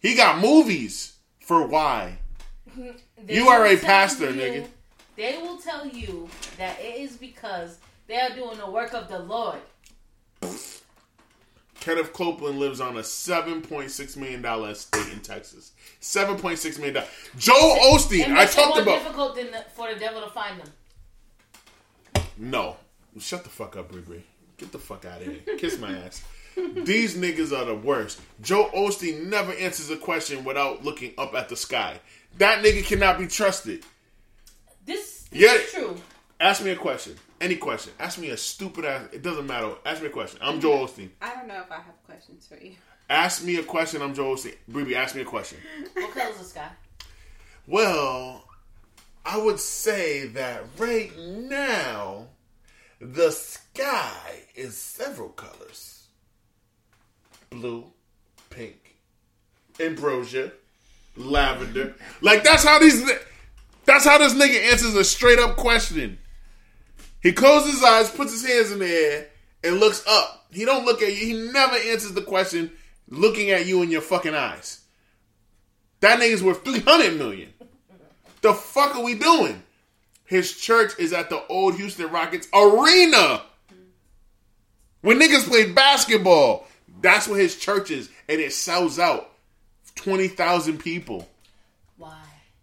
[0.00, 1.14] He got movies.
[1.40, 2.18] For why?
[3.28, 4.66] You are a pastor, you- nigga.
[5.16, 6.28] They will tell you
[6.58, 9.56] that it is because they are doing the work of the Lord.
[11.86, 15.70] Kenneth Copeland lives on a $7.6 million estate in Texas.
[16.00, 17.04] $7.6 million.
[17.38, 19.04] Joel Osteen, I talked more about.
[19.04, 22.24] difficult than the, for the devil to find them.
[22.36, 22.74] No.
[23.20, 24.24] Shut the fuck up, Bree
[24.56, 25.56] Get the fuck out of here.
[25.58, 26.24] Kiss my ass.
[26.56, 28.20] These niggas are the worst.
[28.42, 32.00] Joel Osteen never answers a question without looking up at the sky.
[32.38, 33.84] That nigga cannot be trusted.
[34.84, 35.52] This, this Yeah.
[35.54, 35.96] is true.
[36.40, 37.14] Ask me a question.
[37.40, 37.92] Any question.
[37.98, 39.08] Ask me a stupid ass.
[39.12, 39.72] It doesn't matter.
[39.84, 40.38] Ask me a question.
[40.42, 41.10] I'm Joel Osteen.
[41.20, 42.72] I don't know if I have questions for you.
[43.10, 44.00] Ask me a question.
[44.00, 44.54] I'm Joel Osteen.
[44.68, 45.58] Bree, ask me a question.
[45.94, 46.68] What color's the sky?
[47.66, 48.44] Well,
[49.24, 52.28] I would say that right now,
[53.00, 55.92] the sky is several colors
[57.50, 57.84] blue,
[58.50, 58.96] pink,
[59.78, 60.52] ambrosia,
[61.16, 61.94] lavender.
[62.20, 63.08] Like, that's how these.
[63.84, 66.18] That's how this nigga answers a straight up question.
[67.22, 69.28] He closes his eyes, puts his hands in the air,
[69.64, 70.46] and looks up.
[70.50, 71.26] He don't look at you.
[71.26, 72.72] He never answers the question
[73.08, 74.80] looking at you in your fucking eyes.
[76.00, 77.52] That nigga's worth 300 million.
[78.42, 79.62] The fuck are we doing?
[80.24, 83.42] His church is at the old Houston Rockets arena.
[85.00, 86.66] When niggas played basketball,
[87.00, 89.30] that's what his church is, and it sells out
[89.96, 91.28] 20,000 people?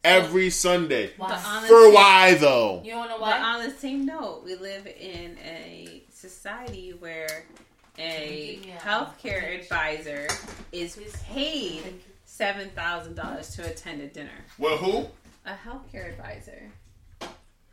[0.03, 1.11] Every Sunday.
[1.17, 1.30] Why?
[1.30, 2.81] But honestly- For why though?
[2.84, 3.39] You don't know But why?
[3.39, 7.45] on the same note, we live in a society where
[7.97, 10.27] a Give me healthcare advisor
[10.71, 10.97] is
[11.27, 14.45] paid seven thousand dollars to attend a dinner.
[14.57, 15.07] Well, who?
[15.45, 16.71] A healthcare advisor,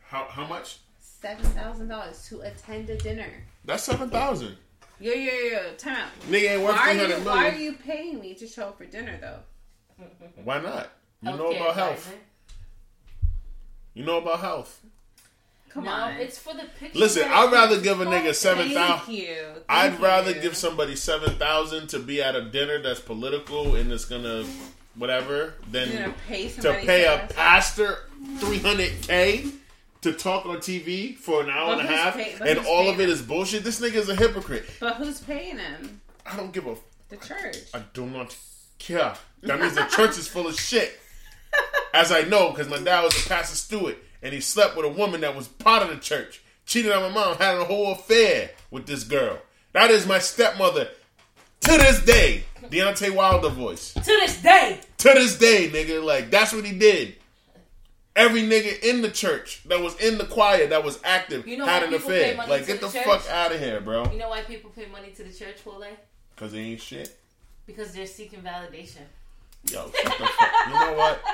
[0.09, 0.79] How how much?
[1.01, 3.45] seven thousand dollars to attend a dinner.
[3.65, 4.57] That's 7,000.
[4.99, 6.21] Yo yo yo, time out.
[6.29, 7.25] Nigga ain't worth Why are, 300 you, million.
[7.25, 10.05] why are you paying me to show up for dinner though?
[10.45, 10.91] Why not?
[11.23, 11.99] You know Okay, about health.
[12.07, 12.17] advisor.
[13.95, 14.81] You know about health.
[15.69, 16.15] Come no, on.
[16.15, 16.99] it's for the picture.
[16.99, 18.43] Listen, I'd rather give a nigga focused.
[18.43, 20.41] seven Thank I'd rather you.
[20.41, 24.45] give somebody seven thousand to be at a dinner that's political and it's gonna
[24.97, 27.99] whatever than gonna pay to pay a to- pastor
[28.39, 29.45] three hundred k
[30.01, 32.97] to talk on TV for an hour But and a half, pay- and all of
[32.97, 33.11] paying it him?
[33.11, 33.63] is bullshit.
[33.63, 34.65] This nigga is a hypocrite.
[34.81, 36.01] But who's paying him?
[36.27, 36.75] I don't give a.
[37.11, 37.57] The church.
[37.75, 38.37] I do not
[38.79, 39.15] care.
[39.43, 40.99] That means the church is full of shit.
[41.93, 44.91] As I know, because my dad was a pastor Stewart, and he slept with a
[44.91, 46.43] woman that was part of the church.
[46.67, 49.39] Cheated on my mom, had a whole affair with this girl.
[49.73, 50.89] That is my stepmother
[51.61, 52.45] to this day.
[52.63, 53.93] Deontay Wilder voice.
[53.95, 54.81] To this day.
[54.99, 56.05] To this day, nigga.
[56.05, 57.17] Like, that's what he did.
[58.15, 61.65] Every nigga in the church that was in the choir that was active You know
[61.65, 62.37] had an affair.
[62.37, 64.11] Like, get the, the fuck out of here, bro.
[64.11, 65.85] You know why people pay money to the church, Wole?
[66.35, 67.17] Because they ain't shit.
[67.67, 69.03] Because they're seeking validation.
[69.71, 70.53] Yo, shut the fuck.
[70.67, 71.21] You know what?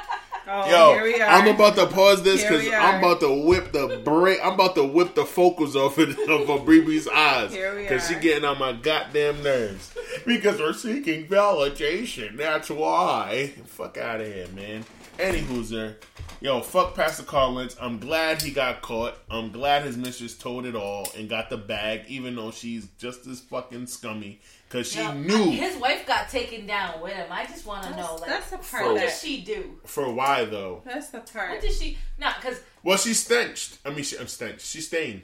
[0.48, 1.28] Oh, Yo, here we are.
[1.28, 4.38] I'm about to pause this because I'm about to whip the break.
[4.44, 6.16] I'm about to whip the focus off of, of
[6.46, 9.92] Abribi's eyes because she getting on my goddamn nerves.
[10.24, 12.36] Because we're seeking validation.
[12.36, 13.54] That's why.
[13.64, 14.84] Fuck out of here, man.
[15.18, 15.96] Any hooser.
[16.40, 17.76] Yo, fuck Pastor Collins.
[17.80, 19.16] I'm glad he got caught.
[19.30, 23.26] I'm glad his mistress told it all and got the bag, even though she's just
[23.26, 27.28] as fucking scummy because she Yo, knew his wife got taken down with him.
[27.30, 29.06] I just want to know, like, that's the part what that.
[29.08, 29.78] did she do?
[29.86, 30.82] for why though.
[30.84, 31.34] That's the part.
[31.34, 31.60] What part.
[31.62, 31.96] did she?
[32.18, 33.78] Not because Well, she stenched.
[33.86, 34.66] I mean, she I'm stenched.
[34.66, 35.22] She stained.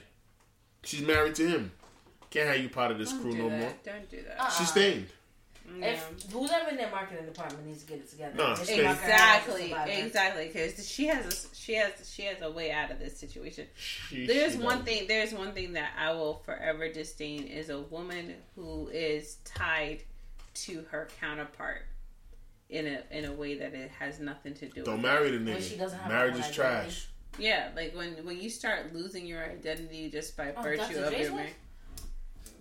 [0.82, 1.72] She's married to him.
[2.30, 3.58] Can't have you part of this Don't crew no that.
[3.60, 3.72] more.
[3.84, 4.40] Don't do that.
[4.40, 4.50] Uh-uh.
[4.50, 5.06] She stained.
[5.78, 5.86] Yeah.
[5.92, 8.34] if whoever in their marketing department needs to get it together.
[8.36, 9.72] No, Just stay- market her as a Exactly,
[10.04, 10.46] exactly.
[10.48, 13.66] Because she has a, she has she has a way out of this situation.
[13.76, 14.84] She, There's she one does.
[14.86, 15.06] thing.
[15.08, 20.02] There's one thing that I will forever disdain is a woman who is tied
[20.54, 21.82] to her counterpart
[22.68, 24.82] in a in a way that it has nothing to do.
[24.84, 25.68] Don't with marry the When nigga.
[25.70, 27.08] she doesn't have Marriage is own trash.
[27.38, 31.04] Yeah, like when when you start losing your identity just by Oh, virtue Dr.
[31.04, 31.30] of Dre's your.
[31.32, 31.36] wife?
[31.40, 31.54] marriage.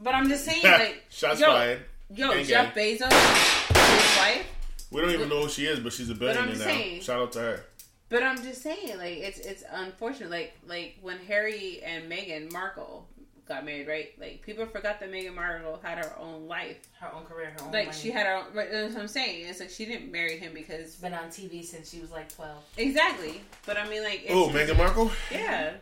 [0.04, 1.82] But I'm just saying, like, Shots yo, fired.
[2.16, 4.46] Yo, Gang, Jeff Bezos, his wife.
[4.92, 6.66] We don't even know who she is, but she's a I'm billionaire just now.
[6.68, 7.64] saying- Shout out to her.
[8.10, 10.30] But I'm just saying, like, it's it's unfortunate.
[10.30, 13.08] Like like when Harry and Meghan Markle
[13.48, 14.10] got married, right?
[14.20, 16.76] Like people forgot that Meghan Markle had her own life.
[17.00, 17.98] Her own career, her own Like money.
[17.98, 18.36] she had her.
[18.36, 19.46] Own, right, that's what I'm saying.
[19.48, 22.34] It's like she didn't marry him because She's been on TV since she was like
[22.36, 22.62] twelve.
[22.76, 23.40] exactly.
[23.66, 25.10] But I mean, like, Oh, Meghan Markle.
[25.32, 25.76] Yeah,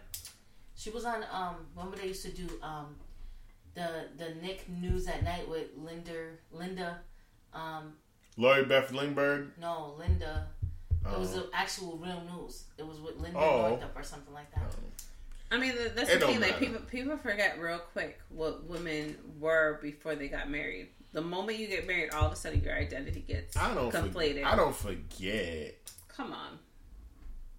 [0.78, 2.96] She was on um remember they used to do um
[3.80, 7.00] the the Nick News at Night with Linda Linda
[7.54, 7.94] um
[8.38, 9.52] Lori Beth Lindbergh.
[9.60, 10.48] no Linda
[11.12, 11.40] it was Oh.
[11.42, 12.66] the actual real news.
[12.78, 13.70] It was with Linda Oh.
[13.70, 14.76] Northup or something like that.
[15.52, 16.42] I mean that's It the don't thing.
[16.42, 20.90] Like people people forget real quick what women were before they got married.
[21.14, 23.92] The moment you get married, all of a sudden your identity gets I don't.
[23.92, 24.34] conflated.
[24.44, 25.76] Forget, I don't forget
[26.10, 26.60] Come on,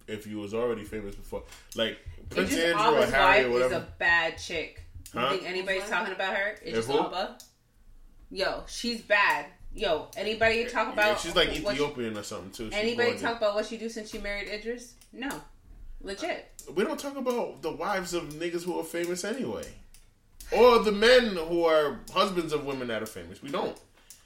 [0.07, 1.43] if you was already famous before,
[1.75, 1.99] like
[2.29, 4.83] Prince Andrew or Elba's Harry wife or is a bad chick.
[5.15, 5.31] You Huh?
[5.31, 6.57] think anybody's Who's talking about her?
[6.65, 6.93] Idris who?
[6.99, 7.39] Elba.
[8.31, 9.47] Yo, she's bad.
[9.75, 11.07] Yo, anybody talk about?
[11.09, 12.65] Yeah, she's like what she- Ethiopian or something too.
[12.71, 14.95] She's anybody talk about what she do since she married Idris?
[15.13, 15.29] No,
[16.01, 16.47] legit.
[16.75, 19.67] We don't talk about the wives of niggas who are famous anyway,
[20.53, 23.43] or the men who are husbands of women that are famous.
[23.43, 23.77] We don't.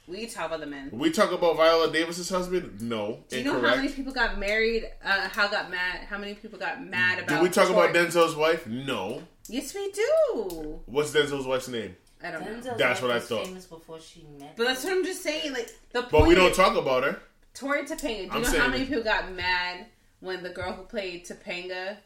[0.07, 0.89] We talk about the men.
[0.91, 2.79] We talk about Viola Davis's husband.
[2.81, 4.87] No, Do you know how many people got married?
[5.03, 6.01] Uh, how got mad?
[6.07, 7.29] How many people got mad about?
[7.29, 8.67] Did we talk Tori- about Denzel's wife?
[8.67, 9.23] No.
[9.47, 10.79] Yes, we do.
[10.85, 11.95] What's Denzel's wife's name?
[12.23, 12.47] I don't know.
[12.47, 13.45] Denzel's That's what I was thought.
[13.45, 14.55] Famous before she met.
[14.57, 15.53] But that's what I'm just saying.
[15.53, 16.11] Like the point.
[16.11, 17.19] But we don't is, talk about her.
[17.53, 17.99] Tori Topanga.
[17.99, 18.87] Do you I'm know saying how many it.
[18.87, 19.85] people got mad
[20.19, 21.97] when the girl who played Topanga?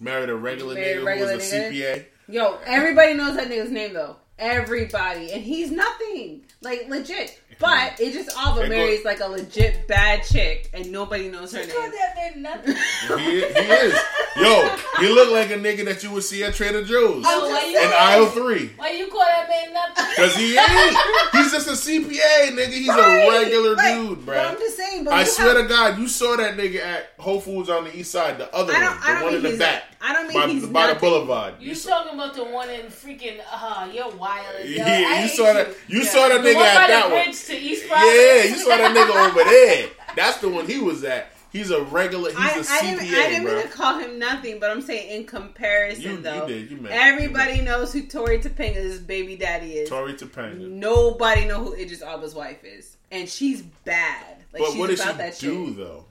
[0.00, 1.72] Married a regular Married a nigga regular who was a nigga?
[1.72, 2.04] CPA.
[2.28, 4.16] Yo, everybody knows that nigga's name though.
[4.42, 7.38] Everybody, and he's nothing like legit.
[7.58, 11.52] But it just Elba They go- marries like a legit bad chick, and nobody knows
[11.52, 11.92] her You call name.
[11.92, 12.74] that man nothing.
[13.20, 13.94] He, he is.
[14.36, 17.64] Yo, he look like a nigga that you would see at Trader Joe's Oh, why
[17.66, 18.72] you in aisle three.
[18.76, 20.16] Why you call that man nothing?
[20.16, 20.96] Cause he ain't.
[21.32, 22.72] He's just a CPA, nigga.
[22.72, 23.94] He's a regular right.
[23.94, 24.58] dude, But I'm bruh.
[24.58, 25.04] just saying.
[25.04, 27.84] But I you swear have- to God, you saw that nigga at Whole Foods on
[27.84, 29.00] the east side, the other I one, don't.
[29.00, 29.58] the I don't one mean in the he's.
[29.58, 31.08] back, I don't mean by, he's by the nothing.
[31.10, 31.54] boulevard.
[31.60, 34.10] You talking about the one in freaking uh you're
[34.40, 34.68] wild.
[34.68, 35.68] Yo, yeah, I you saw that.
[35.88, 36.08] You Yeah.
[36.08, 37.18] saw that The nigga at the that one.
[37.18, 39.88] Yeah, you saw that nigga over there.
[40.16, 41.32] That's the one he was at.
[41.52, 42.30] He's a regular.
[42.30, 45.10] He's I, a I didn't, I didn't mean to call him nothing, but I'm saying
[45.20, 46.70] in comparison, You, you did.
[46.70, 49.88] You meant everybody knows who Tori Topanga's baby daddy is.
[49.90, 50.66] Tori Topanga.
[50.66, 54.38] Nobody know who Idris Elba's wife is, and she's bad.
[54.54, 55.76] Like But she's what does about she that do shit.
[55.76, 56.04] though?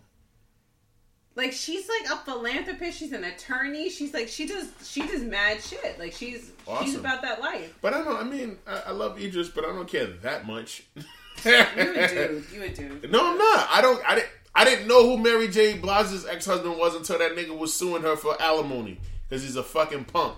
[1.36, 3.00] Like she's like a philanthropist.
[3.00, 3.90] She's an attorney.
[3.90, 5.98] She's like she does she does mad shit.
[5.98, 6.52] Like she's
[6.82, 7.74] she's about that life.
[7.82, 8.18] But I don't.
[8.18, 10.84] I mean, I, I love Idris, but I don't care that much.
[11.44, 12.46] You a dude.
[12.54, 13.12] You a dude.
[13.12, 13.68] No, I'm not.
[13.72, 14.00] I don't.
[14.08, 14.30] I didn't.
[14.54, 15.78] I didn't know who Mary J.
[15.78, 19.64] Blige's ex husband was until that nigga was suing her for alimony because he's a
[19.64, 20.38] fucking punk.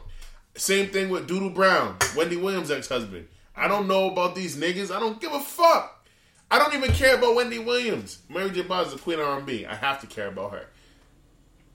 [0.55, 3.27] Same thing with Doodle Brown, Wendy Williams' ex husband.
[3.55, 4.95] I don't know about these niggas.
[4.95, 6.07] I don't give a fuck.
[6.49, 8.19] I don't even care about Wendy Williams.
[8.29, 8.61] Mary J.
[8.61, 9.65] Blige is the queen of R&B.
[9.65, 10.67] I have to care about her.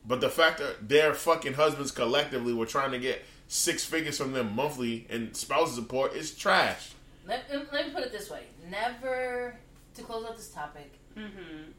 [0.08, 4.32] But the fact that their fucking husbands collectively were trying to get six figures from
[4.32, 6.92] them monthly in spousal support is trash.
[7.26, 9.54] Let, let me put it this way: never
[9.94, 10.92] to close out this topic.
[11.14, 11.72] Mm-hmm.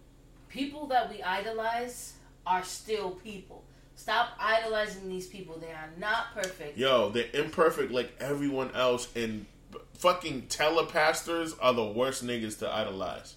[0.48, 2.14] People that we idolize
[2.46, 3.64] are still people.
[3.96, 5.58] Stop idolizing these people.
[5.58, 6.78] They are not perfect.
[6.78, 9.48] Yo, they're imperfect like everyone else, and
[9.96, 13.36] fucking telepastors are the worst niggas to idolize.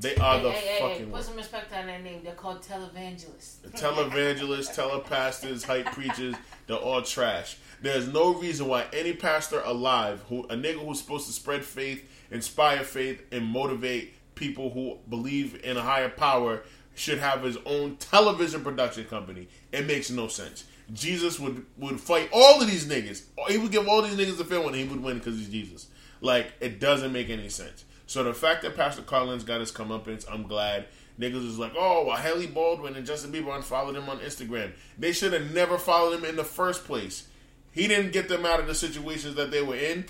[0.00, 2.20] They are the hey, hey, hey, fucking put some respect on their name.
[2.22, 3.58] They're called televangelists.
[3.72, 6.36] Televangelists, telepastors, hype preachers,
[6.68, 7.58] they're all trash.
[7.82, 12.08] There's no reason why any pastor alive, who a nigga who's supposed to spread faith,
[12.30, 16.62] inspire faith, and motivate people who believe in a higher power,
[16.94, 19.48] should have his own television production company.
[19.72, 20.64] It makes no sense.
[20.92, 23.22] Jesus would would fight all of these niggas.
[23.48, 25.88] He would give all these niggas a film and he would win because he's Jesus.
[26.20, 27.84] Like it doesn't make any sense.
[28.08, 30.86] So the fact that Pastor Carl Lentz got his comeuppance, I'm glad.
[31.20, 34.72] Niggas was like, oh, well, Hailey Baldwin and Justin Bieber unfollowed him on Instagram.
[34.98, 37.28] They should have never followed him in the first place.
[37.70, 40.06] He didn't get them out of the situations that they were in.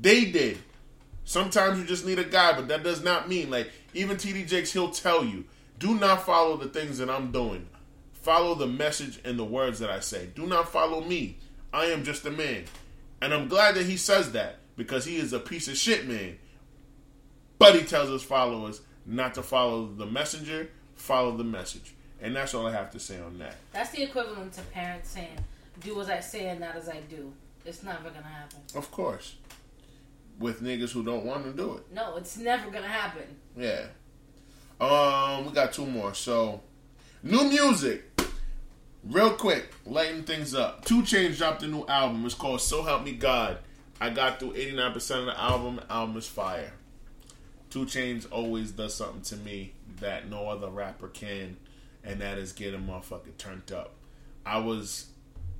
[0.00, 0.58] They did.
[1.24, 4.72] Sometimes you just need a guy, but that does not mean like even TD Jakes.
[4.72, 5.44] He'll tell you,
[5.78, 7.68] do not follow the things that I'm doing.
[8.12, 10.28] Follow the message and the words that I say.
[10.34, 11.36] Do not follow me.
[11.74, 12.64] I am just a man,
[13.20, 16.38] and I'm glad that he says that because he is a piece of shit man.
[17.58, 22.54] But he tells his followers not to follow the messenger, follow the message, and that's
[22.54, 23.56] all I have to say on that.
[23.72, 25.38] That's the equivalent to parents saying,
[25.80, 27.32] "Do as I say and not as I do."
[27.64, 28.60] It's never gonna happen.
[28.74, 29.36] Of course,
[30.38, 31.92] with niggas who don't want to do it.
[31.92, 33.36] No, it's never gonna happen.
[33.56, 33.86] Yeah.
[34.80, 36.14] Um, we got two more.
[36.14, 36.60] So,
[37.22, 38.10] new music.
[39.04, 40.84] Real quick, lighten things up.
[40.86, 42.24] Two Chainz dropped a new album.
[42.24, 43.58] It's called So Help Me God.
[44.00, 45.76] I got through 89% of the album.
[45.76, 46.72] The album is fire.
[47.74, 51.56] Two Chainz always does something to me that no other rapper can,
[52.04, 53.90] and that is get a motherfucker turned up.
[54.46, 55.06] I was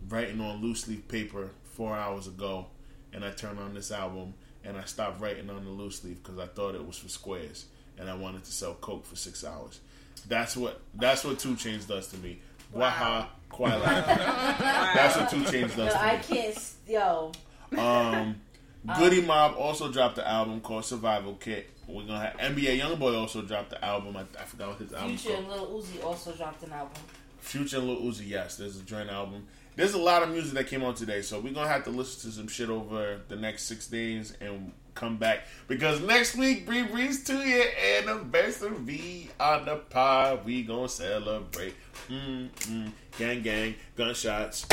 [0.08, 2.66] writing on loose leaf paper four hours ago,
[3.12, 6.38] and I turned on this album, and I stopped writing on the loose leaf because
[6.38, 7.64] I thought it was for squares,
[7.98, 9.80] and I wanted to sell coke for six hours.
[10.28, 12.38] That's what that's what Two Chainz does to me.
[12.72, 13.82] Waha, Quila.
[14.94, 16.42] That's what Two Chainz Yo, does I to me.
[16.42, 16.72] can't.
[16.86, 17.32] Yo,
[17.76, 18.36] Um,
[18.98, 21.70] Goodie Mob also dropped the album called Survival Kit.
[21.86, 24.16] We're gonna have NBA YoungBoy also dropped the album.
[24.16, 27.02] I, I forgot what his album Future and Lil Uzi also dropped an album.
[27.40, 29.46] Future and Lil Uzi, yes, there's a joint album.
[29.76, 32.30] There's a lot of music that came out today, so we're gonna have to listen
[32.30, 36.84] to some shit over the next six days and come back because next week Bree
[36.84, 37.66] Bree's two year
[37.98, 40.44] anniversary on the pod.
[40.44, 41.74] We gonna celebrate.
[42.08, 42.92] Mm mm.
[43.18, 44.66] Gang gang, gunshots.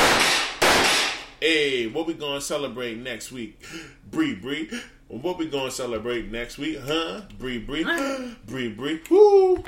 [1.39, 3.59] Hey, what we gonna celebrate next week?
[4.11, 4.69] Bree Bree.
[5.11, 7.23] What we gonna celebrate next week, huh?
[7.37, 7.83] Bree Bree.
[8.47, 9.01] Bree Bree.
[9.09, 9.55] Woo!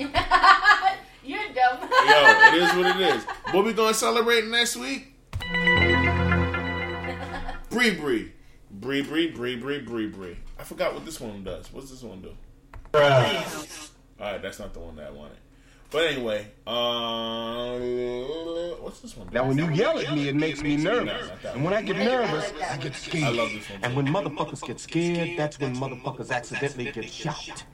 [0.00, 0.08] You're
[1.52, 1.82] dumb.
[1.82, 2.16] Yo,
[2.48, 3.24] it is what it is.
[3.50, 5.12] What we gonna celebrate next week?
[7.68, 8.32] Bree Bree.
[8.70, 10.38] Bree Bree, Bree Bree, Bree Bree.
[10.58, 11.70] I forgot what this one does.
[11.70, 12.34] What's this one do?
[12.94, 15.36] Alright, that's not the one that I wanted.
[15.90, 17.78] But anyway, uh,
[18.82, 19.28] what's this one?
[19.32, 21.06] Now, when you yell at me, it makes me nervous.
[21.06, 23.24] No, not that And when I get nervous, I get scared.
[23.24, 23.84] I love this one.
[23.84, 27.64] And when motherfuckers get scared, that's when motherfuckers accidentally get shot.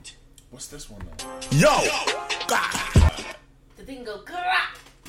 [0.50, 1.26] What's this one though?
[1.56, 1.74] Yo,
[3.76, 4.18] The thing go.
[4.22, 4.36] "Grah!"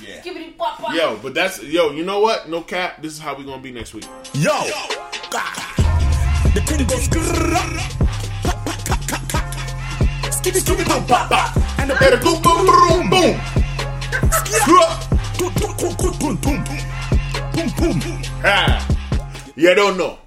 [0.01, 0.21] Yeah.
[0.21, 0.95] Skibbity pop pop.
[0.95, 1.91] Yo, but that's yo.
[1.91, 2.49] You know what?
[2.49, 3.01] No cap.
[3.01, 4.05] This is how we gonna be next week.
[4.33, 4.51] yo,
[6.53, 7.09] the thing goes
[10.43, 13.35] skibby skibby boom pop pop, and the better go boom boom boom.
[15.37, 15.75] Boom boom
[16.17, 18.21] boom boom boom boom.
[19.57, 20.17] You don't know.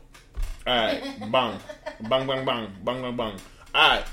[0.66, 1.02] Alright.
[1.32, 1.58] bang.
[2.02, 2.68] Bang, bang, bang.
[2.84, 3.34] Bang, bang, bang.
[3.74, 4.04] Alright.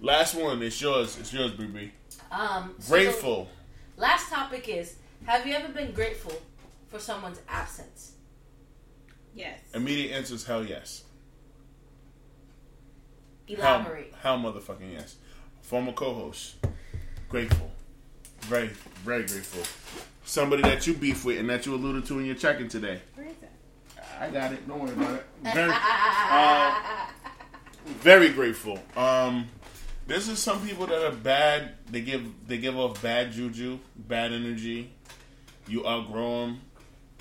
[0.00, 0.62] Last one.
[0.62, 1.18] It's yours.
[1.18, 1.90] It's yours, BB.
[2.32, 3.48] Um, so Grateful.
[3.96, 4.96] the Last topic is:
[5.26, 6.32] Have you ever been grateful
[6.88, 8.12] for someone's absence?
[9.34, 9.60] Yes.
[9.74, 11.04] Immediate answer is hell yes.
[13.46, 14.14] Hell, Elaborate.
[14.22, 15.16] hell motherfucking yes.
[15.70, 16.56] Former co-host.
[17.28, 17.70] Grateful.
[18.40, 18.66] Very,
[19.04, 19.62] very grateful.
[20.24, 23.00] Somebody that you beef with and that you alluded to in your check-in today.
[23.14, 23.34] Where is?
[24.18, 24.66] I got it.
[24.66, 25.26] Don't worry about it.
[25.44, 26.80] Very, uh,
[28.00, 28.80] very grateful.
[28.96, 29.48] Um,
[30.08, 31.74] this is some people that are bad.
[31.88, 34.90] They give they give off bad juju, bad energy.
[35.68, 36.62] You outgrow them.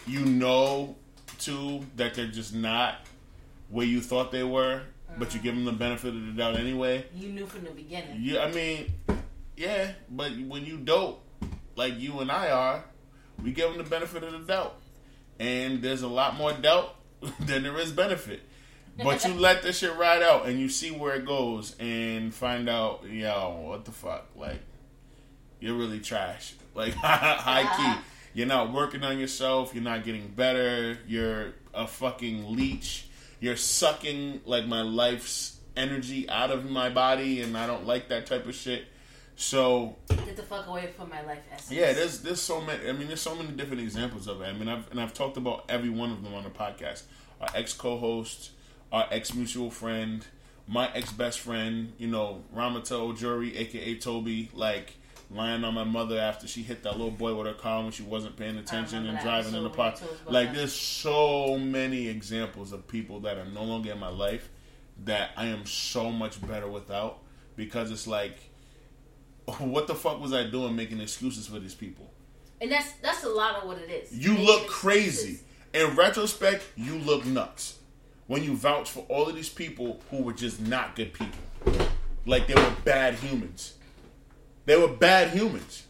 [0.07, 0.95] You know
[1.37, 2.95] too that they're just not
[3.69, 4.81] where you thought they were,
[5.19, 7.05] but you give them the benefit of the doubt anyway.
[7.13, 8.17] You knew from the beginning.
[8.19, 8.93] Yeah, I mean,
[9.57, 11.23] yeah, but when you dope,
[11.75, 12.83] like you and I are,
[13.43, 14.75] we give them the benefit of the doubt.
[15.39, 16.95] And there's a lot more doubt
[17.39, 18.41] than there is benefit.
[19.01, 22.69] But you let this shit ride out and you see where it goes and find
[22.69, 24.27] out, yo, what the fuck?
[24.35, 24.59] Like,
[25.59, 26.53] you're really trash.
[26.75, 28.01] Like, high key.
[28.33, 29.73] You're not working on yourself.
[29.73, 30.97] You're not getting better.
[31.07, 33.08] You're a fucking leech.
[33.39, 38.25] You're sucking, like, my life's energy out of my body, and I don't like that
[38.25, 38.85] type of shit.
[39.35, 41.71] So, Get the fuck away from my life essence.
[41.71, 42.89] yeah, there's there's so many.
[42.89, 44.45] I mean, there's so many different examples of it.
[44.47, 47.03] I mean, I've and I've talked about every one of them on the podcast.
[47.39, 48.51] Our ex co-host,
[48.91, 50.25] our ex mutual friend,
[50.67, 51.93] my ex best friend.
[51.97, 54.95] You know, Ramato Jury, aka Toby, like
[55.31, 58.03] lying on my mother after she hit that little boy with her car when she
[58.03, 59.95] wasn't paying attention and driving in the park.
[59.95, 63.63] when you told us about Like, there's so many examples of people that are no
[63.63, 64.49] longer in my life
[65.05, 67.19] that I am so much better without
[67.55, 68.37] because it's like,
[69.59, 72.09] what the fuck was I doing making excuses for these people?
[72.61, 74.11] And that's that's a lot of what it is.
[74.11, 74.79] You Making look excuses.
[74.81, 75.39] crazy.
[75.73, 77.77] In retrospect, you look nuts
[78.27, 81.39] when you vouch for all of these people who were just not good people.
[82.25, 83.75] Like they were bad humans.
[84.69, 85.87] They were bad humans.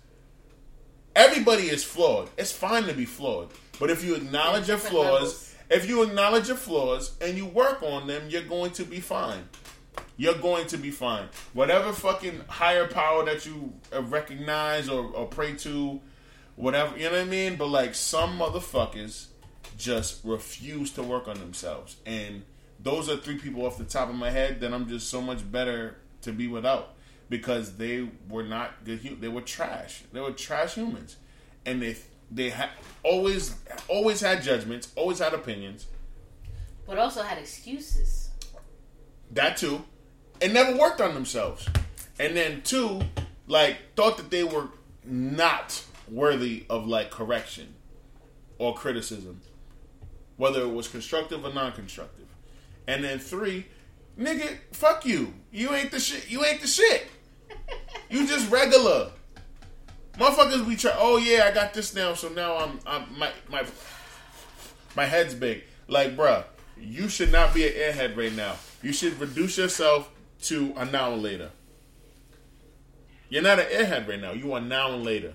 [1.13, 2.29] Everybody is flawed.
[2.37, 3.49] It's fine to be flawed.
[3.77, 5.55] But if you acknowledge your flaws levels.
[5.69, 9.49] If you acknowledge your flaws and you work on them, you're going to be fine.
[10.15, 11.27] You're going to be fine.
[11.51, 15.99] Whatever fucking higher power that you uh, recognize or, or pray to,
[16.55, 17.57] whatever, you know what I mean?
[17.57, 19.25] But like some motherfuckers
[19.77, 21.97] just refuse to work on themselves.
[22.05, 22.43] And
[22.81, 25.51] those are three people off the top of my head that I'm just so much
[25.51, 26.95] better to be without
[27.29, 29.21] because they were not good.
[29.21, 30.03] They were trash.
[30.11, 31.17] They were trash humans,
[31.65, 31.97] and they
[32.31, 32.69] they had
[33.03, 33.55] always
[33.87, 35.87] always had judgments, always had opinions.
[36.85, 38.31] But also had excuses.
[39.31, 39.85] That too,
[40.41, 41.67] and never worked on themselves.
[42.19, 43.01] And then two,
[43.47, 44.69] like thought that they were
[45.05, 47.75] not worthy of like correction
[48.57, 49.41] or criticism,
[50.37, 52.25] whether it was constructive or non-constructive.
[52.87, 53.67] And then three,
[54.19, 55.33] nigga, fuck you.
[55.51, 56.29] You ain't the shit.
[56.29, 57.07] You ain't the shit.
[58.09, 59.11] You just regular.
[60.17, 60.93] Motherfuckers be try.
[60.97, 62.13] Oh yeah, I got this now.
[62.13, 63.63] So now I'm, I'm my my
[64.95, 65.63] my head's big.
[65.87, 66.43] Like, bruh,
[66.77, 68.55] you should not be an airhead right now.
[68.81, 70.09] You should reduce yourself
[70.43, 71.51] to a now and later.
[73.29, 74.31] You're not an airhead right now.
[74.31, 75.33] You are now and later.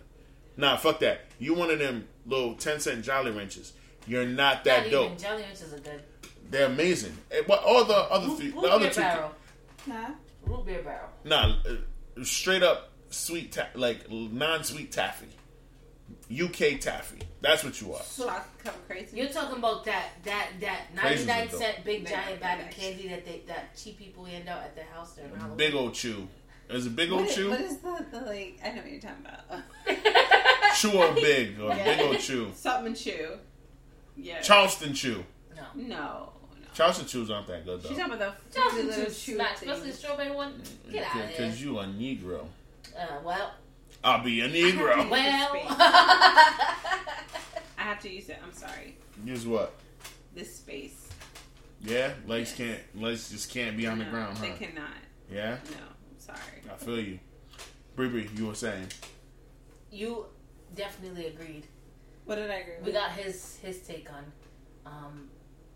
[0.57, 1.21] Nah, fuck that.
[1.39, 3.73] You one of them little ten cent Jolly Ranchers.
[4.07, 5.07] You're not that Not dope.
[5.07, 6.03] even jelly ranches are good.
[6.51, 7.17] They're amazing.
[7.31, 9.31] Eh, But all the other three, Root the other beer two, barrel.
[9.87, 10.09] Nah.
[10.45, 11.09] Root beer barrel.
[11.25, 11.77] nah, uh,
[12.23, 15.29] straight up sweet, ta- like non-sweet taffy,
[16.33, 17.21] UK taffy.
[17.41, 18.03] That's what you are.
[18.03, 19.17] Shock come crazy.
[19.19, 21.59] You're talking about that that that Crazy 99 though.
[21.59, 22.59] cent big Big giant bag.
[22.59, 25.57] bag of candy that they that cheap people hand out at their house during Halloween.
[25.57, 26.27] Big old chew.
[26.71, 27.51] Is it big old What is, chew?
[27.51, 28.59] what is the, the like?
[28.65, 30.75] I know what you're talking about.
[30.77, 31.85] chew or big or Yeah.
[31.97, 32.51] big old chew.
[32.55, 33.33] Something chew.
[34.17, 34.41] Yeah.
[34.41, 35.25] Charleston chew.
[35.55, 35.63] No.
[35.75, 36.33] no.
[36.75, 36.77] No.
[36.77, 37.89] Charleston chews aren't that good though.
[37.89, 38.03] She's though.
[38.05, 40.61] talking about the Johnson little Juice chew especially the strawberry one.
[40.91, 41.29] Get out of here.
[41.39, 42.47] Because you a Negro.
[42.99, 43.55] Uh, well,
[44.03, 45.09] I'll be a Negro.
[45.09, 45.57] well.
[47.79, 48.39] I have to use it.
[48.45, 48.97] I'm sorry.
[49.25, 49.75] Use what?
[50.35, 51.09] This space.
[51.81, 52.81] Yeah, legs can't.
[53.01, 54.91] Legs just can't be on the No, ground, They cannot.
[55.31, 55.77] Yeah, No.
[55.77, 56.39] I'm sorry.
[56.71, 57.19] I feel you.
[57.95, 58.87] Bree Bree, you were saying.
[59.93, 60.27] you
[60.75, 61.67] definitely agreed.
[62.25, 62.87] What did I agree with?
[62.87, 64.25] We got his his take on
[64.87, 65.29] um,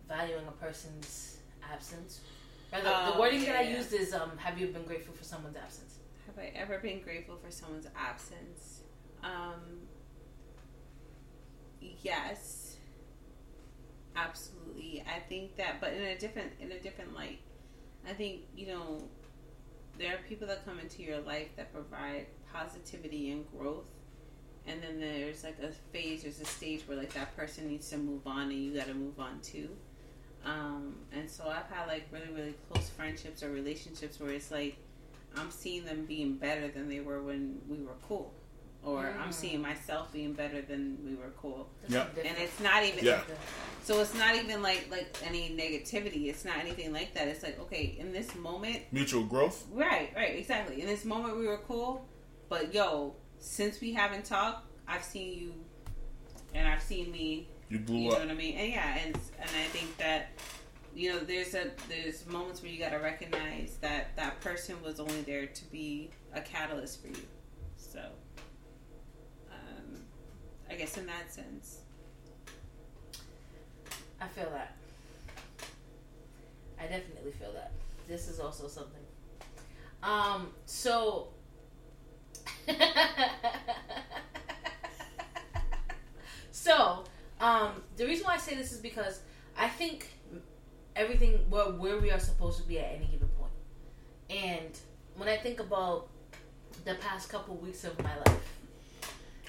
[0.09, 2.21] valuing a person's absence.
[2.73, 3.77] Rather, the Oh, wording that I yeah.
[3.79, 7.37] used is um, "Have you been grateful for someone's absence?" Have I ever been grateful
[7.37, 8.83] for someone's absence?
[9.23, 9.89] Um,
[12.03, 12.77] yes,
[14.17, 15.03] absolutely.
[15.07, 17.41] I think that, but in a different in a different light.
[18.09, 19.03] I think you know
[19.99, 23.89] there are people that come into your life that provide positivity and growth,
[24.67, 27.97] and then there's like a phase, there's a stage where like that person needs to
[27.99, 29.69] move on, and you got to move on too.
[30.45, 34.77] Um, and so I've had like really really close friendships or relationships where it's like
[35.37, 38.33] I'm seeing them being better than they were when we were cool.
[38.85, 39.35] Or I'm Mm.
[39.35, 41.69] seeing myself being better than we were cool.
[41.83, 42.07] That's Yeah.
[42.25, 43.23] And it's not even Yeah.
[43.83, 46.29] so it's not even like like any negativity.
[46.29, 47.27] It's not anything like that.
[47.29, 49.67] It's like, okay, in this moment Mutual growth.
[49.73, 50.81] Right, right, exactly.
[50.81, 52.07] In this moment we were cool,
[52.49, 55.55] but yo, since we haven't talked, I've seen you
[56.55, 58.57] and I've seen me You blew you know what I mean?
[58.57, 60.29] And yeah, and and I think that
[60.95, 65.01] you know there's a there's moments where you got to recognize that that person was
[65.01, 67.27] only there to be a catalyst for you.
[67.77, 68.01] So,
[69.51, 70.01] um,
[70.71, 71.81] I guess in that sense,
[74.21, 74.75] I feel that.
[76.81, 77.73] I definitely feel that.
[78.07, 79.03] This is also something.
[80.03, 81.29] Um, so
[86.51, 87.05] So,
[87.41, 89.21] um, the reason why I say this is because
[89.57, 90.09] I think
[90.97, 93.53] everything where where we are supposed to be at any given point.
[94.31, 94.79] And
[95.17, 96.09] when I think about
[96.85, 98.53] the past couple weeks of my life,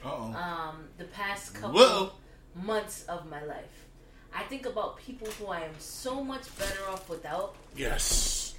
[0.03, 0.34] Uh-oh.
[0.34, 2.11] um, the past couple Whoa.
[2.56, 3.86] months of my life.
[4.34, 8.53] I think about people who I am so much better off without, Yes.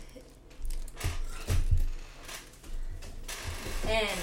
[3.86, 4.18] and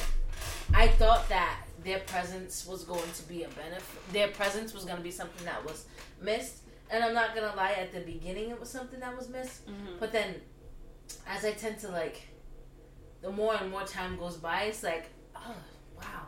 [0.74, 4.12] I thought that their presence was going to be a benefit.
[4.12, 5.86] Their presence was going to be something that was
[6.22, 7.72] missed, and I'm not gonna lie.
[7.72, 9.98] At the beginning, it was something that was missed, mm-hmm.
[10.00, 10.36] but then,
[11.26, 12.28] as I tend to like,
[13.22, 15.56] the more and more time goes by, it's like, oh
[15.98, 16.24] wow,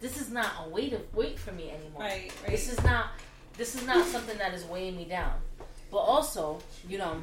[0.00, 2.02] this is not a weight of weight for me anymore.
[2.02, 2.50] right, right.
[2.50, 3.10] This is not
[3.56, 5.34] this is not something that is weighing me down.
[5.92, 6.58] But also,
[6.88, 7.22] you know,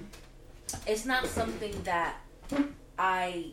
[0.88, 2.16] it's not something that
[2.98, 3.52] I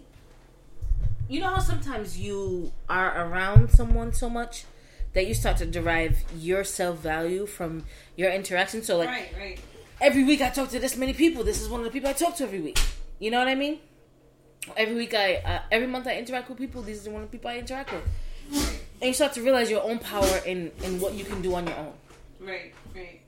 [1.29, 4.65] you know how sometimes you are around someone so much
[5.13, 7.85] that you start to derive your self value from
[8.17, 8.83] your interaction.
[8.83, 9.61] So like right, right.
[10.01, 11.45] every week I talk to this many people.
[11.45, 12.79] This is one of the people I talk to every week.
[13.19, 13.79] You know what I mean?
[14.77, 16.83] Every week I, uh, every month I interact with people.
[16.83, 18.05] These are one of the people I interact with,
[19.01, 21.67] and you start to realize your own power in in what you can do on
[21.67, 21.93] your own.
[22.41, 23.21] Right, right.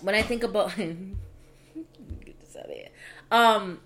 [0.00, 2.88] when I think about get this out of here.
[3.30, 3.80] Um,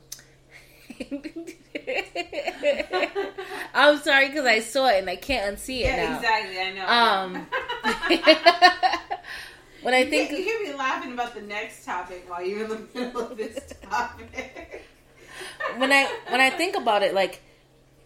[3.75, 6.17] I'm sorry because I saw it and I can't unsee it Yeah, now.
[6.17, 6.61] exactly.
[6.61, 6.87] I know.
[6.89, 7.47] Um,
[9.83, 12.71] when I think can, you can be laughing about the next topic while you're in
[12.71, 13.59] the middle of this
[13.91, 14.85] topic.
[15.77, 17.41] when I when I think about it, like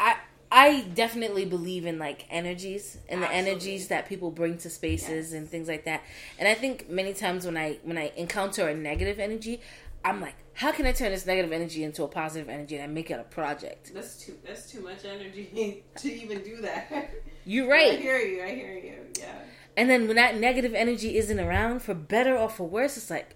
[0.00, 0.16] I
[0.50, 5.48] I definitely believe in like energies and the energies that people bring to spaces and
[5.48, 6.02] things like that.
[6.38, 9.60] And I think many times when I when I encounter a negative energy,
[10.08, 12.86] I'm like, how can I turn this negative energy into a positive energy and I
[12.86, 13.92] make it a project?
[13.94, 14.34] That's too.
[14.46, 17.10] That's too much energy to even do that.
[17.44, 17.92] You're right.
[17.92, 18.42] I hear you.
[18.42, 18.94] I hear you.
[19.18, 19.34] Yeah.
[19.76, 23.34] And then when that negative energy isn't around, for better or for worse, it's like,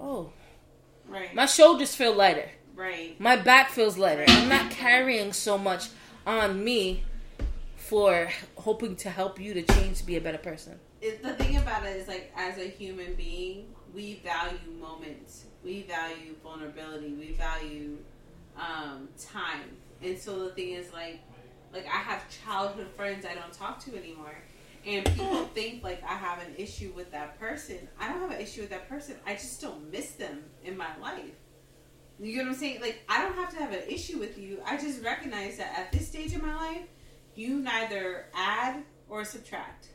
[0.00, 0.32] oh,
[1.08, 1.34] Right.
[1.34, 2.48] my shoulders feel lighter.
[2.74, 3.18] right.
[3.20, 4.24] my back feels lighter.
[4.26, 5.88] I'm not carrying so much
[6.26, 7.04] on me
[7.76, 10.78] for hoping to help you to change to be a better person.
[11.02, 15.44] It, the thing about it is like as a human being, we value moments.
[15.64, 17.12] We value vulnerability.
[17.12, 17.98] We value
[18.56, 19.76] um, time.
[20.02, 21.20] And so the thing is like
[21.72, 24.36] like I have childhood friends I don't talk to anymore.
[24.86, 27.88] And people think like I have an issue with that person.
[27.98, 29.16] I don't have an issue with that person.
[29.26, 31.24] I just don't miss them in my life.
[32.20, 32.80] You get what I'm saying?
[32.80, 34.60] Like I don't have to have an issue with you.
[34.64, 36.86] I just recognize that at this stage of my life,
[37.34, 39.88] you neither add or subtract.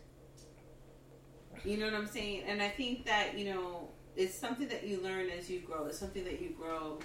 [1.69, 2.45] You know what I'm saying?
[2.47, 5.85] And I think that, you know, it's something that you learn as you grow.
[5.85, 6.97] It's something that you grow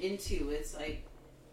[0.00, 0.50] into.
[0.50, 1.04] It's like,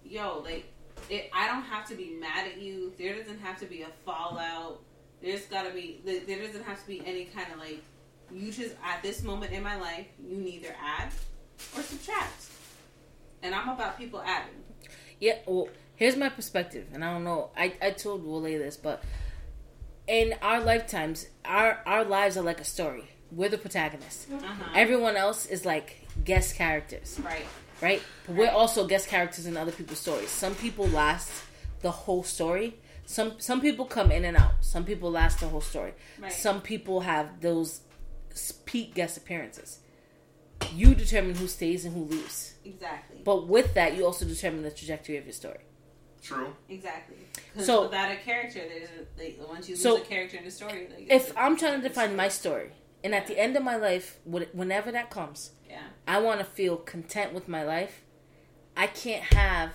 [0.04, 0.66] yo, like,
[1.08, 2.92] it, I don't have to be mad at you.
[2.98, 4.82] There doesn't have to be a fallout.
[5.22, 7.84] There's got to be, there doesn't have to be any kind of like,
[8.32, 11.12] you just, at this moment in my life, you neither add
[11.78, 12.48] or subtract.
[13.44, 14.56] And I'm about people adding.
[15.20, 17.52] Yeah, well, here's my perspective, and I don't know.
[17.56, 19.04] I, I told Wole this, but
[20.08, 23.06] in our lifetimes, our our lives are like a story.
[23.32, 24.28] We're the protagonists.
[24.32, 24.72] Uh-huh.
[24.76, 27.46] Everyone else is like guest characters, right.
[27.82, 28.02] right?
[28.28, 28.54] But we're Right.
[28.54, 30.30] also guest characters in other people's stories.
[30.30, 31.32] Some people last
[31.82, 32.78] the whole story.
[33.06, 34.54] Some some people come in and out.
[34.62, 35.94] Some people last the whole story.
[36.20, 36.32] Right.
[36.32, 37.82] Some people have those
[38.66, 39.80] peak guest appearances.
[40.74, 42.56] You determine who stays and who leaves.
[42.64, 43.22] Exactly.
[43.24, 45.60] But with that, you also determine the trajectory of your story.
[46.22, 46.56] True.
[46.70, 47.18] Exactly.
[47.56, 50.44] 'Cause So- without a character, there's a, like, once you lose So, a character in
[50.44, 52.72] the story, like, If it's- I'm trying to define my story,
[53.04, 56.76] and at the end of my life, whenever that comes, yeah, I want to feel
[56.78, 58.04] content with my life.
[58.76, 59.72] I can't have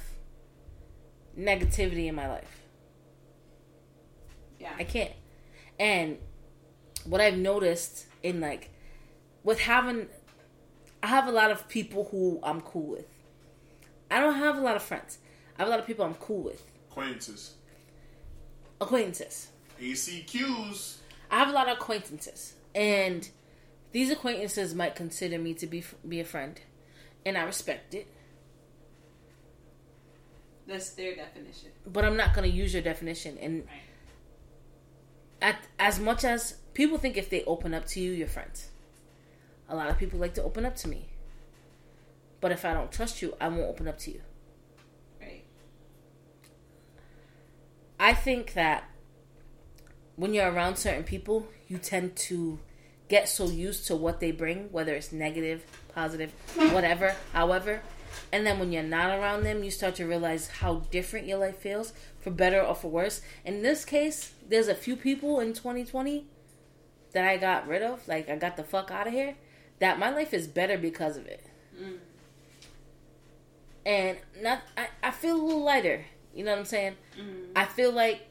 [1.38, 2.56] negativity in my life.
[4.58, 5.12] yeah, I can't.
[5.78, 6.18] And
[7.06, 8.68] what I've noticed in like
[9.42, 10.08] with having
[11.02, 13.06] I have a lot of people who I'm cool with.
[14.10, 15.16] I don't have a lot of friends.
[15.56, 16.62] I have a lot of people I'm cool with.
[16.90, 17.54] Acquaintances.
[18.80, 19.48] Acquaintances.
[19.80, 20.96] ACQs.
[21.30, 23.28] I have a lot of acquaintances, and
[23.92, 26.60] these acquaintances might consider me to be be a friend,
[27.24, 28.06] and I respect it.
[30.66, 31.70] that's their definition.
[31.84, 33.36] But I'm not going to use your definition.
[33.38, 33.82] And Right.
[35.42, 38.70] at as much as people think if they open up to you, you're friends.
[39.68, 41.08] A lot of people like to open up to me,
[42.40, 44.22] but if I don't trust you, I won't open up to you.
[45.20, 45.44] Right.
[48.00, 48.84] I think that
[50.16, 52.58] when you're around certain people, you tend to
[53.08, 55.64] get so used to what they bring, whether it's negative,
[55.94, 56.32] positive,
[56.72, 57.82] whatever, however.
[58.32, 61.58] And then when you're not around them, you start to realize how different your life
[61.58, 63.20] feels, for better or for worse.
[63.44, 66.26] In this case, there's a few people in 2020
[67.12, 69.34] that I got rid of, like I got the fuck out of here,
[69.78, 71.44] that my life is better because of it.
[71.78, 71.98] Mm.
[73.84, 76.06] And not I, I feel a little lighter.
[76.34, 76.96] You know what I'm saying?
[77.18, 77.50] Mm.
[77.56, 78.26] I feel like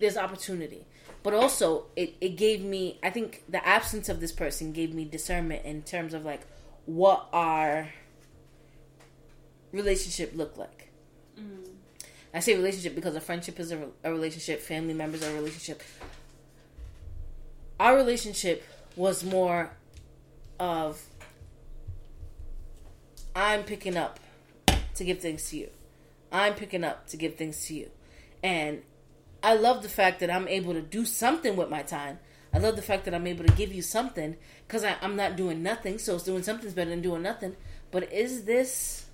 [0.00, 0.86] there's opportunity.
[1.22, 5.04] But also it, it gave me I think the absence of this person gave me
[5.04, 6.42] discernment in terms of like
[6.86, 7.88] what our
[9.72, 10.90] relationship looked like.
[11.38, 11.68] Mm.
[12.34, 15.82] I say relationship because a friendship is a, a relationship, family members are a relationship.
[17.80, 18.64] Our relationship
[18.96, 19.72] was more
[20.60, 21.02] of
[23.34, 24.20] I'm picking up
[24.94, 25.70] to give things to you.
[26.34, 27.90] I'm picking up to give things to you.
[28.42, 28.82] And
[29.40, 32.18] I love the fact that I'm able to do something with my time.
[32.52, 34.36] I love the fact that I'm able to give you something
[34.66, 35.98] because I'm not doing nothing.
[35.98, 37.54] So it's doing something's better than doing nothing.
[37.92, 39.06] But is this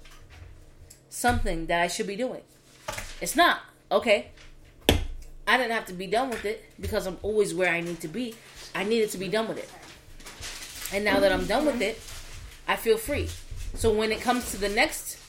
[1.11, 2.41] something that I should be doing?
[3.21, 3.61] It's not.
[3.93, 4.31] Okay.
[4.89, 8.09] I didn't have to be done with it because I'm always where I need to
[8.09, 8.35] be.
[8.75, 9.69] I needed to be done with it.
[10.97, 12.01] And now that I'm done with it,
[12.67, 13.29] I feel free.
[13.75, 15.20] So when it comes to the next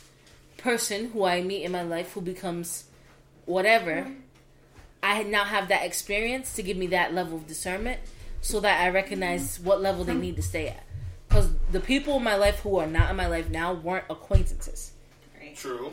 [0.61, 2.85] person who I meet in my life who becomes
[3.45, 4.13] whatever, mm-hmm.
[5.03, 7.99] I now have that experience to give me that level of discernment
[8.41, 9.67] so that I recognize mm-hmm.
[9.67, 10.21] what level they mm-hmm.
[10.21, 10.83] need to stay at.
[11.27, 14.91] Because the people in my life who are not in my life now weren't acquaintances.
[15.39, 15.55] Right.
[15.55, 15.91] True.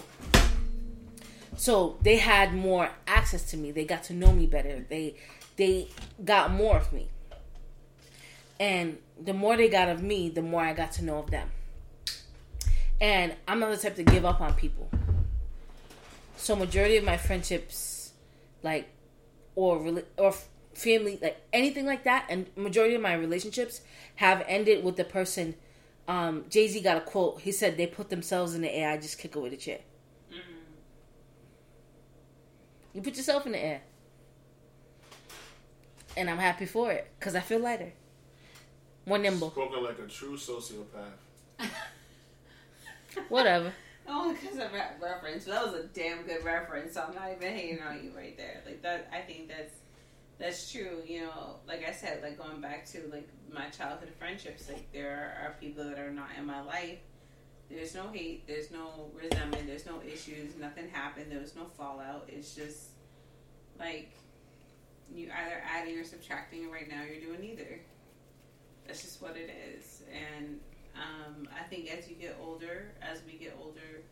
[1.57, 3.71] So they had more access to me.
[3.73, 4.85] They got to know me better.
[4.89, 5.17] They
[5.57, 5.89] they
[6.25, 7.09] got more of me.
[8.61, 11.51] And the more they got of me, the more I got to know of them.
[13.01, 14.91] And I'm not the type to give up on people.
[16.37, 18.13] So majority of my friendships,
[18.63, 18.89] like,
[19.55, 20.35] or rela- or
[20.75, 23.81] family, like anything like that, and majority of my relationships
[24.17, 25.55] have ended with the person.
[26.07, 27.41] Um, Jay Z got a quote.
[27.41, 28.91] He said, "They put themselves in the air.
[28.91, 29.81] I just kick away the chair."
[32.95, 33.83] You put yourself in the air,
[36.17, 37.93] and I'm happy for it because I feel lighter,
[39.07, 39.51] more nimble.
[39.51, 41.19] Spoken like a true sociopath.
[43.29, 43.73] Whatever.
[44.07, 45.45] Oh, because of that reference.
[45.45, 46.95] That was a damn good reference.
[46.95, 48.63] So I'm not even hating on you right there.
[48.65, 49.75] Like that, I think that's
[50.39, 51.03] that's true.
[51.07, 54.69] You know, like I said, like going back to like my childhood friendships.
[54.69, 56.99] Like there are people that are not in my life.
[57.71, 58.47] There's no hate.
[58.47, 59.67] There's no resentment.
[59.67, 60.57] There's no issues.
[60.57, 61.31] Nothing happened.
[61.31, 62.29] There was no fallout.
[62.29, 62.91] It's just
[63.79, 64.13] like
[65.15, 66.71] you either adding or subtracting.
[66.71, 67.81] Right now, you're doing neither.
[68.87, 70.03] That's just what it is.
[70.11, 70.61] And
[70.99, 74.03] um, I think as you get older, as we get older,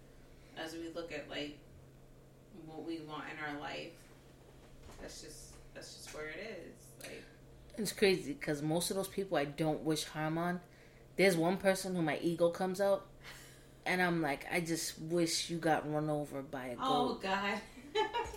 [0.58, 1.58] as we look at like
[2.64, 3.92] what we want in our life,
[5.00, 7.06] that's just that's just where it is.
[7.06, 7.24] Like
[7.76, 10.60] It's crazy because most of those people I don't wish harm on.
[11.16, 13.06] There's one person who my ego comes out,
[13.86, 16.84] and I'm like, I just wish you got run over by a goat.
[16.84, 17.60] oh god,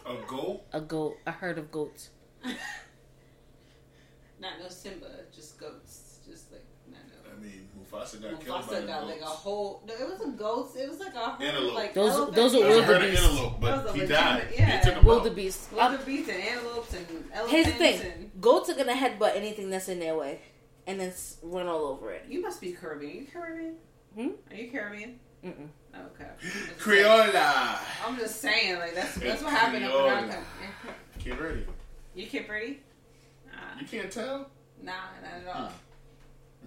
[0.06, 0.62] A goat?
[0.74, 2.10] A goat, a herd of goats.
[4.40, 7.16] not no Simba, just goats, just like not no.
[7.94, 9.84] I mean, Mufasa got killed by Mufasa the got like a whole.
[9.88, 10.76] No, it was a goats.
[10.76, 11.74] It was like a whole Antelope.
[11.76, 13.24] like Those- elephant- those are That was a herd of wildebeest.
[13.24, 14.48] antelope, but he legit- died.
[14.54, 14.78] yeah.
[14.78, 15.06] They took him out.
[15.06, 15.72] Wildebeest.
[15.72, 17.52] Wildebeest and antelopes and elephants.
[17.52, 20.42] Here's the thing: And, goats are gonna headbutt anything that's in their way,
[20.88, 21.14] and then
[21.44, 22.26] run all over it.
[22.30, 23.12] you must be Caribbean.
[23.18, 23.76] Are you Caribbean?
[24.16, 24.30] Hmm?
[24.52, 25.20] Are you Caribbean?
[25.46, 25.70] Mm-mm.
[25.96, 26.30] Okay.
[26.80, 27.78] Creola.
[28.06, 30.10] I'm just saying, like that's that's It's what happened up in Creole.
[30.10, 30.38] our country.
[31.24, 31.66] Get ready.
[32.16, 32.80] You kid pretty?
[33.48, 34.50] Nah, You can't tell?
[34.82, 34.92] nah,
[35.22, 35.72] not at all.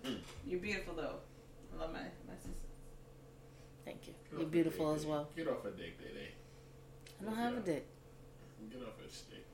[0.46, 1.16] You're beautiful though.
[1.74, 2.68] I love my my sister.
[3.84, 4.14] Thank you.
[4.30, 5.28] Get You're beautiful her as well.
[5.36, 6.28] Get off a dick, Day day.
[7.20, 7.86] I don't have a dick.
[8.70, 9.46] Get off her stick.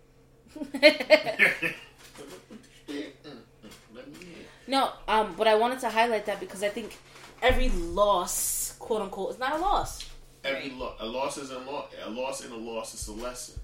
[3.94, 4.15] Let me
[4.66, 6.97] no, um, but I wanted to highlight that because I think
[7.43, 10.05] every loss, quote unquote, is not a loss.
[10.44, 11.93] Every lo- a loss is a loss.
[12.05, 13.60] A loss and a loss is a lesson.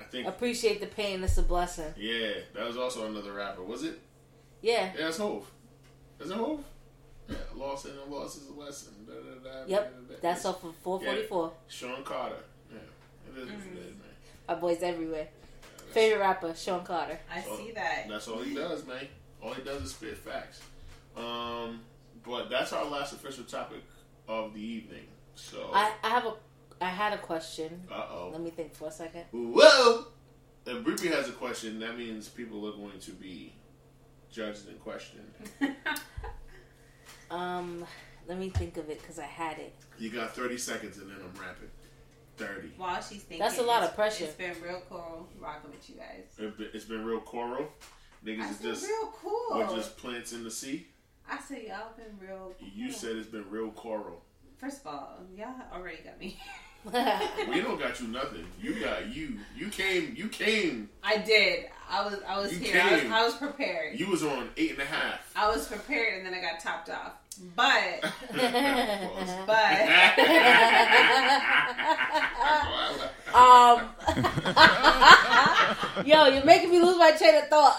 [0.00, 0.26] I think.
[0.26, 1.22] Appreciate the pain.
[1.22, 1.92] It's a blessing.
[1.96, 3.62] Yeah, that was also another rapper.
[3.62, 3.98] Was it?
[4.62, 4.92] Yeah.
[4.98, 5.50] Yeah, it's Hove.
[6.20, 6.64] Is it Hove?
[7.28, 8.92] Yeah, a loss and a loss is a lesson.
[9.06, 9.92] Da, da, da, Yep.
[9.92, 10.20] da, da, da.
[10.20, 11.52] That's off of 4:44.
[11.68, 12.42] Sean Carter.
[12.70, 12.78] Yeah,
[13.30, 14.08] it is what it is, man.
[14.48, 15.28] My boys everywhere.
[15.62, 17.18] Yeah, Favorite rapper, Sean Carter.
[17.32, 18.06] I Oh, see that.
[18.08, 19.06] That's all he does, man.
[19.42, 20.60] All he does is spit facts.
[21.16, 21.80] Um,
[22.24, 23.82] but that's our last official topic
[24.28, 25.06] of the evening.
[25.36, 26.34] So, I, I have a,
[26.80, 27.82] I had a question.
[27.90, 28.28] uh oh.
[28.32, 29.24] Let me think for a second.
[29.32, 30.06] Whoa!
[30.66, 33.52] If Brippy has a question, that means people are going to be
[34.30, 35.30] judged and questioned.
[37.30, 37.84] Um,
[38.26, 39.72] let me think of it because I had it.
[39.98, 41.68] You got 30 seconds and then I'm rapping.
[42.38, 42.72] 30.
[42.76, 44.24] While she's thinking, That's a lot of pressure.
[44.24, 46.24] It's been real cool rocking with you guys.
[46.38, 47.68] It be- It's been real coral.
[48.24, 49.58] Niggas I is just, real cool.
[49.58, 50.86] we're just plants in the sea.
[51.30, 52.52] I said y'all been real.
[52.58, 52.68] Cool.
[52.74, 54.22] You said it's been real coral.
[54.58, 56.36] First of all, y'all already got me.
[57.48, 58.46] We don't got you nothing.
[58.60, 59.38] You got you.
[59.56, 60.14] You came.
[60.16, 60.88] You came.
[61.02, 61.66] I did.
[61.90, 62.14] I was.
[62.26, 62.80] I was You here.
[62.82, 63.04] I was.
[63.04, 63.98] I was prepared.
[63.98, 65.30] You was on eight and a half.
[65.36, 67.12] I was prepared, and then I got topped off.
[67.56, 68.02] But,
[69.46, 69.80] but
[73.34, 73.88] um,
[76.04, 77.76] yo, you're making me lose my train of thought.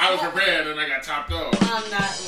[0.00, 1.54] I was prepared and I got topped off.
[1.62, 2.20] I'm not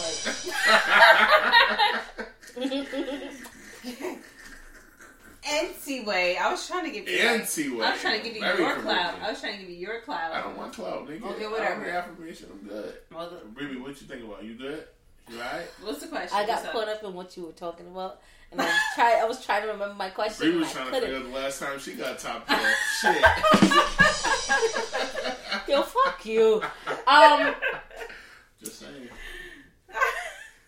[4.07, 4.21] like.
[5.51, 7.19] Anyway, I was trying to give you.
[7.19, 7.85] Anyway.
[7.85, 8.85] I was trying to give you Very your clout.
[8.97, 9.23] Caribbean.
[9.25, 10.33] I was trying to give you your clout.
[10.33, 11.23] I don't want clout, nigga.
[11.25, 11.75] Okay, I whatever.
[11.77, 12.49] don't need affirmation.
[12.53, 12.95] I'm good.
[13.13, 14.45] Well, the- Baby, what you think about?
[14.45, 14.85] You good?
[15.29, 15.67] You alright?
[15.83, 16.37] what's the question?
[16.37, 18.21] I got What's caught up in what you were talking about,
[18.53, 19.21] and I was trying.
[19.21, 20.47] I was trying to remember my question.
[20.49, 21.09] Baby was I trying to couldn't.
[21.11, 22.61] figure out the last time she got topped off.
[23.01, 23.23] Shit.
[25.69, 26.63] Yo, fuck you.
[27.07, 27.55] Um,
[28.61, 29.09] Just saying.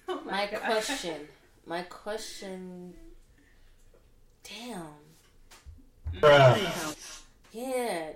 [0.09, 0.61] Oh my God.
[0.61, 1.21] question.
[1.67, 2.95] My question.
[4.61, 4.87] Damn.
[7.53, 8.09] Yeah,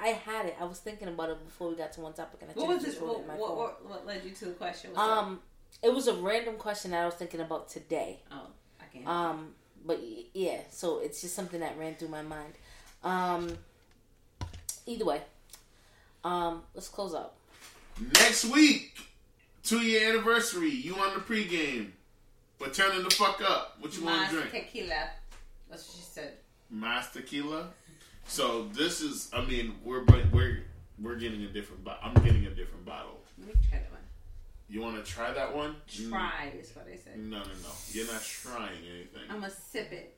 [0.00, 0.56] I had it.
[0.60, 2.84] I was thinking about it before we got to one topic, and I What was
[2.84, 3.02] just it?
[3.02, 4.90] What, my what, what, what led you to the question?
[4.94, 5.18] What's up?
[5.24, 5.40] Um,
[5.82, 8.20] it was a random question that I was thinking about today.
[8.32, 8.46] oh,
[8.80, 9.06] I can't.
[9.06, 9.48] Um,
[9.84, 10.00] but
[10.32, 12.54] yeah, so it's just something that ran through my mind.
[13.04, 13.56] Um,
[14.86, 15.20] either way,
[16.24, 17.34] Um, let's close out.
[18.14, 18.96] Next week,
[19.62, 20.70] two year anniversary.
[20.70, 21.90] You on the pregame,
[22.58, 23.76] but turning the fuck up.
[23.80, 24.50] What you want to drink?
[24.52, 25.10] tequila.
[25.70, 26.32] That's what she said.
[26.68, 27.68] Mas tequila.
[28.26, 29.30] So this is.
[29.32, 30.62] I mean, we're we're
[31.00, 31.84] we're getting a different.
[31.84, 33.20] Bo- I'm getting a different bottle.
[33.38, 34.00] Let me try that one.
[34.68, 35.76] You want to try that one?
[35.88, 37.18] Try is what I said.
[37.18, 37.70] No, no, no.
[37.92, 39.22] You're not trying anything.
[39.28, 40.16] I'm gonna sip it.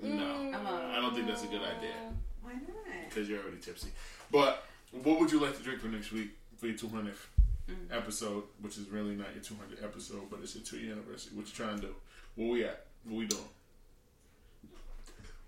[0.00, 1.94] No, I'm a- I don't think that's a good idea
[2.42, 3.08] Why not?
[3.08, 3.88] because you're already tipsy.
[4.30, 7.26] But what would you like to drink for next week for your 200th
[7.68, 7.74] mm.
[7.90, 11.32] episode, which is really not your 200th episode, but it's your two year anniversary?
[11.34, 11.94] What you trying to do?
[12.36, 12.86] Where we at?
[13.04, 13.42] What we doing?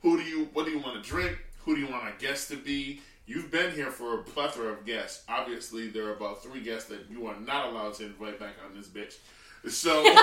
[0.02, 0.48] Who do you?
[0.52, 1.38] What do you want to drink?
[1.64, 3.00] Who do you want our guests to be?
[3.26, 5.24] You've been here for a plethora of guests.
[5.28, 8.76] Obviously, there are about three guests that you are not allowed to invite back on
[8.76, 9.18] this bitch.
[9.68, 10.16] So, anybody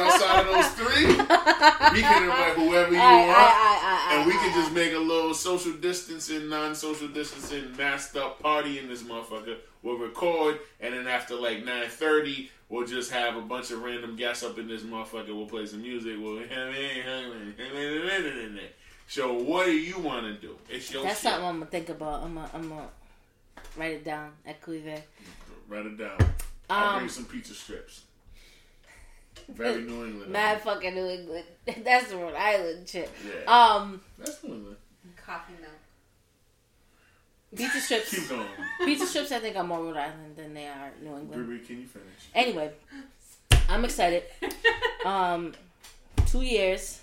[0.00, 4.32] outside of those three, we can invite whoever you Aye, want, aye, aye, and we
[4.32, 9.58] can just make a little social distancing, non-social distancing, masked up party in this motherfucker.
[9.84, 14.16] We'll record, and then after like nine thirty, we'll just have a bunch of random
[14.16, 15.28] guests up in this motherfucker.
[15.34, 16.16] We'll play some music.
[16.18, 16.42] We'll
[19.06, 20.56] so what do you want to do?
[20.68, 21.30] It's your That's shit.
[21.30, 22.22] something I'm gonna think about.
[22.22, 22.88] I'm gonna, I'm gonna
[23.76, 25.00] write it down at Cuive.
[25.68, 26.18] Write it down.
[26.70, 28.02] I'll Um, bring some pizza strips.
[29.48, 30.32] Very New England.
[30.32, 31.44] Mad fucking New England.
[31.84, 33.10] That's the Rhode Island shit.
[33.26, 33.50] Yeah.
[33.52, 34.76] Um, That's New England.
[35.16, 35.72] Coffee milk.
[37.56, 38.10] Pizza strips.
[38.14, 38.46] Keep going.
[38.84, 39.32] Pizza strips.
[39.32, 41.48] I think are more Rhode Island than they are New England.
[41.48, 42.06] Ruby, can you finish?
[42.34, 42.72] Anyway,
[43.68, 44.24] I'm excited.
[45.04, 45.52] Um,
[46.26, 47.02] two years.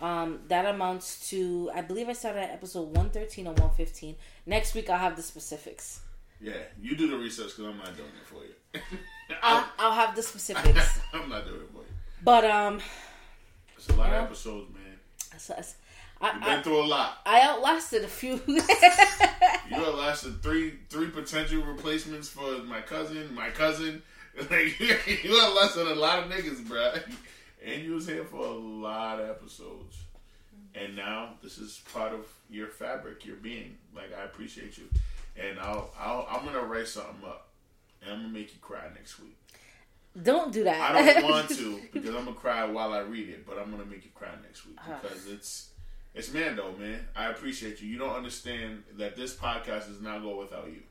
[0.00, 4.16] Um, that amounts to I believe I started at episode 113 or 115.
[4.46, 6.00] Next week I'll have the specifics.
[6.40, 8.98] Yeah, you do the research because I'm not doing it for you.
[9.42, 11.00] I'll, I'll have the specifics.
[11.12, 11.94] I'm not doing it for you.
[12.24, 12.80] But um,
[13.76, 14.20] It's a lot Yeah.
[14.20, 15.38] of episodes, man.
[15.38, 15.54] so-
[16.22, 17.18] so- You've been I, through a lot.
[17.26, 18.40] I, I outlasted a few.
[19.70, 24.02] You outlasted three three potential replacements for my cousin, my cousin.
[24.50, 24.78] Like
[25.24, 26.94] you outlasted a lot of niggas, bro.
[27.64, 29.98] And you was here for a lot of episodes.
[30.74, 33.76] And now this is part of your fabric, your being.
[33.94, 34.84] Like I appreciate you.
[35.36, 37.48] And I'll, I'll I'm gonna write something up.
[38.02, 39.36] And I'm gonna make you cry next week.
[40.22, 40.94] Don't do that.
[40.94, 43.84] I don't want to because I'm gonna cry while I read it, but I'm gonna
[43.86, 44.98] make you cry next week Ah.
[45.02, 45.68] because it's
[46.14, 47.06] it's Mando, man.
[47.16, 47.88] I appreciate you.
[47.88, 50.82] You don't understand that this podcast does not go without you.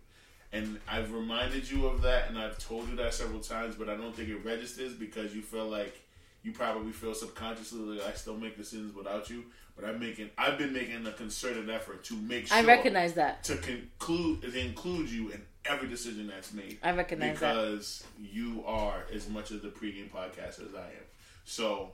[0.53, 3.95] And I've reminded you of that and I've told you that several times, but I
[3.95, 6.01] don't think it registers because you feel like
[6.43, 9.45] you probably feel subconsciously like I still make decisions without you.
[9.75, 13.43] But I'm making I've been making a concerted effort to make sure I recognize that.
[13.45, 16.79] to conclude to include you in every decision that's made.
[16.83, 17.55] I recognize that.
[17.55, 21.05] because you are as much of the pregame podcast as I am.
[21.45, 21.91] So,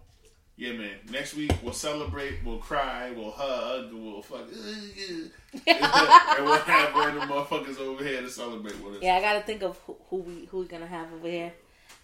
[0.57, 0.95] yeah, man.
[1.11, 4.41] Next week we'll celebrate, we'll cry, we'll hug, we'll fuck,
[5.67, 9.01] and we'll have random motherfuckers over here to celebrate with us.
[9.01, 11.53] Yeah, I gotta think of who, who we who we gonna have over here.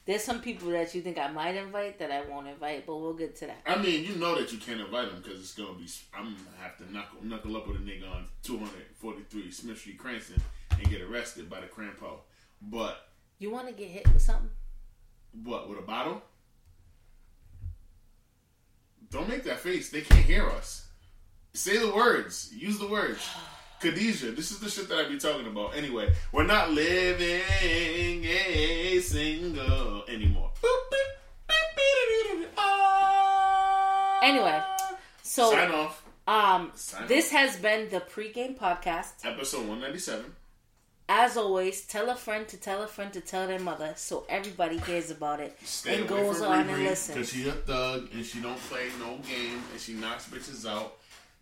[0.05, 3.13] There's some people that you think I might invite that I won't invite, but we'll
[3.13, 3.61] get to that.
[3.65, 5.87] I mean, you know that you can't invite them because it's gonna be.
[6.13, 10.41] I'm gonna have to knuckle knuckle up with a nigga on 243 Smith Street, Cranston,
[10.71, 12.19] and get arrested by the Crampo.
[12.61, 13.07] But
[13.39, 14.49] You want to get hit with something?
[15.43, 16.21] what with a bottle?
[19.13, 19.89] Don't make that face.
[19.91, 20.87] They can't hear us.
[21.53, 22.51] Say the words.
[22.51, 23.19] Use the words.
[23.79, 25.75] Khadijah, this is the shit that I be talking about.
[25.75, 27.43] Anyway, we're not living
[28.25, 30.51] a single anymore.
[34.23, 34.61] Anyway,
[35.21, 36.03] so Sign off.
[36.27, 39.25] um, Sign this has been the pregame podcast.
[39.25, 40.33] Episode 197.
[41.09, 44.77] As always, tell a friend to tell a friend to tell their mother, so everybody
[44.79, 47.17] hears about it Stay and goes on and listens.
[47.17, 50.93] Cause she a thug and she don't play no game and she knocks bitches out.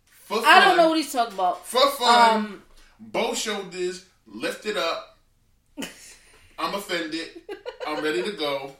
[0.08, 1.64] For fun, I don't know what he's talking about.
[1.66, 2.62] For fun, Um,
[2.98, 5.18] both shoulders lifted up.
[6.58, 7.28] I'm offended.
[7.86, 8.72] I'm ready to go.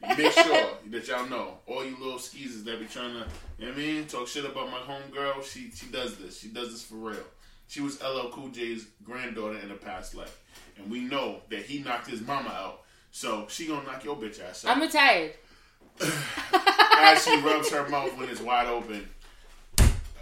[0.00, 3.26] Make sure that y'all know all you little skeezers that be trying to,
[3.58, 5.42] you know what I mean, talk shit about my homegirl.
[5.42, 6.38] She she does this.
[6.38, 7.16] She does this for real.
[7.68, 10.40] She was LL Cool J's granddaughter in a past life,
[10.76, 12.80] and we know that he knocked his mama out.
[13.12, 15.32] So she gonna knock your bitch ass out I'm retired.
[16.00, 19.08] as she rubs her mouth when it's wide open.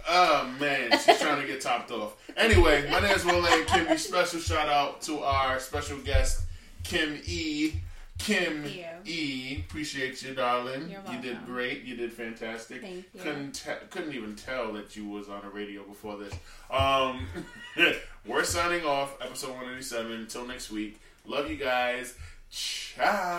[0.09, 2.15] Oh man, she's trying to get topped off.
[2.35, 3.97] Anyway, my name is Wole Kimmy.
[3.97, 6.43] Special shout out to our special guest,
[6.83, 7.73] Kim E.
[8.17, 8.65] Kim
[9.05, 9.63] E.
[9.67, 10.89] Appreciate you, darling.
[10.89, 11.83] You're you did great.
[11.83, 12.81] You did fantastic.
[12.81, 13.21] Thank you.
[13.21, 16.33] Couldn't te- couldn't even tell that you was on the radio before this.
[16.71, 17.27] Um,
[18.25, 19.15] we're signing off.
[19.21, 20.13] Episode one eighty seven.
[20.13, 20.99] Until next week.
[21.25, 22.15] Love you guys.
[22.49, 23.35] Ciao.